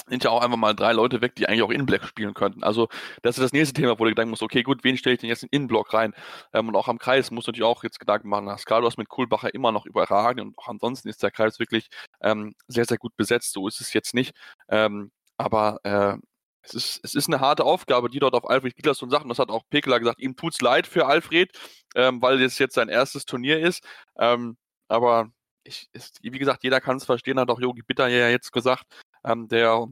sind 0.06 0.24
ja 0.24 0.30
auch 0.30 0.42
einfach 0.42 0.56
mal 0.56 0.74
drei 0.74 0.92
Leute 0.92 1.20
weg, 1.20 1.34
die 1.36 1.48
eigentlich 1.48 1.62
auch 1.62 1.70
Innenblock 1.70 2.04
spielen 2.04 2.34
könnten. 2.34 2.62
Also 2.62 2.88
das 3.22 3.38
ist 3.38 3.44
das 3.44 3.52
nächste 3.52 3.74
Thema, 3.74 3.98
wo 3.98 4.04
du 4.04 4.10
Gedanken 4.10 4.30
musst, 4.30 4.42
okay, 4.42 4.62
gut, 4.62 4.84
wen 4.84 4.96
stelle 4.96 5.14
ich 5.14 5.20
denn 5.20 5.28
jetzt 5.28 5.42
in 5.42 5.48
den 5.48 5.56
Innenblock 5.56 5.94
rein? 5.94 6.14
Ähm, 6.52 6.68
und 6.68 6.76
auch 6.76 6.88
am 6.88 6.98
Kreis 6.98 7.30
muss 7.30 7.46
natürlich 7.46 7.66
auch 7.66 7.82
jetzt 7.84 7.98
Gedanken 8.00 8.28
machen. 8.28 8.56
Skalo 8.58 8.86
ist 8.86 8.98
mit 8.98 9.08
Kohlbacher 9.08 9.54
immer 9.54 9.72
noch 9.72 9.86
überragend 9.86 10.42
und 10.42 10.58
auch 10.58 10.68
ansonsten 10.68 11.08
ist 11.08 11.22
der 11.22 11.30
Kreis 11.30 11.58
wirklich 11.58 11.88
ähm, 12.20 12.54
sehr, 12.68 12.84
sehr 12.84 12.98
gut 12.98 13.16
besetzt. 13.16 13.52
So 13.52 13.66
ist 13.68 13.80
es 13.80 13.92
jetzt 13.92 14.14
nicht. 14.14 14.34
Ähm, 14.68 15.10
aber 15.36 15.80
äh, 15.84 16.16
es 16.62 16.74
ist, 16.74 17.00
es 17.02 17.14
ist 17.14 17.28
eine 17.28 17.40
harte 17.40 17.64
Aufgabe, 17.64 18.08
die 18.08 18.18
dort 18.18 18.34
auf 18.34 18.48
Alfred 18.48 18.74
Gilas 18.76 19.02
und 19.02 19.10
Sachen, 19.10 19.28
das 19.28 19.38
hat 19.38 19.50
auch 19.50 19.64
Pekeler 19.70 20.00
gesagt, 20.00 20.20
ihm 20.20 20.36
tut's 20.36 20.60
leid 20.60 20.86
für 20.86 21.06
Alfred, 21.06 21.50
ähm, 21.94 22.22
weil 22.22 22.40
es 22.42 22.58
jetzt 22.58 22.74
sein 22.74 22.88
erstes 22.88 23.26
Turnier 23.26 23.60
ist. 23.60 23.84
Ähm, 24.18 24.56
aber 24.88 25.30
ich, 25.64 25.88
ist, 25.92 26.18
wie 26.22 26.30
gesagt, 26.30 26.64
jeder 26.64 26.80
kann 26.80 26.96
es 26.96 27.04
verstehen, 27.04 27.38
hat 27.38 27.50
auch 27.50 27.60
Yogi 27.60 27.82
Bitter 27.82 28.08
ja 28.08 28.28
jetzt 28.28 28.52
gesagt, 28.52 28.84
ähm, 29.24 29.48
der 29.48 29.86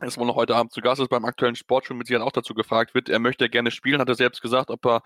ist 0.00 0.18
wohl 0.18 0.26
noch 0.26 0.36
heute 0.36 0.56
Abend 0.56 0.72
zu 0.72 0.80
Gast 0.80 1.00
ist 1.00 1.08
beim 1.08 1.24
aktuellen 1.24 1.56
Sportschul 1.56 1.96
mit 1.96 2.06
Sicherheit 2.06 2.26
auch 2.26 2.32
dazu 2.32 2.54
gefragt 2.54 2.94
wird. 2.94 3.08
Er 3.08 3.18
möchte 3.18 3.48
gerne 3.48 3.70
spielen, 3.70 4.00
hat 4.00 4.08
er 4.08 4.14
selbst 4.14 4.42
gesagt, 4.42 4.70
ob 4.70 4.84
er 4.86 5.02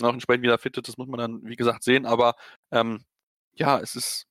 noch 0.00 0.12
entsprechend 0.12 0.42
wieder 0.42 0.58
fit 0.58 0.76
ist, 0.76 0.88
das 0.88 0.96
muss 0.96 1.08
man 1.08 1.18
dann, 1.18 1.40
wie 1.44 1.56
gesagt, 1.56 1.82
sehen. 1.82 2.06
Aber 2.06 2.34
ähm, 2.70 3.04
ja, 3.52 3.78
es 3.78 3.94
ist, 3.96 4.26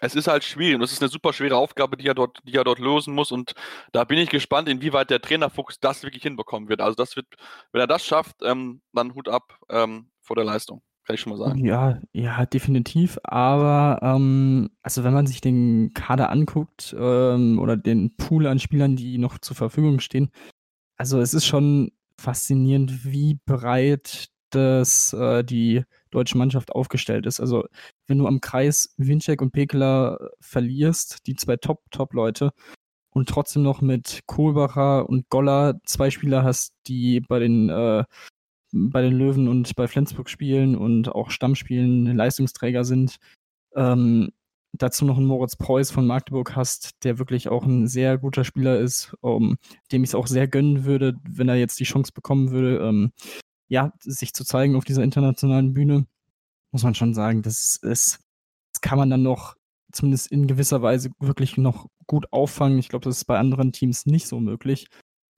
es 0.00 0.14
ist 0.14 0.28
halt 0.28 0.44
schwierig 0.44 0.76
und 0.76 0.82
es 0.82 0.92
ist 0.92 1.02
eine 1.02 1.08
super 1.10 1.32
schwere 1.32 1.56
Aufgabe, 1.56 1.96
die 1.96 2.06
er 2.06 2.14
dort, 2.14 2.38
die 2.44 2.54
er 2.54 2.64
dort 2.64 2.78
lösen 2.78 3.14
muss. 3.14 3.32
Und 3.32 3.54
da 3.92 4.04
bin 4.04 4.18
ich 4.18 4.30
gespannt, 4.30 4.68
inwieweit 4.68 5.10
der 5.10 5.20
Trainer 5.20 5.50
Fuchs 5.50 5.78
das 5.80 6.02
wirklich 6.02 6.22
hinbekommen 6.22 6.68
wird. 6.68 6.80
Also 6.80 6.96
das 6.96 7.16
wird, 7.16 7.26
wenn 7.72 7.80
er 7.80 7.86
das 7.86 8.04
schafft, 8.04 8.36
ähm, 8.42 8.82
dann 8.92 9.14
Hut 9.14 9.28
ab 9.28 9.58
ähm, 9.70 10.10
vor 10.20 10.36
der 10.36 10.44
Leistung. 10.44 10.82
Kann 11.04 11.14
ich 11.14 11.20
schon 11.20 11.32
mal 11.32 11.38
sagen. 11.38 11.64
Ja, 11.64 12.00
ja, 12.12 12.46
definitiv. 12.46 13.18
Aber 13.24 13.98
ähm, 14.02 14.70
also 14.82 15.04
wenn 15.04 15.12
man 15.12 15.26
sich 15.26 15.40
den 15.40 15.92
Kader 15.92 16.30
anguckt 16.30 16.96
ähm, 16.98 17.58
oder 17.58 17.76
den 17.76 18.16
Pool 18.16 18.46
an 18.46 18.58
Spielern, 18.58 18.96
die 18.96 19.18
noch 19.18 19.38
zur 19.38 19.56
Verfügung 19.56 20.00
stehen, 20.00 20.30
also 20.96 21.20
es 21.20 21.34
ist 21.34 21.46
schon 21.46 21.92
faszinierend, 22.18 23.04
wie 23.04 23.38
breit 23.44 24.28
das, 24.50 25.12
äh, 25.12 25.44
die 25.44 25.82
deutsche 26.10 26.38
Mannschaft 26.38 26.72
aufgestellt 26.72 27.26
ist. 27.26 27.40
Also 27.40 27.64
wenn 28.06 28.18
du 28.18 28.26
am 28.26 28.40
Kreis 28.40 28.94
Winczek 28.96 29.42
und 29.42 29.52
Pekela 29.52 30.18
verlierst, 30.40 31.26
die 31.26 31.34
zwei 31.34 31.56
Top-Top-Leute, 31.56 32.52
und 33.14 33.28
trotzdem 33.28 33.62
noch 33.62 33.80
mit 33.80 34.22
Kohlbacher 34.26 35.08
und 35.08 35.28
Goller 35.30 35.80
zwei 35.84 36.10
Spieler 36.10 36.42
hast, 36.42 36.74
die 36.88 37.20
bei 37.20 37.38
den, 37.38 37.70
äh, 37.70 38.04
bei 38.74 39.02
den 39.02 39.12
Löwen 39.12 39.48
und 39.48 39.76
bei 39.76 39.86
Flensburg 39.86 40.28
spielen 40.28 40.76
und 40.76 41.08
auch 41.08 41.30
Stammspielen 41.30 42.06
Leistungsträger 42.16 42.84
sind, 42.84 43.16
ähm, 43.76 44.30
dazu 44.72 45.04
noch 45.04 45.16
einen 45.16 45.26
Moritz 45.26 45.56
Preuß 45.56 45.92
von 45.92 46.06
Magdeburg 46.06 46.56
hast, 46.56 47.04
der 47.04 47.18
wirklich 47.18 47.48
auch 47.48 47.64
ein 47.64 47.86
sehr 47.86 48.18
guter 48.18 48.44
Spieler 48.44 48.80
ist, 48.80 49.14
um, 49.20 49.56
dem 49.92 50.02
ich 50.02 50.10
es 50.10 50.14
auch 50.14 50.26
sehr 50.26 50.48
gönnen 50.48 50.84
würde, 50.84 51.14
wenn 51.28 51.48
er 51.48 51.54
jetzt 51.54 51.78
die 51.78 51.84
Chance 51.84 52.12
bekommen 52.12 52.50
würde, 52.50 52.78
ähm, 52.78 53.12
ja, 53.68 53.92
sich 54.00 54.34
zu 54.34 54.44
zeigen 54.44 54.74
auf 54.74 54.84
dieser 54.84 55.04
internationalen 55.04 55.72
Bühne, 55.74 56.06
muss 56.72 56.82
man 56.82 56.94
schon 56.94 57.14
sagen, 57.14 57.42
das 57.42 57.76
ist, 57.76 58.20
das 58.72 58.80
kann 58.80 58.98
man 58.98 59.10
dann 59.10 59.22
noch 59.22 59.54
zumindest 59.92 60.32
in 60.32 60.48
gewisser 60.48 60.82
Weise 60.82 61.10
wirklich 61.20 61.56
noch 61.56 61.86
gut 62.08 62.26
auffangen. 62.32 62.78
Ich 62.78 62.88
glaube, 62.88 63.04
das 63.04 63.18
ist 63.18 63.24
bei 63.26 63.38
anderen 63.38 63.72
Teams 63.72 64.06
nicht 64.06 64.26
so 64.26 64.40
möglich. 64.40 64.88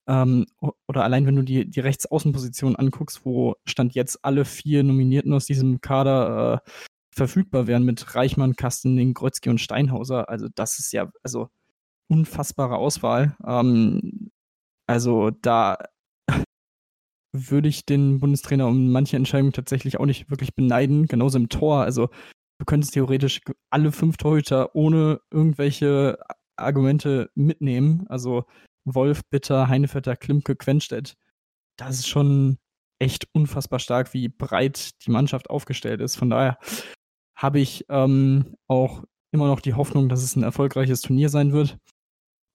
Ähm, 0.08 0.46
oder 0.86 1.02
allein 1.04 1.26
wenn 1.26 1.36
du 1.36 1.42
die, 1.42 1.68
die 1.68 1.80
Rechtsaußenposition 1.80 2.76
anguckst, 2.76 3.24
wo 3.24 3.56
Stand 3.66 3.94
jetzt 3.94 4.24
alle 4.24 4.44
vier 4.44 4.84
Nominierten 4.84 5.32
aus 5.32 5.46
diesem 5.46 5.80
Kader 5.80 6.62
äh, 6.64 6.70
verfügbar 7.10 7.66
wären 7.66 7.84
mit 7.84 8.14
Reichmann, 8.14 8.56
Kastening, 8.56 9.14
Grötzky 9.14 9.48
und 9.48 9.60
Steinhauser. 9.60 10.28
Also 10.28 10.48
das 10.54 10.78
ist 10.78 10.92
ja 10.92 11.10
also 11.22 11.48
unfassbare 12.08 12.76
Auswahl. 12.76 13.36
Ähm, 13.44 14.30
also 14.86 15.30
da 15.42 15.78
würde 17.32 17.68
ich 17.68 17.86
den 17.86 18.20
Bundestrainer 18.20 18.68
um 18.68 18.92
manche 18.92 19.16
Entscheidungen 19.16 19.52
tatsächlich 19.52 19.98
auch 19.98 20.06
nicht 20.06 20.30
wirklich 20.30 20.54
beneiden. 20.54 21.06
Genauso 21.06 21.38
im 21.38 21.48
Tor. 21.48 21.82
Also 21.82 22.10
du 22.58 22.64
könntest 22.64 22.94
theoretisch 22.94 23.40
alle 23.70 23.92
fünf 23.92 24.18
Torhüter 24.18 24.74
ohne 24.76 25.20
irgendwelche 25.32 26.18
Argumente 26.56 27.30
mitnehmen. 27.34 28.06
Also 28.08 28.44
Wolf, 28.86 29.22
Bitter, 29.30 29.68
Heinevetter, 29.68 30.16
Klimke, 30.16 30.56
Quenstedt. 30.56 31.16
Das 31.76 31.98
ist 31.98 32.08
schon 32.08 32.58
echt 32.98 33.28
unfassbar 33.32 33.78
stark, 33.78 34.14
wie 34.14 34.28
breit 34.28 34.90
die 35.04 35.10
Mannschaft 35.10 35.50
aufgestellt 35.50 36.00
ist. 36.00 36.16
Von 36.16 36.30
daher 36.30 36.58
habe 37.36 37.60
ich 37.60 37.84
ähm, 37.90 38.56
auch 38.68 39.04
immer 39.32 39.48
noch 39.48 39.60
die 39.60 39.74
Hoffnung, 39.74 40.08
dass 40.08 40.22
es 40.22 40.36
ein 40.36 40.42
erfolgreiches 40.42 41.02
Turnier 41.02 41.28
sein 41.28 41.52
wird. 41.52 41.76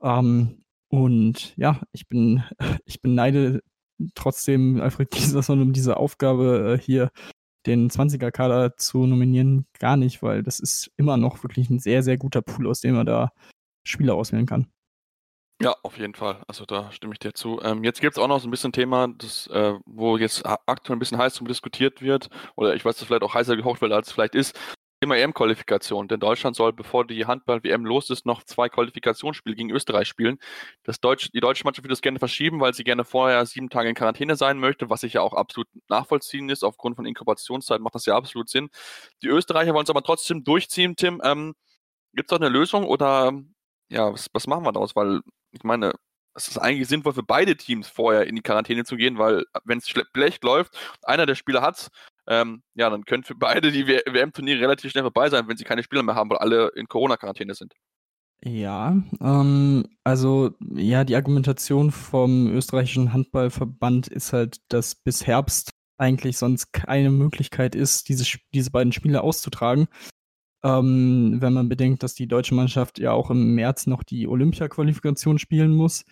Ähm, 0.01 0.63
und 0.89 1.55
ja, 1.57 1.81
ich 1.91 2.07
bin, 2.07 2.43
ich 2.85 3.01
beneide 3.01 3.61
trotzdem 4.15 4.81
Alfred 4.81 5.11
Gieserson 5.11 5.61
um 5.61 5.73
diese 5.73 5.97
Aufgabe 5.97 6.77
äh, 6.79 6.83
hier 6.83 7.11
den 7.67 7.91
20er-Kader 7.91 8.75
zu 8.77 9.05
nominieren, 9.05 9.67
gar 9.79 9.97
nicht, 9.97 10.23
weil 10.23 10.41
das 10.41 10.59
ist 10.59 10.91
immer 10.97 11.17
noch 11.17 11.43
wirklich 11.43 11.69
ein 11.69 11.77
sehr, 11.77 12.01
sehr 12.01 12.17
guter 12.17 12.41
Pool, 12.41 12.67
aus 12.67 12.81
dem 12.81 12.95
er 12.95 13.05
da 13.05 13.31
Spieler 13.83 14.15
auswählen 14.15 14.47
kann. 14.47 14.67
Ja, 15.61 15.75
auf 15.83 15.97
jeden 15.97 16.15
Fall. 16.15 16.41
Also 16.47 16.65
da 16.65 16.91
stimme 16.91 17.13
ich 17.13 17.19
dir 17.19 17.33
zu. 17.33 17.61
Ähm, 17.63 17.83
jetzt 17.83 18.01
gibt 18.01 18.17
es 18.17 18.23
auch 18.23 18.27
noch 18.27 18.39
so 18.39 18.47
ein 18.47 18.51
bisschen 18.51 18.71
Thema, 18.71 19.07
das, 19.15 19.45
äh, 19.47 19.73
wo 19.85 20.17
jetzt 20.17 20.43
aktuell 20.43 20.95
ein 20.95 20.99
bisschen 20.99 21.19
heiß 21.19 21.39
diskutiert 21.47 22.01
wird, 22.01 22.29
oder 22.55 22.73
ich 22.73 22.83
weiß, 22.83 22.97
dass 22.97 23.05
vielleicht 23.05 23.21
auch 23.21 23.35
heißer 23.35 23.55
gehocht 23.55 23.79
wird, 23.81 23.91
als 23.91 24.07
es 24.07 24.13
vielleicht 24.13 24.33
ist. 24.33 24.57
Thema 25.03 25.17
EM-Qualifikation, 25.17 26.07
denn 26.07 26.19
Deutschland 26.19 26.55
soll, 26.55 26.73
bevor 26.73 27.05
die 27.05 27.25
Handball-WM 27.25 27.85
los 27.85 28.09
ist, 28.09 28.25
noch 28.25 28.43
zwei 28.43 28.69
Qualifikationsspiele 28.69 29.55
gegen 29.55 29.71
Österreich 29.71 30.07
spielen. 30.07 30.37
Das 30.83 30.99
Deutsch, 30.99 31.29
die 31.33 31.39
deutsche 31.39 31.63
Mannschaft 31.63 31.83
würde 31.83 31.93
das 31.93 32.01
gerne 32.01 32.19
verschieben, 32.19 32.59
weil 32.59 32.73
sie 32.73 32.83
gerne 32.83 33.03
vorher 33.03 33.45
sieben 33.45 33.69
Tage 33.69 33.89
in 33.89 33.95
Quarantäne 33.95 34.35
sein 34.35 34.59
möchte, 34.59 34.89
was 34.89 35.01
sich 35.01 35.13
ja 35.13 35.21
auch 35.21 35.33
absolut 35.33 35.67
nachvollziehen 35.89 36.49
ist. 36.49 36.63
Aufgrund 36.63 36.95
von 36.95 37.05
Inkubationszeit 37.05 37.81
macht 37.81 37.95
das 37.95 38.05
ja 38.05 38.15
absolut 38.15 38.49
Sinn. 38.49 38.69
Die 39.23 39.27
Österreicher 39.27 39.73
wollen 39.73 39.85
es 39.85 39.89
aber 39.91 40.03
trotzdem 40.03 40.43
durchziehen, 40.43 40.95
Tim. 40.95 41.21
Ähm, 41.23 41.53
Gibt 42.13 42.31
es 42.31 42.37
da 42.37 42.43
eine 42.43 42.53
Lösung 42.53 42.85
oder 42.85 43.31
ja, 43.91 44.11
was, 44.13 44.27
was 44.33 44.47
machen 44.47 44.65
wir 44.65 44.71
daraus? 44.71 44.95
Weil 44.95 45.21
ich 45.51 45.63
meine, 45.63 45.93
es 46.33 46.47
ist 46.47 46.57
eigentlich 46.57 46.87
sinnvoll 46.87 47.13
für 47.13 47.23
beide 47.23 47.57
Teams 47.57 47.87
vorher 47.87 48.25
in 48.25 48.35
die 48.35 48.41
Quarantäne 48.41 48.85
zu 48.85 48.95
gehen, 48.95 49.17
weil 49.17 49.43
wenn 49.65 49.79
es 49.79 49.89
schlecht 49.89 50.43
läuft, 50.43 50.77
einer 51.03 51.25
der 51.25 51.35
Spieler 51.35 51.61
hat 51.61 51.89
ähm, 52.27 52.63
ja, 52.75 52.89
dann 52.89 53.05
können 53.05 53.23
für 53.23 53.35
beide 53.35 53.71
die 53.71 53.87
WM-Turniere 53.87 54.61
relativ 54.61 54.91
schnell 54.91 55.03
vorbei 55.03 55.29
sein, 55.29 55.47
wenn 55.47 55.57
sie 55.57 55.63
keine 55.63 55.83
Spieler 55.83 56.03
mehr 56.03 56.15
haben, 56.15 56.29
weil 56.29 56.37
alle 56.37 56.69
in 56.75 56.87
Corona-Quarantäne 56.87 57.55
sind. 57.55 57.73
Ja, 58.43 58.95
ähm, 59.19 59.85
also 60.03 60.51
ja, 60.73 61.03
die 61.03 61.15
Argumentation 61.15 61.91
vom 61.91 62.47
österreichischen 62.47 63.13
Handballverband 63.13 64.07
ist 64.07 64.33
halt, 64.33 64.57
dass 64.69 64.95
bis 64.95 65.27
Herbst 65.27 65.71
eigentlich 65.97 66.37
sonst 66.37 66.73
keine 66.73 67.11
Möglichkeit 67.11 67.75
ist, 67.75 68.09
diese, 68.09 68.25
diese 68.53 68.71
beiden 68.71 68.93
Spiele 68.93 69.21
auszutragen. 69.21 69.87
Ähm, 70.63 71.37
wenn 71.39 71.53
man 71.53 71.69
bedenkt, 71.69 72.03
dass 72.03 72.13
die 72.13 72.27
deutsche 72.27 72.53
Mannschaft 72.53 72.99
ja 72.99 73.11
auch 73.11 73.31
im 73.31 73.55
März 73.55 73.87
noch 73.87 74.03
die 74.03 74.27
Olympia-Qualifikation 74.27 75.39
spielen 75.39 75.71
muss 75.71 76.05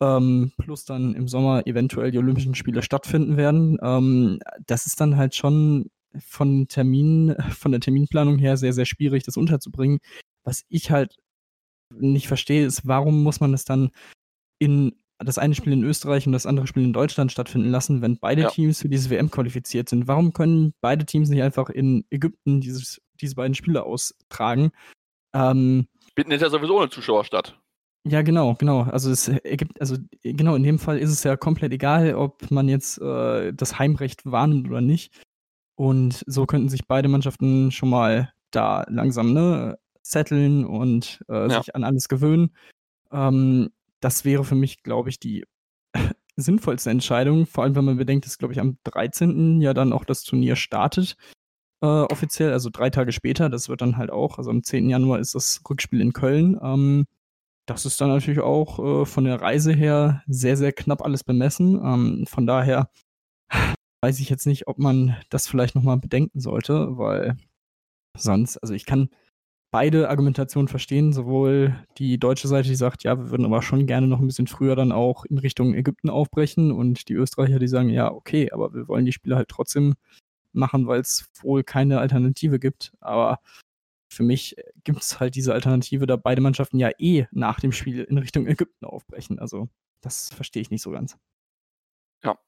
ähm, 0.00 0.52
plus 0.58 0.84
dann 0.84 1.14
im 1.14 1.28
Sommer 1.28 1.66
eventuell 1.66 2.10
die 2.10 2.18
Olympischen 2.18 2.54
Spiele 2.54 2.82
stattfinden 2.82 3.36
werden. 3.36 3.78
Ähm, 3.82 4.40
das 4.66 4.86
ist 4.86 5.00
dann 5.00 5.16
halt 5.16 5.34
schon 5.34 5.90
von 6.18 6.68
Termin, 6.68 7.34
von 7.50 7.72
der 7.72 7.80
Terminplanung 7.80 8.38
her 8.38 8.56
sehr, 8.56 8.72
sehr 8.72 8.86
schwierig, 8.86 9.24
das 9.24 9.36
unterzubringen. 9.36 9.98
Was 10.44 10.64
ich 10.68 10.90
halt 10.90 11.16
nicht 11.94 12.28
verstehe, 12.28 12.66
ist, 12.66 12.86
warum 12.86 13.22
muss 13.22 13.40
man 13.40 13.52
das 13.52 13.64
dann 13.64 13.90
in 14.58 14.92
das 15.18 15.38
eine 15.38 15.54
Spiel 15.54 15.72
in 15.72 15.84
Österreich 15.84 16.26
und 16.26 16.34
das 16.34 16.44
andere 16.44 16.66
Spiel 16.66 16.84
in 16.84 16.92
Deutschland 16.92 17.32
stattfinden 17.32 17.70
lassen, 17.70 18.02
wenn 18.02 18.18
beide 18.18 18.42
ja. 18.42 18.50
Teams 18.50 18.82
für 18.82 18.88
diese 18.88 19.08
WM 19.08 19.30
qualifiziert 19.30 19.88
sind? 19.88 20.08
Warum 20.08 20.34
können 20.34 20.74
beide 20.82 21.06
Teams 21.06 21.30
nicht 21.30 21.42
einfach 21.42 21.70
in 21.70 22.04
Ägypten 22.10 22.60
dieses, 22.60 23.00
diese 23.20 23.34
beiden 23.34 23.54
Spiele 23.54 23.84
austragen? 23.84 24.70
Ähm, 25.34 25.88
Bitten 26.14 26.32
ist 26.32 26.42
ja 26.42 26.50
sowieso 26.50 26.78
ohne 26.78 26.90
Zuschauer 26.90 27.24
statt. 27.24 27.58
Ja, 28.08 28.22
genau, 28.22 28.54
genau. 28.54 28.82
Also 28.82 29.10
es 29.10 29.26
ergibt, 29.26 29.80
also 29.80 29.96
genau, 30.22 30.54
in 30.54 30.62
dem 30.62 30.78
Fall 30.78 30.98
ist 30.98 31.10
es 31.10 31.24
ja 31.24 31.36
komplett 31.36 31.72
egal, 31.72 32.14
ob 32.14 32.50
man 32.52 32.68
jetzt 32.68 33.00
äh, 33.00 33.52
das 33.52 33.80
Heimrecht 33.80 34.24
wahrnimmt 34.24 34.68
oder 34.68 34.80
nicht. 34.80 35.12
Und 35.74 36.22
so 36.26 36.46
könnten 36.46 36.68
sich 36.68 36.86
beide 36.86 37.08
Mannschaften 37.08 37.72
schon 37.72 37.90
mal 37.90 38.32
da 38.52 38.86
langsam 38.88 39.32
ne, 39.32 39.78
setteln 40.02 40.64
und 40.64 41.20
äh, 41.28 41.48
ja. 41.50 41.60
sich 41.60 41.74
an 41.74 41.82
alles 41.82 42.08
gewöhnen. 42.08 42.54
Ähm, 43.10 43.70
das 44.00 44.24
wäre 44.24 44.44
für 44.44 44.54
mich, 44.54 44.84
glaube 44.84 45.10
ich, 45.10 45.18
die 45.18 45.44
sinnvollste 46.36 46.90
Entscheidung, 46.90 47.44
vor 47.44 47.64
allem 47.64 47.74
wenn 47.74 47.84
man 47.84 47.96
bedenkt, 47.96 48.24
dass, 48.24 48.38
glaube 48.38 48.54
ich, 48.54 48.60
am 48.60 48.78
13. 48.84 49.60
ja 49.60 49.74
dann 49.74 49.92
auch 49.92 50.04
das 50.04 50.22
Turnier 50.22 50.54
startet, 50.54 51.16
äh, 51.82 51.86
offiziell, 51.86 52.52
also 52.52 52.70
drei 52.70 52.90
Tage 52.90 53.12
später. 53.12 53.48
Das 53.48 53.68
wird 53.68 53.80
dann 53.80 53.96
halt 53.96 54.10
auch, 54.10 54.38
also 54.38 54.50
am 54.50 54.62
10. 54.62 54.88
Januar 54.90 55.18
ist 55.18 55.34
das 55.34 55.60
Rückspiel 55.68 56.00
in 56.00 56.12
Köln. 56.12 56.58
Ähm, 56.62 57.06
das 57.66 57.84
ist 57.86 58.00
dann 58.00 58.08
natürlich 58.08 58.40
auch 58.40 58.78
äh, 59.02 59.06
von 59.06 59.24
der 59.24 59.40
Reise 59.40 59.72
her 59.72 60.22
sehr, 60.26 60.56
sehr 60.56 60.72
knapp 60.72 61.02
alles 61.02 61.24
bemessen. 61.24 61.74
Ähm, 61.82 62.26
von 62.26 62.46
daher 62.46 62.90
weiß 64.02 64.20
ich 64.20 64.30
jetzt 64.30 64.46
nicht, 64.46 64.68
ob 64.68 64.78
man 64.78 65.16
das 65.30 65.48
vielleicht 65.48 65.74
nochmal 65.74 65.98
bedenken 65.98 66.40
sollte, 66.40 66.96
weil 66.98 67.36
sonst, 68.16 68.58
also 68.58 68.74
ich 68.74 68.86
kann 68.86 69.10
beide 69.72 70.08
Argumentationen 70.08 70.68
verstehen, 70.68 71.12
sowohl 71.12 71.76
die 71.98 72.18
deutsche 72.18 72.48
Seite, 72.48 72.68
die 72.68 72.76
sagt, 72.76 73.02
ja, 73.04 73.18
wir 73.18 73.30
würden 73.30 73.44
aber 73.46 73.62
schon 73.62 73.86
gerne 73.86 74.06
noch 74.06 74.20
ein 74.20 74.26
bisschen 74.26 74.46
früher 74.46 74.76
dann 74.76 74.92
auch 74.92 75.24
in 75.24 75.38
Richtung 75.38 75.74
Ägypten 75.74 76.08
aufbrechen 76.08 76.72
und 76.72 77.08
die 77.08 77.14
Österreicher, 77.14 77.58
die 77.58 77.68
sagen, 77.68 77.90
ja, 77.90 78.10
okay, 78.12 78.50
aber 78.52 78.72
wir 78.72 78.88
wollen 78.88 79.04
die 79.04 79.12
Spiele 79.12 79.36
halt 79.36 79.48
trotzdem 79.48 79.94
machen, 80.56 80.86
weil 80.86 81.00
es 81.00 81.28
wohl 81.42 81.62
keine 81.62 82.00
Alternative 82.00 82.58
gibt. 82.58 82.92
Aber 83.00 83.40
für 84.08 84.22
mich 84.22 84.56
gibt 84.84 85.02
es 85.02 85.20
halt 85.20 85.34
diese 85.34 85.52
Alternative, 85.52 86.06
da 86.06 86.16
beide 86.16 86.40
Mannschaften 86.40 86.78
ja 86.78 86.90
eh 86.98 87.26
nach 87.32 87.60
dem 87.60 87.72
Spiel 87.72 88.04
in 88.04 88.18
Richtung 88.18 88.46
Ägypten 88.46 88.86
aufbrechen. 88.86 89.38
Also 89.38 89.68
das 90.00 90.32
verstehe 90.32 90.62
ich 90.62 90.70
nicht 90.70 90.82
so 90.82 90.90
ganz. 90.90 91.18
Ja, 92.24 92.38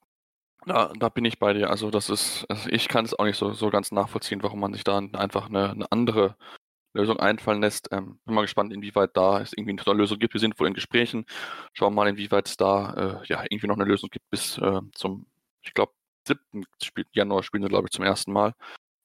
da, 0.65 0.93
da 0.97 1.09
bin 1.09 1.25
ich 1.25 1.39
bei 1.39 1.53
dir. 1.53 1.69
Also 1.69 1.91
das 1.91 2.09
ist, 2.09 2.45
also 2.49 2.69
ich 2.69 2.87
kann 2.87 3.05
es 3.05 3.13
auch 3.17 3.25
nicht 3.25 3.37
so, 3.37 3.53
so 3.53 3.69
ganz 3.69 3.91
nachvollziehen, 3.91 4.43
warum 4.43 4.59
man 4.59 4.73
sich 4.73 4.83
da 4.83 4.97
einfach 4.97 5.47
eine, 5.47 5.71
eine 5.71 5.91
andere 5.91 6.35
Lösung 6.93 7.19
einfallen 7.19 7.61
lässt. 7.61 7.89
Ähm, 7.91 8.19
bin 8.25 8.35
mal 8.35 8.41
gespannt, 8.41 8.73
inwieweit 8.73 9.15
da 9.15 9.41
es 9.41 9.53
irgendwie 9.53 9.79
eine 9.79 9.97
Lösung 9.97 10.19
gibt. 10.19 10.33
Wir 10.33 10.41
sind 10.41 10.59
wohl 10.59 10.67
in 10.67 10.73
Gesprächen. 10.73 11.25
Schauen 11.73 11.93
wir 11.93 12.03
mal, 12.03 12.09
inwieweit 12.09 12.47
es 12.47 12.57
da 12.57 13.21
äh, 13.21 13.27
ja 13.27 13.43
irgendwie 13.49 13.67
noch 13.67 13.75
eine 13.75 13.85
Lösung 13.85 14.09
gibt 14.09 14.29
bis 14.29 14.57
äh, 14.57 14.81
zum, 14.93 15.27
ich 15.61 15.73
glaube, 15.73 15.93
7. 16.29 17.05
Januar 17.13 17.43
spielen 17.43 17.63
wir, 17.63 17.69
glaube 17.69 17.87
ich, 17.87 17.91
zum 17.91 18.05
ersten 18.05 18.31
Mal. 18.31 18.53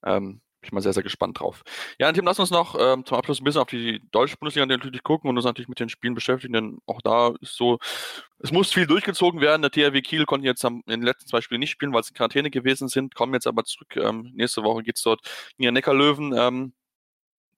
Ähm, 0.04 0.40
bin 0.64 0.68
ich 0.68 0.72
mal 0.72 0.80
sehr, 0.80 0.94
sehr 0.94 1.02
gespannt 1.02 1.40
drauf. 1.40 1.62
Ja, 1.98 2.10
Tim, 2.10 2.24
lass 2.24 2.40
uns 2.40 2.50
noch 2.50 2.74
ähm, 2.78 3.04
zum 3.04 3.18
Abschluss 3.18 3.40
ein 3.40 3.44
bisschen 3.44 3.60
auf 3.60 3.68
die 3.68 4.00
deutsche 4.10 4.38
Bundesliga 4.38 4.64
natürlich 4.64 5.02
gucken 5.02 5.28
und 5.28 5.36
uns 5.36 5.44
natürlich 5.44 5.68
mit 5.68 5.78
den 5.78 5.90
Spielen 5.90 6.14
beschäftigen, 6.14 6.54
denn 6.54 6.78
auch 6.86 7.02
da 7.02 7.34
ist 7.42 7.56
so, 7.56 7.78
es 8.38 8.50
muss 8.50 8.72
viel 8.72 8.86
durchgezogen 8.86 9.42
werden. 9.42 9.60
Der 9.60 9.70
THW 9.70 10.00
Kiel 10.00 10.24
konnte 10.24 10.46
jetzt 10.46 10.64
am, 10.64 10.82
in 10.86 11.00
den 11.00 11.02
letzten 11.02 11.28
zwei 11.28 11.42
Spielen 11.42 11.60
nicht 11.60 11.70
spielen, 11.70 11.92
weil 11.92 12.02
sie 12.02 12.10
in 12.10 12.14
Quarantäne 12.14 12.50
gewesen 12.50 12.88
sind, 12.88 13.14
kommen 13.14 13.34
jetzt 13.34 13.46
aber 13.46 13.64
zurück. 13.64 13.94
Ähm, 13.96 14.32
nächste 14.34 14.62
Woche 14.62 14.82
geht 14.82 14.96
es 14.96 15.02
dort 15.02 15.20
in 15.58 15.64
die 15.64 15.70
Neckarlöwen, 15.70 16.34
ähm, 16.36 16.72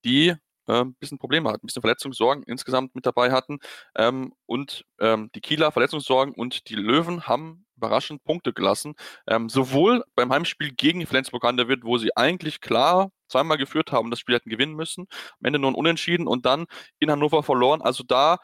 die 0.05 0.35
ein 0.68 0.94
bisschen 0.94 1.18
Probleme 1.18 1.48
hatten, 1.48 1.62
ein 1.62 1.66
bisschen 1.68 1.83
Verletzungssorgen 1.83 2.42
insgesamt 2.42 2.92
mit 2.96 3.07
dabei 3.07 3.31
hatten. 3.31 3.61
Ähm, 3.94 4.33
und 4.46 4.85
ähm, 4.98 5.31
die 5.33 5.40
Kieler 5.40 5.70
Verletzungssorgen 5.70 6.35
und 6.35 6.68
die 6.68 6.74
Löwen 6.74 7.29
haben 7.29 7.65
überraschend 7.76 8.24
Punkte 8.24 8.52
gelassen. 8.52 8.94
Ähm, 9.26 9.48
sowohl 9.48 10.04
beim 10.14 10.32
Heimspiel 10.32 10.72
gegen 10.72 11.06
Flensburg 11.06 11.44
an 11.44 11.56
der 11.56 11.68
Wirt, 11.68 11.84
wo 11.84 11.98
sie 11.98 12.16
eigentlich 12.16 12.60
klar 12.60 13.10
zweimal 13.28 13.58
geführt 13.58 13.92
haben, 13.92 14.10
das 14.10 14.20
Spiel 14.20 14.36
hätten 14.36 14.50
gewinnen 14.50 14.74
müssen, 14.74 15.06
am 15.40 15.46
Ende 15.46 15.58
nur 15.58 15.70
ein 15.70 15.74
Unentschieden 15.74 16.26
und 16.26 16.46
dann 16.46 16.66
in 16.98 17.10
Hannover 17.10 17.42
verloren. 17.42 17.82
Also 17.82 18.04
da 18.04 18.38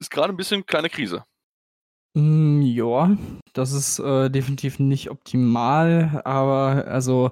ist 0.00 0.10
gerade 0.10 0.32
ein 0.32 0.36
bisschen 0.36 0.66
kleine 0.66 0.88
Krise. 0.88 1.24
Mm, 2.14 2.62
ja, 2.62 3.16
das 3.52 3.72
ist 3.72 3.98
äh, 4.00 4.30
definitiv 4.30 4.78
nicht 4.78 5.10
optimal, 5.10 6.22
aber 6.24 6.86
also 6.88 7.30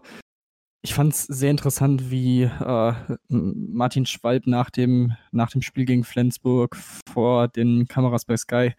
ich 0.83 0.95
fand 0.95 1.13
es 1.13 1.25
sehr 1.25 1.51
interessant, 1.51 2.11
wie 2.11 2.43
äh, 2.43 2.95
Martin 3.29 4.07
Schwalb 4.07 4.47
nach 4.47 4.71
dem, 4.71 5.17
nach 5.33 5.51
dem 5.51 5.63
Spiel 5.63 5.85
gegen 5.85 6.05
Flensburg 6.05 6.77
vor 7.11 7.49
den 7.49 7.89
Kameras 7.89 8.25
bei 8.25 8.37
Sky 8.37 8.75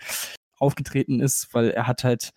aufgetreten 0.60 1.20
ist, 1.20 1.54
weil 1.54 1.72
er 1.72 1.88
hat 1.88 2.04
halt 2.04 2.32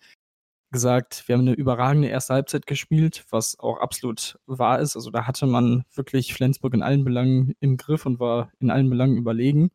gesagt, 0.71 1.23
wir 1.27 1.33
haben 1.35 1.47
eine 1.47 1.53
überragende 1.53 2.09
erste 2.09 2.33
Halbzeit 2.33 2.65
gespielt, 2.67 3.25
was 3.29 3.57
auch 3.59 3.79
absolut 3.79 4.39
wahr 4.47 4.79
ist. 4.79 4.95
Also 4.97 5.11
da 5.11 5.27
hatte 5.27 5.45
man 5.45 5.83
wirklich 5.93 6.33
Flensburg 6.33 6.73
in 6.73 6.81
allen 6.81 7.05
Belangen 7.05 7.53
im 7.61 7.77
Griff 7.77 8.05
und 8.05 8.19
war 8.19 8.51
in 8.59 8.71
allen 8.71 8.89
Belangen 8.89 9.17
überlegen. 9.17 9.71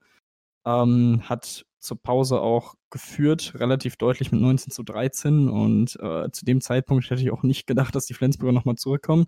Ähm, 0.66 1.22
hat 1.24 1.64
zur 1.78 2.02
Pause 2.02 2.40
auch 2.40 2.74
geführt, 2.90 3.54
relativ 3.56 3.96
deutlich 3.96 4.32
mit 4.32 4.40
19 4.40 4.72
zu 4.72 4.82
13. 4.82 5.48
Und 5.48 5.96
äh, 6.00 6.30
zu 6.32 6.44
dem 6.44 6.61
Zeitpunkt 6.61 7.08
hätte 7.08 7.22
ich 7.22 7.30
auch 7.30 7.44
nicht 7.44 7.66
gedacht, 7.66 7.94
dass 7.94 8.06
die 8.06 8.14
Flensburger 8.14 8.52
nochmal 8.52 8.76
zurückkommen. 8.76 9.26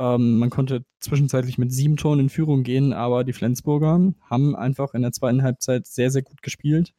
Ähm, 0.00 0.38
man 0.38 0.50
konnte 0.50 0.84
zwischenzeitlich 1.00 1.58
mit 1.58 1.72
sieben 1.72 1.96
Toren 1.96 2.20
in 2.20 2.28
Führung 2.30 2.62
gehen, 2.62 2.92
aber 2.92 3.24
die 3.24 3.32
Flensburger 3.32 4.12
haben 4.22 4.56
einfach 4.56 4.94
in 4.94 5.02
der 5.02 5.12
zweiten 5.12 5.42
Halbzeit 5.42 5.86
sehr, 5.86 6.10
sehr 6.10 6.22
gut 6.22 6.40
gespielt. 6.42 6.94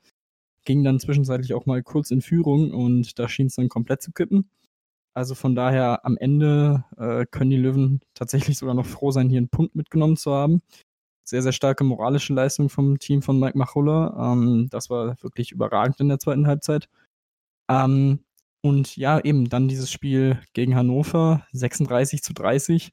Ging 0.65 0.84
dann 0.84 1.00
zwischenzeitlich 1.00 1.54
auch 1.54 1.65
mal 1.65 1.84
kurz 1.84 2.12
in 2.12 2.22
Führung 2.22 2.72
und 2.72 3.17
da 3.19 3.28
schien 3.30 3.48
es 3.48 3.56
dann 3.56 3.69
komplett 3.69 4.02
zu 4.02 4.12
kippen. 4.12 4.50
Also 5.13 5.36
von 5.36 5.56
daher 5.56 6.06
am 6.06 6.17
Ende 6.17 6.86
äh, 6.98 7.26
können 7.30 7.50
die 7.50 7.58
Löwen 7.58 8.02
tatsächlich 8.13 8.58
sogar 8.58 8.76
noch 8.76 8.86
froh 8.86 9.12
sein, 9.12 9.30
hier 9.30 9.39
einen 9.39 9.50
Punkt 9.50 9.76
mitgenommen 9.76 10.17
zu 10.17 10.34
haben. 10.34 10.62
Sehr, 11.24 11.41
sehr 11.43 11.52
starke 11.52 11.84
moralische 11.84 12.34
Leistung 12.34 12.69
vom 12.69 13.00
Team 13.00 13.22
von 13.22 13.39
Mike 13.39 13.58
Machulla. 13.58 14.34
Ähm, 14.34 14.67
das 14.72 14.89
war 14.89 15.22
wirklich 15.22 15.52
überragend 15.52 16.00
in 16.00 16.10
der 16.10 16.19
zweiten 16.19 16.48
Halbzeit. 16.48 16.89
Ähm, 17.69 18.19
und 18.62 18.98
ja, 18.98 19.19
eben 19.19 19.50
dann 19.50 19.67
dieses 19.67 19.91
Spiel 19.91 20.39
gegen 20.54 20.76
Hannover, 20.76 21.45
36 21.54 22.24
zu 22.24 22.34
30, 22.34 22.91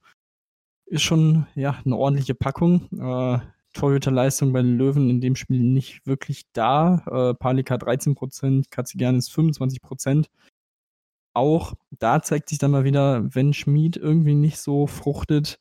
ist 0.86 1.02
schon 1.02 1.46
ja 1.54 1.80
eine 1.84 1.96
ordentliche 1.96 2.34
Packung. 2.34 2.88
Äh, 2.92 3.38
Torhüterleistung 3.76 4.52
bei 4.52 4.62
den 4.62 4.78
Löwen 4.78 5.10
in 5.10 5.20
dem 5.20 5.36
Spiel 5.36 5.60
nicht 5.60 6.06
wirklich 6.06 6.44
da. 6.52 7.02
Äh, 7.06 7.34
Palika 7.34 7.76
13%, 7.76 8.70
Katzigianis 8.70 9.30
25%. 9.30 10.26
Auch 11.34 11.74
da 11.90 12.22
zeigt 12.22 12.48
sich 12.48 12.58
dann 12.58 12.70
mal 12.70 12.84
wieder, 12.84 13.34
wenn 13.34 13.52
Schmid 13.52 13.96
irgendwie 13.96 14.34
nicht 14.34 14.58
so 14.58 14.86
fruchtet, 14.86 15.60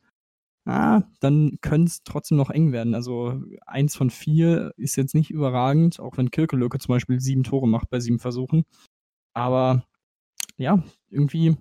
ah, 0.66 1.04
dann 1.20 1.58
könnte 1.62 1.90
es 1.90 2.04
trotzdem 2.04 2.38
noch 2.38 2.50
eng 2.50 2.72
werden. 2.72 2.96
Also 2.96 3.42
eins 3.66 3.96
von 3.96 4.10
vier 4.10 4.74
ist 4.78 4.96
jetzt 4.96 5.16
nicht 5.16 5.32
überragend, 5.32 6.00
auch 6.00 6.18
wenn 6.18 6.32
Kirkelöke 6.32 6.80
zum 6.80 6.94
Beispiel 6.94 7.20
sieben 7.20 7.44
Tore 7.44 7.68
macht 7.68 7.90
bei 7.90 8.00
sieben 8.00 8.20
Versuchen. 8.20 8.66
Aber 9.34 9.86
ja, 10.58 10.84
irgendwie 11.10 11.58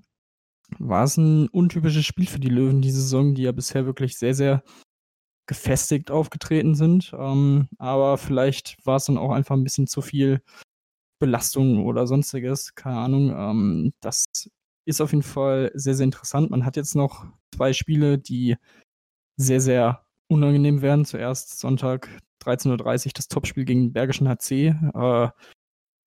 war 0.78 1.04
es 1.04 1.16
ein 1.16 1.48
untypisches 1.48 2.06
Spiel 2.06 2.26
für 2.26 2.40
die 2.40 2.48
Löwen 2.48 2.82
diese 2.82 3.00
Saison, 3.00 3.34
die 3.34 3.42
ja 3.42 3.52
bisher 3.52 3.86
wirklich 3.86 4.16
sehr, 4.16 4.34
sehr 4.34 4.62
gefestigt 5.46 6.10
aufgetreten 6.10 6.74
sind. 6.74 7.12
Ähm, 7.18 7.68
aber 7.78 8.18
vielleicht 8.18 8.76
war 8.84 8.96
es 8.96 9.06
dann 9.06 9.18
auch 9.18 9.32
einfach 9.32 9.56
ein 9.56 9.64
bisschen 9.64 9.86
zu 9.86 10.02
viel 10.02 10.42
Belastung 11.20 11.84
oder 11.84 12.06
sonstiges. 12.06 12.74
Keine 12.74 12.98
Ahnung. 12.98 13.30
Ähm, 13.30 13.92
das 14.00 14.24
ist 14.86 15.00
auf 15.00 15.12
jeden 15.12 15.22
Fall 15.22 15.70
sehr, 15.74 15.94
sehr 15.94 16.04
interessant. 16.04 16.50
Man 16.50 16.64
hat 16.64 16.76
jetzt 16.76 16.94
noch 16.94 17.26
zwei 17.54 17.72
Spiele, 17.72 18.18
die 18.18 18.56
sehr, 19.36 19.60
sehr 19.60 20.04
unangenehm 20.28 20.82
werden. 20.82 21.04
Zuerst 21.04 21.58
Sonntag 21.58 22.08
13.30 22.42 23.06
Uhr 23.06 23.12
das 23.14 23.28
Topspiel 23.28 23.64
gegen 23.64 23.92
Bergischen 23.92 24.28
HC. 24.28 24.74
Äh, 24.94 25.28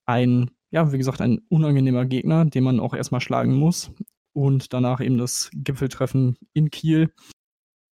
ein 0.05 0.51
ja, 0.71 0.91
wie 0.91 0.97
gesagt, 0.97 1.21
ein 1.21 1.39
unangenehmer 1.49 2.05
Gegner, 2.05 2.45
den 2.45 2.63
man 2.63 2.79
auch 2.79 2.93
erstmal 2.93 3.21
schlagen 3.21 3.55
muss. 3.55 3.91
Und 4.33 4.73
danach 4.73 5.01
eben 5.01 5.17
das 5.17 5.49
Gipfeltreffen 5.53 6.37
in 6.53 6.69
Kiel, 6.69 7.13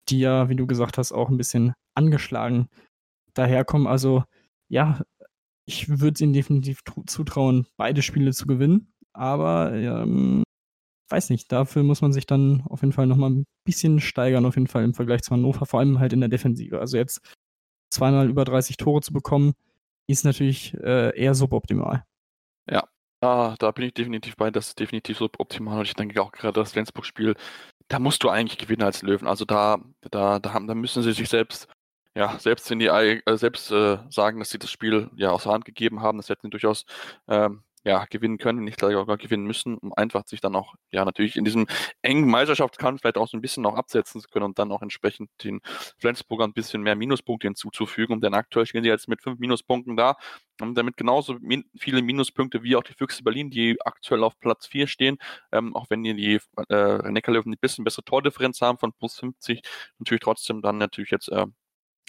die 0.09 0.19
ja, 0.19 0.49
wie 0.49 0.55
du 0.55 0.67
gesagt 0.67 0.97
hast, 0.97 1.11
auch 1.11 1.29
ein 1.29 1.37
bisschen 1.37 1.73
angeschlagen 1.95 2.67
daherkommen. 3.33 3.87
Also 3.87 4.23
ja, 4.69 5.01
ich 5.65 5.99
würde 5.99 6.23
ihnen 6.23 6.33
definitiv 6.33 6.81
zutrauen, 7.07 7.67
beide 7.77 8.01
Spiele 8.01 8.33
zu 8.33 8.45
gewinnen. 8.45 8.93
Aber 9.13 9.73
ähm, 9.73 10.43
weiß 11.09 11.29
nicht, 11.29 11.51
dafür 11.51 11.83
muss 11.83 12.01
man 12.01 12.13
sich 12.13 12.25
dann 12.25 12.63
auf 12.67 12.81
jeden 12.81 12.93
Fall 12.93 13.07
nochmal 13.07 13.31
ein 13.31 13.45
bisschen 13.65 13.99
steigern, 13.99 14.45
auf 14.45 14.55
jeden 14.55 14.67
Fall 14.67 14.83
im 14.83 14.93
Vergleich 14.93 15.21
zu 15.21 15.31
Hannover, 15.31 15.65
vor 15.65 15.79
allem 15.79 15.99
halt 15.99 16.13
in 16.13 16.19
der 16.19 16.29
Defensive. 16.29 16.79
Also 16.79 16.97
jetzt 16.97 17.21
zweimal 17.89 18.29
über 18.29 18.45
30 18.45 18.77
Tore 18.77 19.01
zu 19.01 19.13
bekommen, 19.13 19.53
ist 20.07 20.25
natürlich 20.25 20.73
äh, 20.75 21.17
eher 21.17 21.33
suboptimal. 21.33 22.03
Ja, 22.69 22.87
ah, 23.21 23.55
da 23.59 23.71
bin 23.71 23.85
ich 23.85 23.93
definitiv 23.93 24.35
bei. 24.35 24.51
Das 24.51 24.69
ist 24.69 24.79
definitiv 24.79 25.17
so 25.17 25.29
optimal. 25.37 25.79
Und 25.79 25.85
ich 25.85 25.93
denke 25.93 26.21
auch 26.21 26.31
gerade 26.31 26.59
das 26.59 26.73
Flensburg-Spiel, 26.73 27.35
da 27.87 27.99
musst 27.99 28.23
du 28.23 28.29
eigentlich 28.29 28.57
gewinnen 28.57 28.83
als 28.83 29.01
Löwen. 29.01 29.27
Also 29.27 29.45
da, 29.45 29.77
da, 30.11 30.39
da, 30.39 30.53
haben, 30.53 30.67
da 30.67 30.75
müssen 30.75 31.03
sie 31.03 31.13
sich 31.13 31.29
selbst, 31.29 31.67
ja, 32.15 32.37
selbst 32.39 32.69
in 32.71 32.79
die 32.79 32.87
äh, 32.87 33.21
selbst 33.37 33.71
äh, 33.71 33.99
sagen, 34.09 34.39
dass 34.39 34.49
sie 34.49 34.59
das 34.59 34.71
Spiel 34.71 35.09
ja 35.15 35.31
aus 35.31 35.43
der 35.43 35.53
Hand 35.53 35.65
gegeben 35.65 36.01
haben. 36.01 36.17
Das 36.17 36.29
hätten 36.29 36.47
sie 36.47 36.49
durchaus 36.51 36.85
ähm, 37.27 37.63
ja, 37.85 38.05
gewinnen 38.09 38.39
können, 38.39 38.63
nicht 38.63 38.77
gleich 38.77 38.95
auch 38.95 39.05
gewinnen 39.17 39.45
müssen, 39.45 39.77
um 39.77 39.93
einfach 39.93 40.25
sich 40.25 40.41
dann 40.41 40.55
auch, 40.55 40.73
ja, 40.91 41.05
natürlich 41.05 41.35
in 41.35 41.45
diesem 41.45 41.67
engen 42.01 42.27
Meisterschaftskampf 42.27 43.01
vielleicht 43.01 43.17
auch 43.17 43.27
so 43.27 43.37
ein 43.37 43.41
bisschen 43.41 43.61
noch 43.63 43.75
absetzen 43.75 44.21
zu 44.21 44.27
können 44.27 44.45
und 44.45 44.59
dann 44.59 44.71
auch 44.71 44.81
entsprechend 44.81 45.29
den 45.43 45.61
Flensburger 45.99 46.45
ein 46.45 46.53
bisschen 46.53 46.81
mehr 46.81 46.95
Minuspunkte 46.95 47.47
hinzuzufügen. 47.47 48.21
Denn 48.21 48.33
aktuell 48.33 48.65
stehen 48.65 48.83
sie 48.83 48.89
jetzt 48.89 49.07
mit 49.07 49.21
fünf 49.21 49.39
Minuspunkten 49.39 49.95
da 49.95 50.15
und 50.61 50.75
damit 50.75 50.97
genauso 50.97 51.37
min 51.39 51.65
viele 51.77 52.01
Minuspunkte 52.01 52.63
wie 52.63 52.75
auch 52.75 52.83
die 52.83 52.93
Füchse 52.93 53.23
Berlin, 53.23 53.51
die 53.51 53.77
aktuell 53.85 54.23
auf 54.23 54.39
Platz 54.39 54.65
4 54.67 54.87
stehen, 54.87 55.17
ähm, 55.51 55.75
auch 55.75 55.85
wenn 55.89 56.03
die, 56.03 56.15
die 56.15 56.39
äh, 56.69 57.11
Neckarlöwen 57.11 57.53
ein 57.53 57.57
bisschen 57.61 57.83
bessere 57.83 58.03
Tordifferenz 58.03 58.61
haben 58.61 58.79
von 58.79 58.93
plus 58.93 59.19
50, 59.19 59.61
natürlich 59.99 60.21
trotzdem 60.21 60.61
dann 60.61 60.77
natürlich 60.79 61.11
jetzt 61.11 61.29
äh, 61.29 61.45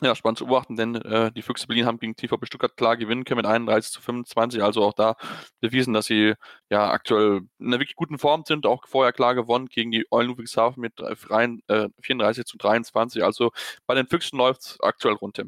ja, 0.02 0.14
spannend 0.14 0.38
zu 0.38 0.46
beobachten, 0.46 0.76
denn 0.76 0.94
äh, 0.96 1.32
die 1.32 1.42
Füchse 1.42 1.66
Berlin 1.66 1.86
haben 1.86 1.98
gegen 1.98 2.16
TVP 2.16 2.46
Stuttgart 2.46 2.76
klar 2.76 2.96
gewinnen 2.96 3.24
können 3.24 3.38
mit 3.38 3.46
31 3.46 3.92
zu 3.92 4.02
25, 4.02 4.62
also 4.62 4.82
auch 4.82 4.92
da 4.92 5.16
bewiesen, 5.60 5.94
dass 5.94 6.06
sie 6.06 6.34
ja 6.70 6.90
aktuell 6.90 7.42
in 7.58 7.66
einer 7.66 7.78
wirklich 7.78 7.96
guten 7.96 8.18
Form 8.18 8.44
sind, 8.46 8.66
auch 8.66 8.86
vorher 8.86 9.12
klar 9.12 9.34
gewonnen 9.34 9.68
gegen 9.68 9.90
die 9.90 10.06
Eulen 10.10 10.28
Ludwigshafen 10.28 10.80
mit 10.80 11.00
äh, 11.00 11.88
34 12.00 12.44
zu 12.44 12.58
23, 12.58 13.24
also 13.24 13.52
bei 13.86 13.94
den 13.94 14.06
Füchsen 14.06 14.36
läuft 14.36 14.62
es 14.62 14.80
aktuell 14.80 15.14
rund. 15.14 15.42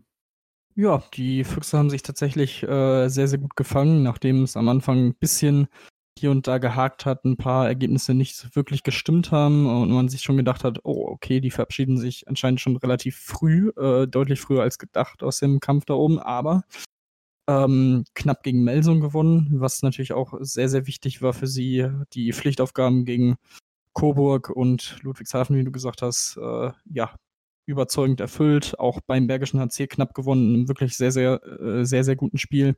Ja, 0.74 1.02
die 1.14 1.44
Füchse 1.44 1.76
haben 1.76 1.90
sich 1.90 2.02
tatsächlich 2.02 2.62
äh, 2.62 3.08
sehr, 3.08 3.28
sehr 3.28 3.38
gut 3.38 3.56
gefangen, 3.56 4.02
nachdem 4.02 4.44
es 4.44 4.56
am 4.56 4.68
Anfang 4.68 5.08
ein 5.08 5.14
bisschen 5.14 5.68
hier 6.18 6.30
und 6.30 6.46
da 6.46 6.58
gehakt 6.58 7.06
hat, 7.06 7.24
ein 7.24 7.36
paar 7.36 7.66
Ergebnisse 7.66 8.14
nicht 8.14 8.54
wirklich 8.54 8.82
gestimmt 8.82 9.32
haben 9.32 9.66
und 9.66 9.90
man 9.90 10.08
sich 10.08 10.22
schon 10.22 10.36
gedacht 10.36 10.64
hat, 10.64 10.80
oh, 10.84 11.06
okay, 11.08 11.40
die 11.40 11.50
verabschieden 11.50 11.96
sich 11.98 12.28
anscheinend 12.28 12.60
schon 12.60 12.76
relativ 12.76 13.16
früh, 13.16 13.70
äh, 13.76 14.06
deutlich 14.06 14.40
früher 14.40 14.62
als 14.62 14.78
gedacht 14.78 15.22
aus 15.22 15.38
dem 15.38 15.60
Kampf 15.60 15.84
da 15.84 15.94
oben, 15.94 16.18
aber 16.18 16.62
ähm, 17.48 18.04
knapp 18.14 18.42
gegen 18.42 18.62
Melsung 18.62 19.00
gewonnen, 19.00 19.48
was 19.52 19.82
natürlich 19.82 20.12
auch 20.12 20.34
sehr, 20.40 20.68
sehr 20.68 20.86
wichtig 20.86 21.22
war 21.22 21.32
für 21.32 21.46
sie. 21.46 21.88
Die 22.12 22.32
Pflichtaufgaben 22.32 23.04
gegen 23.06 23.36
Coburg 23.94 24.50
und 24.50 24.98
Ludwigshafen, 25.02 25.56
wie 25.56 25.64
du 25.64 25.72
gesagt 25.72 26.02
hast, 26.02 26.36
äh, 26.36 26.70
ja, 26.92 27.16
überzeugend 27.66 28.20
erfüllt. 28.20 28.78
Auch 28.78 29.00
beim 29.00 29.26
Bergischen 29.26 29.60
HC 29.60 29.86
knapp 29.86 30.14
gewonnen, 30.14 30.68
wirklich 30.68 30.96
sehr, 30.96 31.10
sehr, 31.10 31.42
äh, 31.44 31.84
sehr, 31.84 32.04
sehr 32.04 32.16
guten 32.16 32.38
Spiel. 32.38 32.76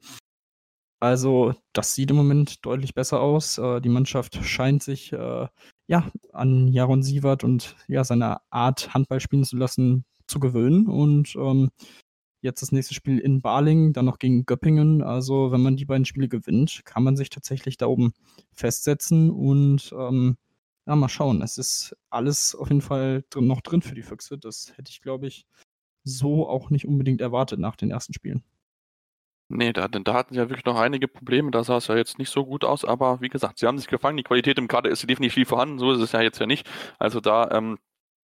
Also, 1.01 1.55
das 1.73 1.95
sieht 1.95 2.11
im 2.11 2.17
Moment 2.17 2.65
deutlich 2.67 2.95
besser 2.95 3.21
aus. 3.21 3.57
Äh, 3.57 3.81
die 3.81 3.89
Mannschaft 3.89 4.37
scheint 4.45 4.83
sich 4.83 5.13
äh, 5.13 5.49
ja 5.87 6.11
an 6.33 6.69
Jaron 6.69 7.03
Sievert 7.03 7.43
und 7.43 7.75
ja 7.89 8.05
seine 8.05 8.41
Art 8.51 8.93
Handball 8.93 9.21
spielen 9.21 9.45
zu 9.45 9.57
lassen 9.57 10.05
zu 10.27 10.41
gewöhnen. 10.41 10.87
Und 10.87 11.35
ähm, 11.37 11.71
jetzt 12.43 12.61
das 12.63 12.73
nächste 12.73 12.95
Spiel 12.95 13.19
in 13.19 13.41
Baling, 13.41 13.95
dann 13.95 14.05
noch 14.05 14.19
gegen 14.19 14.45
Göppingen. 14.45 15.03
Also, 15.03 15.53
wenn 15.53 15.63
man 15.63 15.77
die 15.77 15.87
beiden 15.87 16.05
Spiele 16.05 16.29
gewinnt, 16.29 16.83
kann 16.85 17.03
man 17.03 17.17
sich 17.17 17.31
tatsächlich 17.31 17.79
da 17.79 17.87
oben 17.87 18.13
festsetzen 18.53 19.31
und 19.31 19.95
ähm, 19.99 20.37
ja, 20.87 20.97
mal 20.97 21.09
schauen. 21.09 21.41
Es 21.43 21.57
ist 21.59 21.97
alles 22.11 22.55
auf 22.55 22.69
jeden 22.69 22.83
Fall 22.83 23.25
drin, 23.31 23.47
noch 23.47 23.63
drin 23.63 23.83
für 23.83 23.95
die 23.95 24.03
Füchse. 24.03 24.37
Das 24.39 24.73
hätte 24.77 24.91
ich, 24.91 25.01
glaube 25.01 25.29
ich, 25.29 25.47
so 26.05 26.49
auch 26.49 26.71
nicht 26.71 26.87
unbedingt 26.87 27.21
erwartet 27.23 27.59
nach 27.61 27.77
den 27.77 27.91
ersten 27.91 28.13
Spielen. 28.15 28.45
Nee, 29.53 29.73
da, 29.73 29.89
da 29.89 30.15
hatten 30.15 30.33
sie 30.35 30.39
ja 30.39 30.49
wirklich 30.49 30.65
noch 30.65 30.79
einige 30.79 31.09
Probleme, 31.09 31.51
da 31.51 31.65
sah 31.65 31.79
es 31.79 31.89
ja 31.89 31.97
jetzt 31.97 32.19
nicht 32.19 32.31
so 32.31 32.47
gut 32.47 32.65
aus, 32.65 32.85
aber 32.85 33.21
wie 33.21 33.29
gesagt, 33.29 33.59
sie 33.59 33.67
haben 33.67 33.79
sich 33.79 33.89
gefangen, 33.89 34.17
die 34.17 34.23
Qualität 34.23 34.59
im 34.59 34.69
Kader 34.69 34.91
ist 34.91 35.09
definitiv 35.09 35.49
vorhanden, 35.49 35.81
so 35.81 35.91
ist 35.91 36.01
es 36.01 36.13
ja 36.13 36.21
jetzt 36.21 36.39
ja 36.39 36.47
nicht. 36.47 36.69
Also 37.01 37.21
da 37.21 37.51
ähm, 37.51 37.79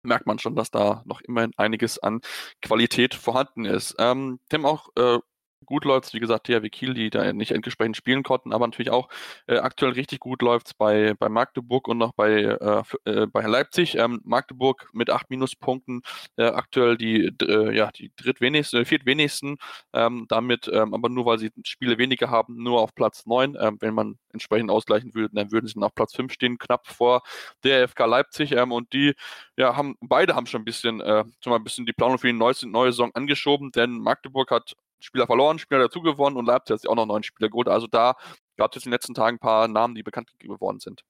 merkt 0.04 0.26
man 0.26 0.38
schon, 0.38 0.54
dass 0.54 0.70
da 0.70 1.02
noch 1.04 1.20
immerhin 1.22 1.50
einiges 1.56 1.98
an 1.98 2.20
Qualität 2.62 3.14
vorhanden 3.14 3.64
ist. 3.64 3.96
Ähm, 3.98 4.38
Tim 4.50 4.64
auch 4.64 4.88
äh, 4.96 5.18
gut 5.66 5.84
läuft 5.84 6.06
wie 6.14 6.20
gesagt, 6.20 6.46
THW 6.46 6.68
Kiel, 6.70 6.94
die 6.94 7.10
da 7.10 7.32
nicht 7.32 7.52
entsprechend 7.52 7.96
spielen 7.96 8.22
konnten, 8.22 8.52
aber 8.52 8.66
natürlich 8.66 8.90
auch 8.90 9.08
äh, 9.46 9.58
aktuell 9.58 9.92
richtig 9.92 10.20
gut 10.20 10.42
läuft 10.42 10.76
bei, 10.78 11.14
bei 11.18 11.28
Magdeburg 11.28 11.88
und 11.88 11.98
noch 11.98 12.12
bei, 12.12 12.32
äh, 12.32 12.82
äh, 13.04 13.26
bei 13.26 13.42
Leipzig. 13.42 13.96
Ähm, 13.96 14.20
Magdeburg 14.24 14.88
mit 14.92 15.10
acht 15.10 15.30
Minuspunkten, 15.30 16.02
äh, 16.36 16.44
aktuell 16.44 16.96
die, 16.96 17.32
äh, 17.42 17.74
ja, 17.76 17.90
die 17.92 18.12
drittwenigsten, 18.16 18.84
viertwenigsten, 18.84 19.56
ähm, 19.92 20.26
damit 20.28 20.68
ähm, 20.72 20.94
aber 20.94 21.08
nur, 21.08 21.26
weil 21.26 21.38
sie 21.38 21.50
Spiele 21.64 21.98
weniger 21.98 22.30
haben, 22.30 22.62
nur 22.62 22.80
auf 22.80 22.94
Platz 22.94 23.26
neun. 23.26 23.56
Ähm, 23.60 23.76
wenn 23.80 23.94
man 23.94 24.18
entsprechend 24.32 24.70
ausgleichen 24.70 25.14
würde, 25.14 25.34
dann 25.34 25.52
würden 25.52 25.66
sie 25.66 25.80
auf 25.80 25.94
Platz 25.94 26.14
fünf 26.14 26.32
stehen, 26.32 26.58
knapp 26.58 26.86
vor 26.86 27.22
der 27.64 27.88
FK 27.88 28.06
Leipzig. 28.06 28.52
Ähm, 28.52 28.72
und 28.72 28.92
die, 28.92 29.14
ja, 29.56 29.76
haben, 29.76 29.96
beide 30.00 30.34
haben 30.34 30.46
schon 30.46 30.62
ein 30.62 30.64
bisschen, 30.64 31.00
äh, 31.00 31.24
schon 31.42 31.50
mal 31.50 31.56
ein 31.56 31.64
bisschen 31.64 31.86
die 31.86 31.92
Planung 31.92 32.18
für 32.18 32.28
die 32.28 32.32
neue, 32.32 32.54
neue 32.64 32.92
Saison 32.92 33.10
angeschoben, 33.14 33.72
denn 33.72 33.98
Magdeburg 33.98 34.50
hat 34.50 34.74
Spieler 35.00 35.26
verloren, 35.26 35.58
Spieler 35.58 35.80
dazu 35.80 36.00
gewonnen 36.00 36.36
und 36.36 36.46
Leipzig 36.46 36.74
hat 36.74 36.80
sich 36.80 36.90
auch 36.90 36.96
noch 36.96 37.06
neun 37.06 37.22
Spieler 37.22 37.48
geholt. 37.48 37.68
Also 37.68 37.86
da 37.86 38.14
gab 38.56 38.70
es 38.70 38.76
jetzt 38.76 38.86
in 38.86 38.90
den 38.90 38.94
letzten 38.94 39.14
Tagen 39.14 39.36
ein 39.36 39.40
paar 39.40 39.68
Namen, 39.68 39.94
die 39.94 40.02
bekannt 40.02 40.30
geworden 40.38 40.80
sind. 40.80 41.02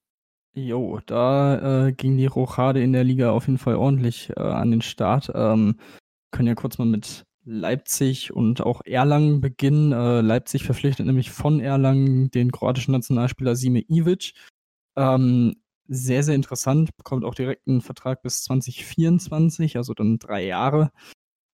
Jo, 0.54 1.00
da 1.04 1.86
äh, 1.86 1.92
ging 1.92 2.16
die 2.16 2.26
Rochade 2.26 2.82
in 2.82 2.94
der 2.94 3.04
Liga 3.04 3.30
auf 3.30 3.46
jeden 3.46 3.58
Fall 3.58 3.76
ordentlich 3.76 4.30
äh, 4.36 4.40
an 4.40 4.70
den 4.70 4.80
Start. 4.80 5.30
Ähm, 5.34 5.78
können 6.30 6.48
ja 6.48 6.54
kurz 6.54 6.78
mal 6.78 6.86
mit 6.86 7.24
Leipzig 7.44 8.32
und 8.32 8.62
auch 8.62 8.80
Erlangen 8.84 9.40
beginnen. 9.40 9.92
Äh, 9.92 10.22
Leipzig 10.22 10.64
verpflichtet 10.64 11.06
nämlich 11.06 11.30
von 11.30 11.60
Erlangen 11.60 12.30
den 12.30 12.52
kroatischen 12.52 12.92
Nationalspieler 12.92 13.54
Sime 13.54 13.82
Ivic. 13.88 14.32
Ähm, 14.96 15.56
sehr, 15.88 16.22
sehr 16.22 16.34
interessant, 16.34 16.96
bekommt 16.96 17.24
auch 17.24 17.34
direkt 17.34 17.68
einen 17.68 17.80
Vertrag 17.80 18.22
bis 18.22 18.42
2024, 18.44 19.76
also 19.76 19.94
dann 19.94 20.18
drei 20.18 20.44
Jahre. 20.44 20.90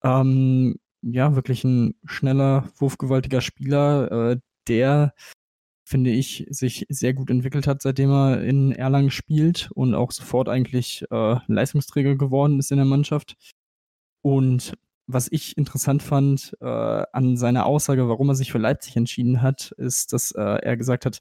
Ähm, 0.02 0.78
ja, 1.02 1.34
wirklich 1.34 1.64
ein 1.64 1.94
schneller, 2.04 2.70
wurfgewaltiger 2.76 3.40
Spieler, 3.40 4.32
äh, 4.32 4.36
der, 4.68 5.14
finde 5.84 6.10
ich, 6.10 6.46
sich 6.50 6.86
sehr 6.88 7.14
gut 7.14 7.30
entwickelt 7.30 7.66
hat, 7.66 7.82
seitdem 7.82 8.10
er 8.10 8.42
in 8.42 8.72
Erlangen 8.72 9.10
spielt 9.10 9.70
und 9.72 9.94
auch 9.94 10.12
sofort 10.12 10.48
eigentlich 10.48 11.04
äh, 11.10 11.36
Leistungsträger 11.46 12.16
geworden 12.16 12.58
ist 12.58 12.70
in 12.70 12.78
der 12.78 12.86
Mannschaft. 12.86 13.34
Und 14.22 14.74
was 15.08 15.28
ich 15.30 15.56
interessant 15.58 16.02
fand 16.02 16.56
äh, 16.60 16.66
an 16.66 17.36
seiner 17.36 17.66
Aussage, 17.66 18.08
warum 18.08 18.28
er 18.28 18.34
sich 18.36 18.52
für 18.52 18.58
Leipzig 18.58 18.96
entschieden 18.96 19.42
hat, 19.42 19.72
ist, 19.72 20.12
dass 20.12 20.32
äh, 20.32 20.40
er 20.40 20.76
gesagt 20.76 21.06
hat, 21.06 21.20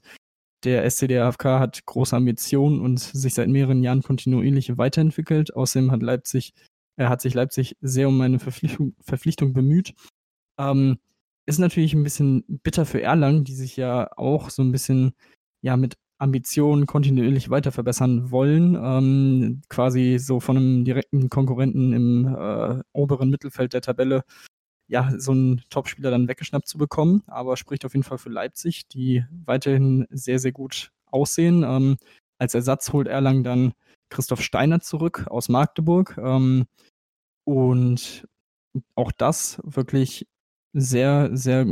der 0.64 0.88
SCDFK 0.88 1.58
hat 1.58 1.84
große 1.86 2.14
Ambitionen 2.14 2.80
und 2.80 3.00
sich 3.00 3.34
seit 3.34 3.48
mehreren 3.48 3.82
Jahren 3.82 4.02
kontinuierlich 4.02 4.78
weiterentwickelt. 4.78 5.54
Außerdem 5.54 5.90
hat 5.90 6.02
Leipzig 6.02 6.54
er 6.96 7.08
hat 7.08 7.20
sich 7.20 7.34
Leipzig 7.34 7.76
sehr 7.80 8.08
um 8.08 8.20
eine 8.20 8.38
Verpflichtung, 8.38 8.94
Verpflichtung 9.00 9.52
bemüht. 9.52 9.94
Ähm, 10.58 10.98
ist 11.46 11.58
natürlich 11.58 11.94
ein 11.94 12.04
bisschen 12.04 12.44
bitter 12.62 12.86
für 12.86 13.02
Erlangen, 13.02 13.44
die 13.44 13.54
sich 13.54 13.76
ja 13.76 14.10
auch 14.16 14.50
so 14.50 14.62
ein 14.62 14.72
bisschen 14.72 15.14
ja 15.62 15.76
mit 15.76 15.96
Ambitionen 16.18 16.86
kontinuierlich 16.86 17.50
weiter 17.50 17.72
verbessern 17.72 18.30
wollen, 18.30 18.76
ähm, 18.80 19.62
quasi 19.68 20.18
so 20.20 20.38
von 20.38 20.56
einem 20.56 20.84
direkten 20.84 21.30
Konkurrenten 21.30 21.92
im 21.92 22.26
äh, 22.26 22.80
oberen 22.92 23.28
Mittelfeld 23.28 23.72
der 23.72 23.80
Tabelle 23.80 24.22
ja 24.86 25.12
so 25.18 25.32
einen 25.32 25.62
Topspieler 25.70 26.12
dann 26.12 26.28
weggeschnappt 26.28 26.68
zu 26.68 26.78
bekommen, 26.78 27.22
aber 27.26 27.56
spricht 27.56 27.84
auf 27.84 27.94
jeden 27.94 28.04
Fall 28.04 28.18
für 28.18 28.28
Leipzig, 28.30 28.86
die 28.88 29.24
weiterhin 29.44 30.06
sehr 30.10 30.38
sehr 30.38 30.52
gut 30.52 30.92
aussehen. 31.06 31.64
Ähm, 31.64 31.96
als 32.38 32.54
Ersatz 32.54 32.92
holt 32.92 33.08
Erlangen 33.08 33.42
dann 33.42 33.72
Christoph 34.12 34.42
Steiner 34.42 34.80
zurück 34.80 35.26
aus 35.28 35.48
Magdeburg. 35.48 36.18
Ähm, 36.22 36.66
und 37.44 38.28
auch 38.94 39.12
das 39.12 39.60
wirklich 39.64 40.28
sehr, 40.72 41.30
sehr 41.32 41.66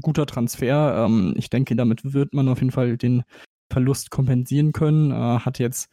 guter 0.00 0.26
Transfer. 0.26 1.04
Ähm, 1.04 1.34
ich 1.36 1.50
denke, 1.50 1.76
damit 1.76 2.12
wird 2.12 2.32
man 2.34 2.48
auf 2.48 2.60
jeden 2.60 2.70
Fall 2.70 2.96
den 2.96 3.24
Verlust 3.70 4.10
kompensieren 4.10 4.72
können. 4.72 5.10
Äh, 5.10 5.40
hat 5.40 5.58
jetzt 5.58 5.90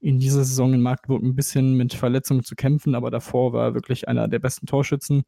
in 0.00 0.20
dieser 0.20 0.44
Saison 0.44 0.74
in 0.74 0.82
Magdeburg 0.82 1.22
ein 1.22 1.34
bisschen 1.34 1.74
mit 1.74 1.94
Verletzungen 1.94 2.44
zu 2.44 2.54
kämpfen, 2.54 2.94
aber 2.94 3.10
davor 3.10 3.52
war 3.52 3.68
er 3.68 3.74
wirklich 3.74 4.08
einer 4.08 4.28
der 4.28 4.38
besten 4.38 4.66
Torschützen, 4.66 5.24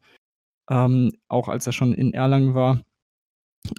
ähm, 0.70 1.12
auch 1.28 1.48
als 1.48 1.66
er 1.66 1.72
schon 1.72 1.92
in 1.94 2.14
Erlangen 2.14 2.54
war. 2.54 2.82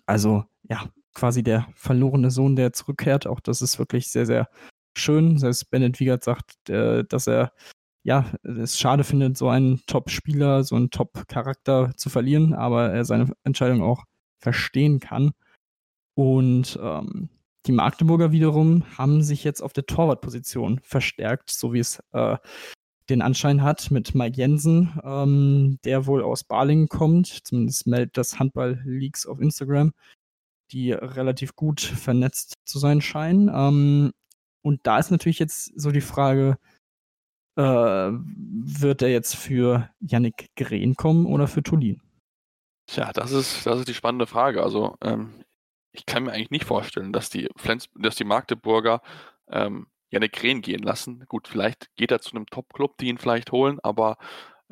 Also 0.05 0.43
ja, 0.69 0.89
quasi 1.13 1.43
der 1.43 1.67
verlorene 1.75 2.31
Sohn, 2.31 2.55
der 2.55 2.73
zurückkehrt. 2.73 3.27
Auch 3.27 3.39
das 3.39 3.61
ist 3.61 3.79
wirklich 3.79 4.09
sehr, 4.11 4.25
sehr 4.25 4.49
schön. 4.97 5.38
Selbst 5.38 5.69
Bennett 5.69 5.99
Wiegert 5.99 6.23
sagt, 6.23 6.69
äh, 6.69 7.04
dass 7.04 7.27
er 7.27 7.54
ja, 8.04 8.25
es 8.43 8.80
schade 8.80 9.04
findet, 9.04 9.38
so 9.38 9.49
einen 9.49 9.82
Top-Spieler, 9.86 10.63
so 10.63 10.75
einen 10.75 10.89
Top-Charakter 10.89 11.93
zu 11.95 12.10
verlieren, 12.10 12.54
aber 12.54 12.91
er 12.91 13.06
seine 13.06 13.32
Entscheidung 13.43 13.84
auch 13.84 14.06
verstehen 14.39 14.99
kann. 14.99 15.34
Und 16.15 16.80
ähm, 16.82 17.30
die 17.67 17.71
Magdeburger 17.71 18.32
wiederum 18.32 18.84
haben 18.97 19.21
sich 19.21 19.43
jetzt 19.43 19.62
auf 19.62 19.73
der 19.73 19.86
Torwartposition 19.86 20.80
verstärkt, 20.84 21.51
so 21.51 21.73
wie 21.73 21.80
es 21.80 22.01
äh, 22.12 22.38
den 23.10 23.21
Anschein 23.21 23.62
hat 23.62 23.91
mit 23.91 24.15
Mike 24.15 24.38
Jensen, 24.38 24.99
ähm, 25.04 25.77
der 25.84 26.08
wohl 26.08 26.23
aus 26.23 26.43
Balingen 26.43 26.88
kommt. 26.88 27.27
Zumindest 27.27 27.86
meldet 27.86 28.17
das 28.17 28.39
Handball 28.39 28.82
Leaks 28.86 29.27
auf 29.27 29.39
Instagram, 29.39 29.91
die 30.71 30.91
relativ 30.91 31.56
gut 31.56 31.82
vernetzt 31.82 32.56
zu 32.65 32.80
sein 32.80 33.01
scheinen. 33.01 33.51
Ähm, 33.54 34.12
und 34.62 34.82
da 34.84 35.00
ist 35.00 35.12
natürlich 35.12 35.39
jetzt 35.39 35.80
so 35.80 35.91
die 35.91 36.02
Frage, 36.02 36.58
äh, 37.58 37.62
wird 37.63 39.02
er 39.02 39.10
jetzt 39.10 39.36
für 39.36 39.89
Yannick 40.00 40.50
Green 40.56 40.95
kommen 40.95 41.26
oder 41.26 41.47
für 41.47 41.63
Tulin? 41.63 42.02
Tja, 42.88 43.12
das 43.13 43.32
ist, 43.32 43.65
das 43.65 43.80
ist 43.80 43.88
die 43.88 43.93
spannende 43.93 44.28
Frage. 44.28 44.63
Also, 44.63 44.97
ähm, 45.02 45.43
ich 45.91 46.06
kann 46.06 46.24
mir 46.24 46.32
eigentlich 46.32 46.52
nicht 46.52 46.65
vorstellen, 46.65 47.13
dass 47.13 47.30
die, 47.30 47.50
Flens, 47.58 47.89
dass 47.95 48.15
die 48.15 48.24
Magdeburger 48.24 49.02
ähm, 49.50 49.88
Yannick 50.10 50.34
Green 50.34 50.62
gehen 50.62 50.84
lassen. 50.84 51.26
Gut, 51.28 51.47
vielleicht 51.47 51.93
geht 51.95 52.12
er 52.12 52.19
zu 52.19 52.36
einem 52.36 52.45
Top-Club, 52.47 52.97
die 52.97 53.08
ihn 53.08 53.17
vielleicht 53.17 53.52
holen, 53.52 53.80
aber 53.82 54.17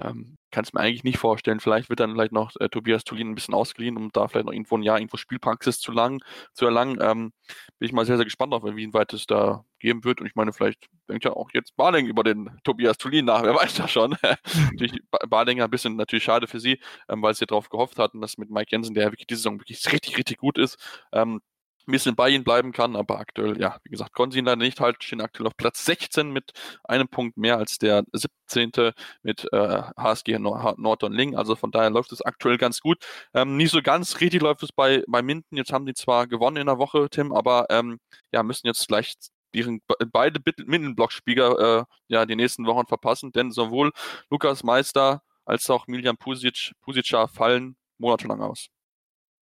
ähm, 0.02 0.38
kann 0.52 0.64
es 0.64 0.74
mir 0.74 0.80
eigentlich 0.80 1.04
nicht 1.04 1.18
vorstellen. 1.18 1.60
Vielleicht 1.60 1.90
wird 1.90 2.00
dann 2.00 2.12
vielleicht 2.12 2.32
noch 2.32 2.52
äh, 2.60 2.70
Tobias 2.70 3.04
Tulin 3.04 3.30
ein 3.30 3.36
bisschen 3.36 3.54
ausgeliehen, 3.54 3.98
um 3.98 4.10
da 4.12 4.28
vielleicht 4.28 4.46
noch 4.46 4.54
irgendwo 4.54 4.78
ein 4.78 4.84
Jahr 4.84 4.98
irgendwo 4.98 5.18
Spielpraxis 5.18 5.80
zu, 5.80 5.92
lang, 5.92 6.24
zu 6.54 6.66
erlangen. 6.66 7.00
Ähm, 7.02 7.34
bin 7.78 7.88
ich 7.88 7.94
mal 7.94 8.06
sehr, 8.06 8.18
sehr 8.18 8.26
gespannt 8.26 8.54
auf, 8.54 8.64
wie 8.64 8.94
weit 8.94 9.14
es 9.14 9.26
da 9.28 9.64
geben 9.80 10.04
wird. 10.04 10.22
Und 10.22 10.28
ich 10.28 10.36
meine, 10.36 10.54
vielleicht 10.54 10.88
denkt 11.08 11.26
ja 11.26 11.34
auch 11.34 11.50
jetzt 11.54 11.76
Barling 11.76 12.08
über 12.08 12.24
den 12.24 12.50
Tobias 12.64 12.98
Tulin 12.98 13.26
nach, 13.26 13.44
wer 13.44 13.56
weiß 13.56 13.76
das 13.76 13.92
schon. 13.92 14.16
natürlich 14.72 15.02
Barlinger 15.30 15.66
ein 15.66 15.72
bisschen 15.72 15.96
natürlich 15.96 16.24
schade 16.24 16.48
für 16.48 16.60
sie, 16.60 16.80
ähm, 17.10 17.22
weil 17.22 17.34
sie 17.34 17.46
darauf 17.46 17.70
gehofft 17.70 18.00
hatten, 18.00 18.22
dass 18.22 18.38
mit 18.38 18.50
Mike 18.50 18.70
Jensen, 18.72 18.96
der 18.96 19.12
wirklich 19.12 19.28
diese 19.28 19.42
Saison 19.42 19.60
wirklich 19.60 19.86
richtig, 19.92 20.18
richtig 20.18 20.38
gut 20.38 20.58
ist, 20.58 20.78
ähm, 21.12 21.42
ein 21.90 21.92
bisschen 21.92 22.16
bei 22.16 22.30
ihnen 22.30 22.44
bleiben 22.44 22.72
kann, 22.72 22.96
aber 22.96 23.20
aktuell, 23.20 23.60
ja, 23.60 23.78
wie 23.84 23.90
gesagt, 23.90 24.14
konnten 24.14 24.34
sie 24.34 24.40
ihn 24.40 24.46
leider 24.46 24.58
nicht 24.58 24.80
halten, 24.80 25.02
stehen 25.02 25.22
aktuell 25.22 25.48
auf 25.48 25.58
Platz 25.58 25.84
16 25.86 26.32
mit 26.32 26.52
einem 26.84 27.08
Punkt 27.08 27.38
mehr 27.38 27.58
als 27.58 27.78
der 27.78 28.04
17. 28.14 28.94
mit 29.24 29.48
äh, 29.52 29.82
HSG 29.98 30.38
Norton 30.40 31.12
Ling, 31.12 31.36
also 31.36 31.56
von 31.56 31.72
daher 31.72 31.90
läuft 31.90 32.12
es 32.12 32.22
aktuell 32.22 32.58
ganz 32.58 32.80
gut. 32.80 33.04
Ähm, 33.34 33.58
nicht 33.58 33.72
so 33.72 33.82
ganz 33.82 34.20
richtig 34.22 34.42
läuft 34.42 34.64
es 34.64 34.72
bei, 34.72 35.04
bei 35.08 35.22
Minden, 35.22 35.58
jetzt 35.58 35.74
haben 35.74 35.86
die 35.86 35.94
zwar 35.96 36.28
gewonnen 36.28 36.58
in 36.58 36.68
der 36.68 36.78
Woche, 36.78 37.10
Tim, 37.10 37.34
aber 37.34 37.66
ähm, 37.70 38.00
ja, 38.32 38.44
müssen 38.44 38.68
jetzt 38.68 38.88
gleich 38.88 39.16
ihren 39.52 39.82
beide 40.12 40.40
Mindenblock-Spieler 40.66 41.80
äh, 41.80 41.84
ja 42.08 42.26
die 42.26 42.36
nächsten 42.36 42.66
Wochen 42.68 42.86
verpassen, 42.88 43.32
denn 43.32 43.52
sowohl 43.52 43.92
Lukas 44.30 44.64
Meister 44.64 45.24
als 45.46 45.70
auch 45.70 45.88
Miljan 45.88 46.18
Pusic, 46.18 46.74
Pusica 46.82 47.28
fallen 47.28 47.76
monatelang 47.98 48.42
aus. 48.42 48.70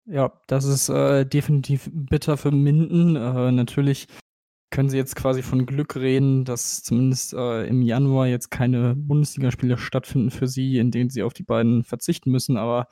Ja, 0.09 0.31
das 0.47 0.63
ist 0.63 0.87
äh, 0.87 1.25
definitiv 1.25 1.89
bitter 1.91 2.37
für 2.37 2.51
Minden. 2.51 3.17
Äh, 3.17 3.51
natürlich 3.51 4.07
können 4.69 4.89
sie 4.89 4.95
jetzt 4.97 5.15
quasi 5.17 5.43
von 5.43 5.65
Glück 5.65 5.97
reden, 5.97 6.45
dass 6.45 6.81
zumindest 6.81 7.33
äh, 7.33 7.67
im 7.67 7.81
Januar 7.81 8.27
jetzt 8.27 8.49
keine 8.49 8.95
Bundesligaspiele 8.95 9.77
stattfinden 9.77 10.31
für 10.31 10.47
sie, 10.47 10.77
in 10.77 10.91
denen 10.91 11.09
sie 11.09 11.23
auf 11.23 11.33
die 11.33 11.43
beiden 11.43 11.83
verzichten 11.83 12.31
müssen. 12.31 12.55
Aber 12.57 12.87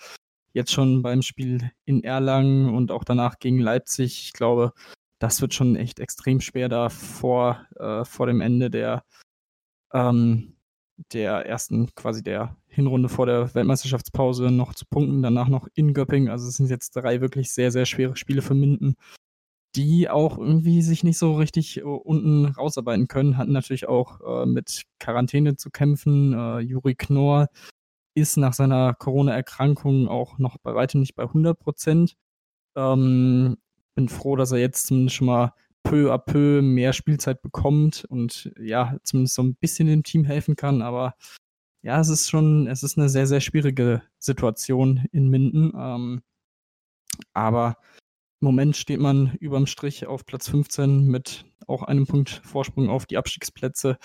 jetzt 0.53 0.73
schon 0.73 1.03
beim 1.03 1.21
Spiel 1.21 1.71
in 1.85 2.03
Erlangen 2.03 2.73
und 2.75 2.91
auch 2.91 3.05
danach 3.05 3.39
gegen 3.39 3.59
Leipzig, 3.59 4.25
ich 4.25 4.33
glaube, 4.33 4.73
das 5.19 5.41
wird 5.41 5.53
schon 5.53 5.77
echt 5.77 5.99
extrem 5.99 6.41
schwer 6.41 6.67
da 6.67 6.89
vor, 6.89 7.65
äh, 7.77 8.03
vor 8.03 8.27
dem 8.27 8.41
Ende 8.41 8.69
der, 8.69 9.05
ähm, 9.93 10.57
der 11.13 11.45
ersten, 11.45 11.93
quasi 11.95 12.23
der 12.23 12.57
Hinrunde 12.75 13.09
vor 13.09 13.25
der 13.25 13.53
Weltmeisterschaftspause 13.55 14.51
noch 14.51 14.73
zu 14.73 14.85
punkten, 14.85 15.21
danach 15.21 15.47
noch 15.47 15.67
in 15.73 15.93
Göppingen. 15.93 16.29
Also 16.29 16.47
es 16.47 16.57
sind 16.57 16.69
jetzt 16.69 16.95
drei 16.95 17.21
wirklich 17.21 17.51
sehr, 17.51 17.71
sehr 17.71 17.85
schwere 17.85 18.15
Spiele 18.15 18.41
für 18.41 18.53
Minden, 18.53 18.95
die 19.75 20.09
auch 20.09 20.37
irgendwie 20.37 20.81
sich 20.81 21.03
nicht 21.03 21.17
so 21.17 21.35
richtig 21.35 21.77
äh, 21.77 21.83
unten 21.83 22.45
rausarbeiten 22.45 23.07
können. 23.07 23.37
Hatten 23.37 23.53
natürlich 23.53 23.87
auch 23.87 24.43
äh, 24.43 24.45
mit 24.45 24.83
Quarantäne 24.99 25.55
zu 25.55 25.69
kämpfen. 25.71 26.33
Äh, 26.33 26.59
Juri 26.59 26.95
Knorr 26.95 27.47
ist 28.15 28.37
nach 28.37 28.53
seiner 28.53 28.93
Corona-Erkrankung 28.93 30.07
auch 30.07 30.37
noch 30.37 30.57
bei 30.57 30.73
weitem 30.75 31.01
nicht 31.01 31.15
bei 31.15 31.23
100 31.23 31.59
Prozent. 31.59 32.15
Ähm, 32.75 33.57
bin 33.95 34.09
froh, 34.09 34.35
dass 34.35 34.51
er 34.51 34.59
jetzt 34.59 34.87
zumindest 34.87 35.15
schon 35.15 35.27
mal 35.27 35.53
peu 35.83 36.11
à 36.11 36.17
peu 36.17 36.61
mehr 36.61 36.93
Spielzeit 36.93 37.41
bekommt 37.41 38.05
und 38.09 38.51
ja, 38.59 38.97
zumindest 39.03 39.35
so 39.35 39.43
ein 39.43 39.55
bisschen 39.55 39.87
dem 39.87 40.03
Team 40.03 40.25
helfen 40.25 40.55
kann. 40.55 40.81
Aber 40.81 41.15
ja, 41.85 41.99
es 41.99 42.09
ist 42.09 42.31
schon, 42.31 42.65
es 42.65 42.81
ist 42.81 42.97
eine 42.97 43.09
sehr, 43.09 43.27
sehr 43.27 43.41
schwierige 43.41 44.01
Situation 44.17 45.05
in 45.11 45.29
Minden. 45.29 45.71
Ähm, 45.77 46.23
aber 47.33 47.77
im 48.41 48.47
Moment 48.47 48.75
steht 48.75 48.99
man 48.99 49.35
überm 49.39 49.67
Strich 49.67 50.07
auf 50.07 50.25
Platz 50.25 50.49
15 50.49 51.05
mit 51.05 51.45
auch 51.67 51.83
einem 51.83 52.07
Punkt 52.07 52.41
Vorsprung 52.43 52.89
auf 52.89 53.05
die 53.05 53.17
Abstiegsplätze. 53.17 53.99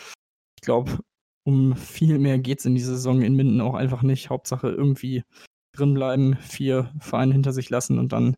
Ich 0.58 0.62
glaube, 0.62 0.98
um 1.44 1.74
viel 1.74 2.18
mehr 2.18 2.38
geht 2.38 2.58
es 2.58 2.66
in 2.66 2.74
dieser 2.74 2.92
Saison 2.96 3.22
in 3.22 3.34
Minden 3.34 3.62
auch 3.62 3.74
einfach 3.74 4.02
nicht. 4.02 4.28
Hauptsache 4.28 4.68
irgendwie 4.68 5.24
drinbleiben, 5.72 6.36
vier 6.36 6.92
Vereine 7.00 7.32
hinter 7.32 7.54
sich 7.54 7.70
lassen 7.70 7.98
und 7.98 8.12
dann 8.12 8.36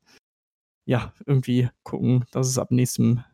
ja 0.86 1.12
irgendwie 1.26 1.68
gucken, 1.82 2.26
dass 2.30 2.46
es 2.46 2.58
ab 2.58 2.70
nächstem, 2.70 3.24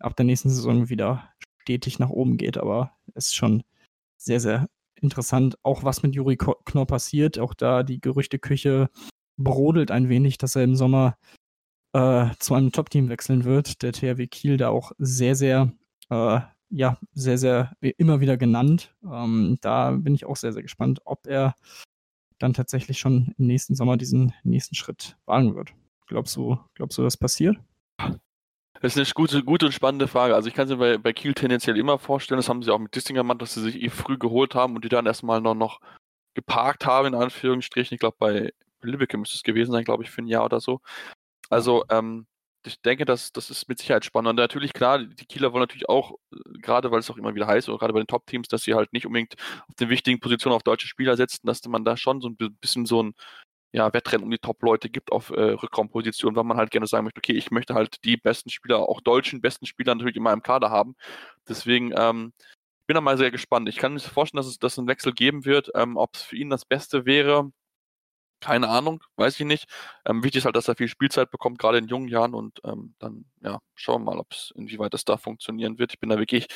ab 0.00 0.16
der 0.16 0.24
nächsten 0.24 0.48
Saison 0.48 0.88
wieder 0.88 1.28
stetig 1.58 1.98
nach 1.98 2.08
oben 2.08 2.38
geht. 2.38 2.56
Aber 2.56 2.96
es 3.14 3.26
ist 3.26 3.34
schon 3.34 3.64
sehr, 4.16 4.40
sehr 4.40 4.66
interessant, 5.02 5.58
auch 5.62 5.84
was 5.84 6.02
mit 6.02 6.14
Juri 6.14 6.36
Knorr 6.36 6.86
passiert. 6.86 7.38
Auch 7.38 7.54
da 7.54 7.82
die 7.82 8.00
Gerüchteküche 8.00 8.90
brodelt 9.36 9.90
ein 9.90 10.08
wenig, 10.08 10.38
dass 10.38 10.56
er 10.56 10.64
im 10.64 10.76
Sommer 10.76 11.16
äh, 11.92 12.28
zu 12.38 12.54
einem 12.54 12.72
Top-Team 12.72 13.08
wechseln 13.08 13.44
wird. 13.44 13.82
Der 13.82 13.92
THW 13.92 14.26
Kiel 14.26 14.56
da 14.56 14.68
auch 14.68 14.92
sehr, 14.98 15.34
sehr, 15.34 15.72
äh, 16.10 16.40
ja, 16.70 16.98
sehr, 17.12 17.38
sehr 17.38 17.72
immer 17.80 18.20
wieder 18.20 18.36
genannt. 18.36 18.94
Ähm, 19.04 19.58
da 19.60 19.92
bin 19.92 20.14
ich 20.14 20.26
auch 20.26 20.36
sehr, 20.36 20.52
sehr 20.52 20.62
gespannt, 20.62 21.00
ob 21.04 21.26
er 21.26 21.54
dann 22.38 22.52
tatsächlich 22.52 22.98
schon 22.98 23.34
im 23.38 23.46
nächsten 23.46 23.74
Sommer 23.74 23.96
diesen 23.96 24.32
nächsten 24.44 24.74
Schritt 24.74 25.16
wagen 25.24 25.54
wird. 25.54 25.72
Glaubst 26.06 26.36
du, 26.36 26.58
glaubst 26.74 26.98
du, 26.98 27.02
das 27.02 27.16
passiert? 27.16 27.56
Das 28.80 28.96
ist 28.96 28.98
eine 28.98 29.12
gute, 29.14 29.42
gute 29.42 29.66
und 29.66 29.72
spannende 29.72 30.08
Frage. 30.08 30.34
Also 30.34 30.48
ich 30.48 30.54
kann 30.54 30.66
es 30.66 30.70
mir 30.70 30.76
bei, 30.78 30.98
bei 30.98 31.12
Kiel 31.12 31.34
tendenziell 31.34 31.76
immer 31.76 31.98
vorstellen, 31.98 32.38
das 32.38 32.48
haben 32.48 32.62
sie 32.62 32.70
auch 32.72 32.78
mit 32.78 32.94
Distinger 32.94 33.20
gemacht, 33.20 33.42
dass 33.42 33.54
sie 33.54 33.62
sich 33.62 33.82
eh 33.82 33.90
früh 33.90 34.18
geholt 34.18 34.54
haben 34.54 34.76
und 34.76 34.84
die 34.84 34.88
dann 34.88 35.06
erstmal 35.06 35.40
noch, 35.40 35.54
noch 35.54 35.80
geparkt 36.34 36.86
haben, 36.86 37.08
in 37.08 37.14
Anführungsstrichen. 37.14 37.94
Ich 37.94 38.00
glaube, 38.00 38.16
bei 38.18 38.52
Lübeck 38.82 39.16
müsste 39.16 39.36
es 39.36 39.42
gewesen 39.42 39.72
sein, 39.72 39.84
glaube 39.84 40.04
ich, 40.04 40.10
für 40.10 40.22
ein 40.22 40.28
Jahr 40.28 40.44
oder 40.44 40.60
so. 40.60 40.80
Also, 41.50 41.84
ähm, 41.90 42.26
ich 42.66 42.80
denke, 42.82 43.04
das, 43.04 43.32
das 43.32 43.50
ist 43.50 43.68
mit 43.68 43.78
Sicherheit 43.78 44.04
spannend. 44.04 44.30
Und 44.30 44.36
natürlich, 44.36 44.72
klar, 44.72 44.98
die 44.98 45.26
Kieler 45.26 45.52
wollen 45.52 45.62
natürlich 45.62 45.88
auch, 45.88 46.12
äh, 46.32 46.58
gerade 46.60 46.90
weil 46.90 47.00
es 47.00 47.10
auch 47.10 47.16
immer 47.16 47.34
wieder 47.34 47.46
heißt, 47.46 47.68
oder 47.68 47.78
gerade 47.78 47.92
bei 47.92 48.00
den 48.00 48.06
Top-Teams, 48.06 48.48
dass 48.48 48.62
sie 48.62 48.74
halt 48.74 48.92
nicht 48.92 49.06
unbedingt 49.06 49.34
auf 49.68 49.74
den 49.76 49.88
wichtigen 49.88 50.20
Positionen 50.20 50.54
auf 50.56 50.62
deutsche 50.62 50.88
Spieler 50.88 51.16
setzen, 51.16 51.46
dass 51.46 51.64
man 51.66 51.84
da 51.84 51.96
schon 51.96 52.20
so 52.20 52.28
ein 52.28 52.36
bisschen 52.36 52.86
so 52.86 53.02
ein 53.02 53.14
ja, 53.72 53.92
Wettrennen 53.92 54.24
um 54.24 54.30
die 54.30 54.38
Top-Leute 54.38 54.88
gibt 54.88 55.12
auf 55.12 55.30
äh, 55.30 55.40
Rückraumpositionen, 55.40 56.36
weil 56.36 56.44
man 56.44 56.56
halt 56.56 56.70
gerne 56.70 56.86
sagen 56.86 57.04
möchte, 57.04 57.18
okay, 57.18 57.34
ich 57.34 57.50
möchte 57.50 57.74
halt 57.74 58.02
die 58.04 58.16
besten 58.16 58.50
Spieler, 58.50 58.78
auch 58.78 59.00
deutschen 59.00 59.40
besten 59.40 59.66
Spieler 59.66 59.94
natürlich 59.94 60.16
in 60.16 60.22
meinem 60.22 60.42
Kader 60.42 60.70
haben. 60.70 60.96
Deswegen 61.48 61.92
ähm, 61.96 62.32
bin 62.86 62.94
da 62.94 63.00
mal 63.00 63.18
sehr 63.18 63.30
gespannt. 63.30 63.68
Ich 63.68 63.76
kann 63.76 63.92
mir 63.94 64.00
vorstellen, 64.00 64.38
dass 64.38 64.46
es 64.46 64.58
dass 64.58 64.78
einen 64.78 64.88
Wechsel 64.88 65.12
geben 65.12 65.44
wird. 65.44 65.70
Ähm, 65.74 65.96
Ob 65.96 66.16
es 66.16 66.22
für 66.22 66.36
ihn 66.36 66.50
das 66.50 66.64
Beste 66.64 67.04
wäre, 67.06 67.52
keine 68.40 68.68
Ahnung, 68.68 69.02
weiß 69.16 69.38
ich 69.40 69.46
nicht. 69.46 69.66
Ähm, 70.04 70.22
wichtig 70.22 70.38
ist 70.40 70.44
halt, 70.44 70.56
dass 70.56 70.68
er 70.68 70.76
viel 70.76 70.88
Spielzeit 70.88 71.30
bekommt, 71.30 71.58
gerade 71.58 71.78
in 71.78 71.88
jungen 71.88 72.08
Jahren 72.08 72.34
und 72.34 72.60
ähm, 72.64 72.94
dann, 72.98 73.24
ja, 73.42 73.58
schauen 73.74 74.02
wir 74.02 74.12
mal, 74.12 74.18
ob 74.20 74.32
es, 74.32 74.52
inwieweit 74.56 74.94
das 74.94 75.04
da 75.04 75.16
funktionieren 75.16 75.78
wird. 75.78 75.92
Ich 75.92 76.00
bin 76.00 76.08
da 76.08 76.18
wirklich, 76.18 76.46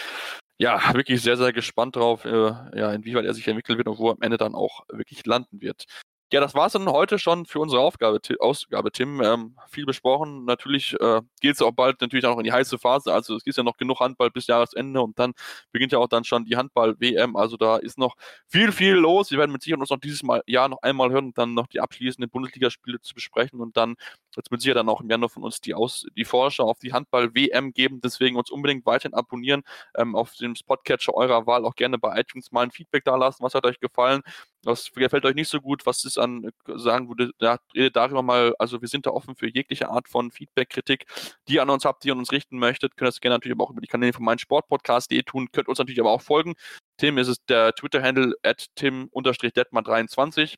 ja, 0.58 0.80
wirklich 0.94 1.22
sehr, 1.22 1.36
sehr 1.36 1.52
gespannt 1.52 1.96
drauf, 1.96 2.24
äh, 2.24 2.30
ja, 2.30 2.92
inwieweit 2.92 3.24
er 3.24 3.34
sich 3.34 3.48
entwickeln 3.48 3.78
wird 3.78 3.88
und 3.88 3.98
wo 3.98 4.08
er 4.10 4.12
am 4.12 4.22
Ende 4.22 4.38
dann 4.38 4.54
auch 4.54 4.84
wirklich 4.88 5.26
landen 5.26 5.60
wird. 5.60 5.84
Ja, 6.32 6.40
das 6.40 6.54
war 6.54 6.66
es 6.66 6.72
dann 6.72 6.88
heute 6.88 7.18
schon 7.18 7.44
für 7.44 7.60
unsere 7.60 7.82
Aufgabe, 7.82 8.18
Ausgabe, 8.38 8.90
Tim. 8.90 9.20
Ähm, 9.20 9.54
viel 9.68 9.84
besprochen. 9.84 10.46
Natürlich 10.46 10.94
äh, 10.98 11.20
geht 11.42 11.56
es 11.56 11.60
auch 11.60 11.72
bald 11.72 12.00
natürlich 12.00 12.24
auch 12.24 12.38
in 12.38 12.44
die 12.44 12.52
heiße 12.52 12.78
Phase. 12.78 13.12
Also 13.12 13.36
es 13.36 13.44
ist 13.44 13.58
ja 13.58 13.62
noch 13.62 13.76
genug 13.76 14.00
Handball 14.00 14.30
bis 14.30 14.46
Jahresende 14.46 15.02
und 15.02 15.18
dann 15.18 15.34
beginnt 15.72 15.92
ja 15.92 15.98
auch 15.98 16.08
dann 16.08 16.24
schon 16.24 16.46
die 16.46 16.56
Handball-WM. 16.56 17.36
Also 17.36 17.58
da 17.58 17.76
ist 17.76 17.98
noch 17.98 18.16
viel, 18.48 18.72
viel 18.72 18.94
los. 18.94 19.30
Wir 19.30 19.36
werden 19.38 19.52
mit 19.52 19.60
Sicherheit 19.62 19.80
uns 19.82 19.90
noch 19.90 20.00
dieses 20.00 20.22
Mal, 20.22 20.42
Jahr 20.46 20.70
noch 20.70 20.80
einmal 20.80 21.10
hören 21.10 21.26
und 21.26 21.36
dann 21.36 21.52
noch 21.52 21.66
die 21.66 21.80
abschließenden 21.80 22.30
Bundesligaspiele 22.30 22.98
zu 23.02 23.12
besprechen 23.12 23.60
und 23.60 23.76
dann 23.76 23.96
wird 24.34 24.50
mit 24.50 24.62
Sicherheit 24.62 24.78
dann 24.78 24.88
auch 24.88 25.02
im 25.02 25.10
Januar 25.10 25.28
von 25.28 25.42
uns 25.42 25.60
die, 25.60 25.74
Aus 25.74 26.06
die 26.16 26.24
Vorschau 26.24 26.64
auf 26.64 26.78
die 26.78 26.94
Handball-WM 26.94 27.74
geben. 27.74 28.00
Deswegen 28.00 28.36
uns 28.36 28.50
unbedingt 28.50 28.86
weiterhin 28.86 29.12
abonnieren. 29.12 29.64
Ähm, 29.98 30.16
auf 30.16 30.32
dem 30.36 30.54
Spotcatcher 30.56 31.12
eurer 31.12 31.46
Wahl 31.46 31.66
auch 31.66 31.74
gerne 31.74 31.98
bei 31.98 32.18
iTunes 32.18 32.52
mal 32.52 32.62
ein 32.62 32.70
Feedback 32.70 33.04
da 33.04 33.16
lassen. 33.16 33.42
Was 33.42 33.54
hat 33.54 33.66
euch 33.66 33.80
gefallen? 33.80 34.22
Was 34.64 34.92
gefällt 34.92 35.24
euch 35.24 35.34
nicht 35.34 35.48
so 35.48 35.60
gut? 35.60 35.86
Was 35.86 36.04
ist 36.04 36.18
an, 36.18 36.50
sagen 36.66 37.08
würde, 37.08 37.32
ja, 37.40 37.58
redet 37.74 37.96
darüber 37.96 38.22
mal, 38.22 38.54
also 38.58 38.80
wir 38.80 38.88
sind 38.88 39.06
da 39.06 39.10
offen 39.10 39.34
für 39.34 39.48
jegliche 39.48 39.88
Art 39.88 40.08
von 40.08 40.30
Feedback, 40.30 40.70
Kritik, 40.70 41.06
die 41.48 41.54
ihr 41.54 41.62
an 41.62 41.70
uns 41.70 41.84
habt, 41.84 42.04
die 42.04 42.08
ihr 42.08 42.12
an 42.12 42.20
uns 42.20 42.32
richten 42.32 42.58
möchtet. 42.58 42.96
Könnt 42.96 43.08
das 43.08 43.20
gerne 43.20 43.34
natürlich 43.34 43.56
aber 43.56 43.64
auch 43.64 43.70
über 43.70 43.80
die 43.80 43.88
Kanäle 43.88 44.12
von 44.12 44.24
meinem 44.24 44.38
Sportpodcast.de 44.38 45.22
tun. 45.22 45.48
Könnt 45.52 45.68
uns 45.68 45.78
natürlich 45.78 46.00
aber 46.00 46.12
auch 46.12 46.22
folgen. 46.22 46.54
Tim 46.96 47.18
ist 47.18 47.28
es 47.28 47.44
der 47.46 47.72
Twitter-Handle 47.74 48.34
at 48.42 48.66
tim-detman23. 48.76 50.54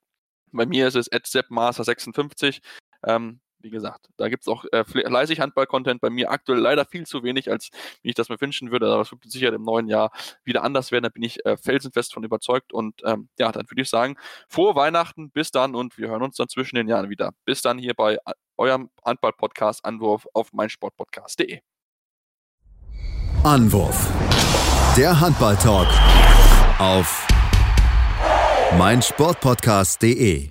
Bei 0.53 0.67
mir 0.67 0.87
ist 0.87 0.97
es 0.97 1.11
at 1.11 1.25
seppmaster56. 1.25 2.61
Ähm, 3.07 3.41
wie 3.65 3.71
gesagt, 3.71 4.11
da 4.17 4.29
gibt 4.29 4.43
es 4.43 4.49
auch 4.49 4.65
äh, 4.71 4.85
fleißig 4.85 5.41
Handball-Content. 5.41 6.01
Bei 6.01 6.11
mir 6.11 6.31
aktuell 6.31 6.61
leider 6.61 6.85
viel 6.85 7.07
zu 7.07 7.25
wenig, 7.25 7.51
als 7.51 7.71
wie 8.03 8.11
ich 8.11 8.15
das 8.15 8.29
mir 8.29 8.41
wünschen 8.41 8.71
würde. 8.71 8.87
Aber 8.87 9.03
es 9.03 9.11
wird 9.11 9.25
sicher 9.25 9.53
im 9.53 9.63
neuen 9.63 9.89
Jahr 9.89 10.13
wieder 10.45 10.63
anders 10.63 10.93
werden. 10.93 11.05
Da 11.05 11.09
bin 11.09 11.23
ich 11.23 11.45
äh, 11.45 11.57
felsenfest 11.57 12.15
von 12.15 12.23
überzeugt. 12.23 12.73
Und 12.73 13.01
ähm, 13.05 13.29
ja, 13.39 13.51
dann 13.51 13.69
würde 13.69 13.83
ich 13.83 13.89
sagen, 13.89 14.17
frohe 14.49 14.77
Weihnachten, 14.77 15.31
bis 15.31 15.51
dann 15.51 15.75
und 15.75 15.99
wir 15.99 16.09
hören 16.09 16.23
uns 16.23 16.37
dann 16.37 16.49
zwischen 16.49 16.77
den 16.77 16.89
Jahren 16.89 17.11
wieder. 17.11 17.33
Bis 17.45 17.63
dann 17.63 17.79
hier 17.79 17.95
bei 17.95 18.15
äh, 18.15 18.19
eurem 18.57 18.91
Handball-Podcast 19.05 19.85
Anwurf 19.85 20.27
auf 20.35 20.53
meinsportpodcast.de. 20.53 21.61
Anwurf. 23.43 24.11
Der 24.97 25.19
Handball-Talk 25.19 25.89
auf 26.79 27.27
meinsportpodcast.de. 28.79 30.51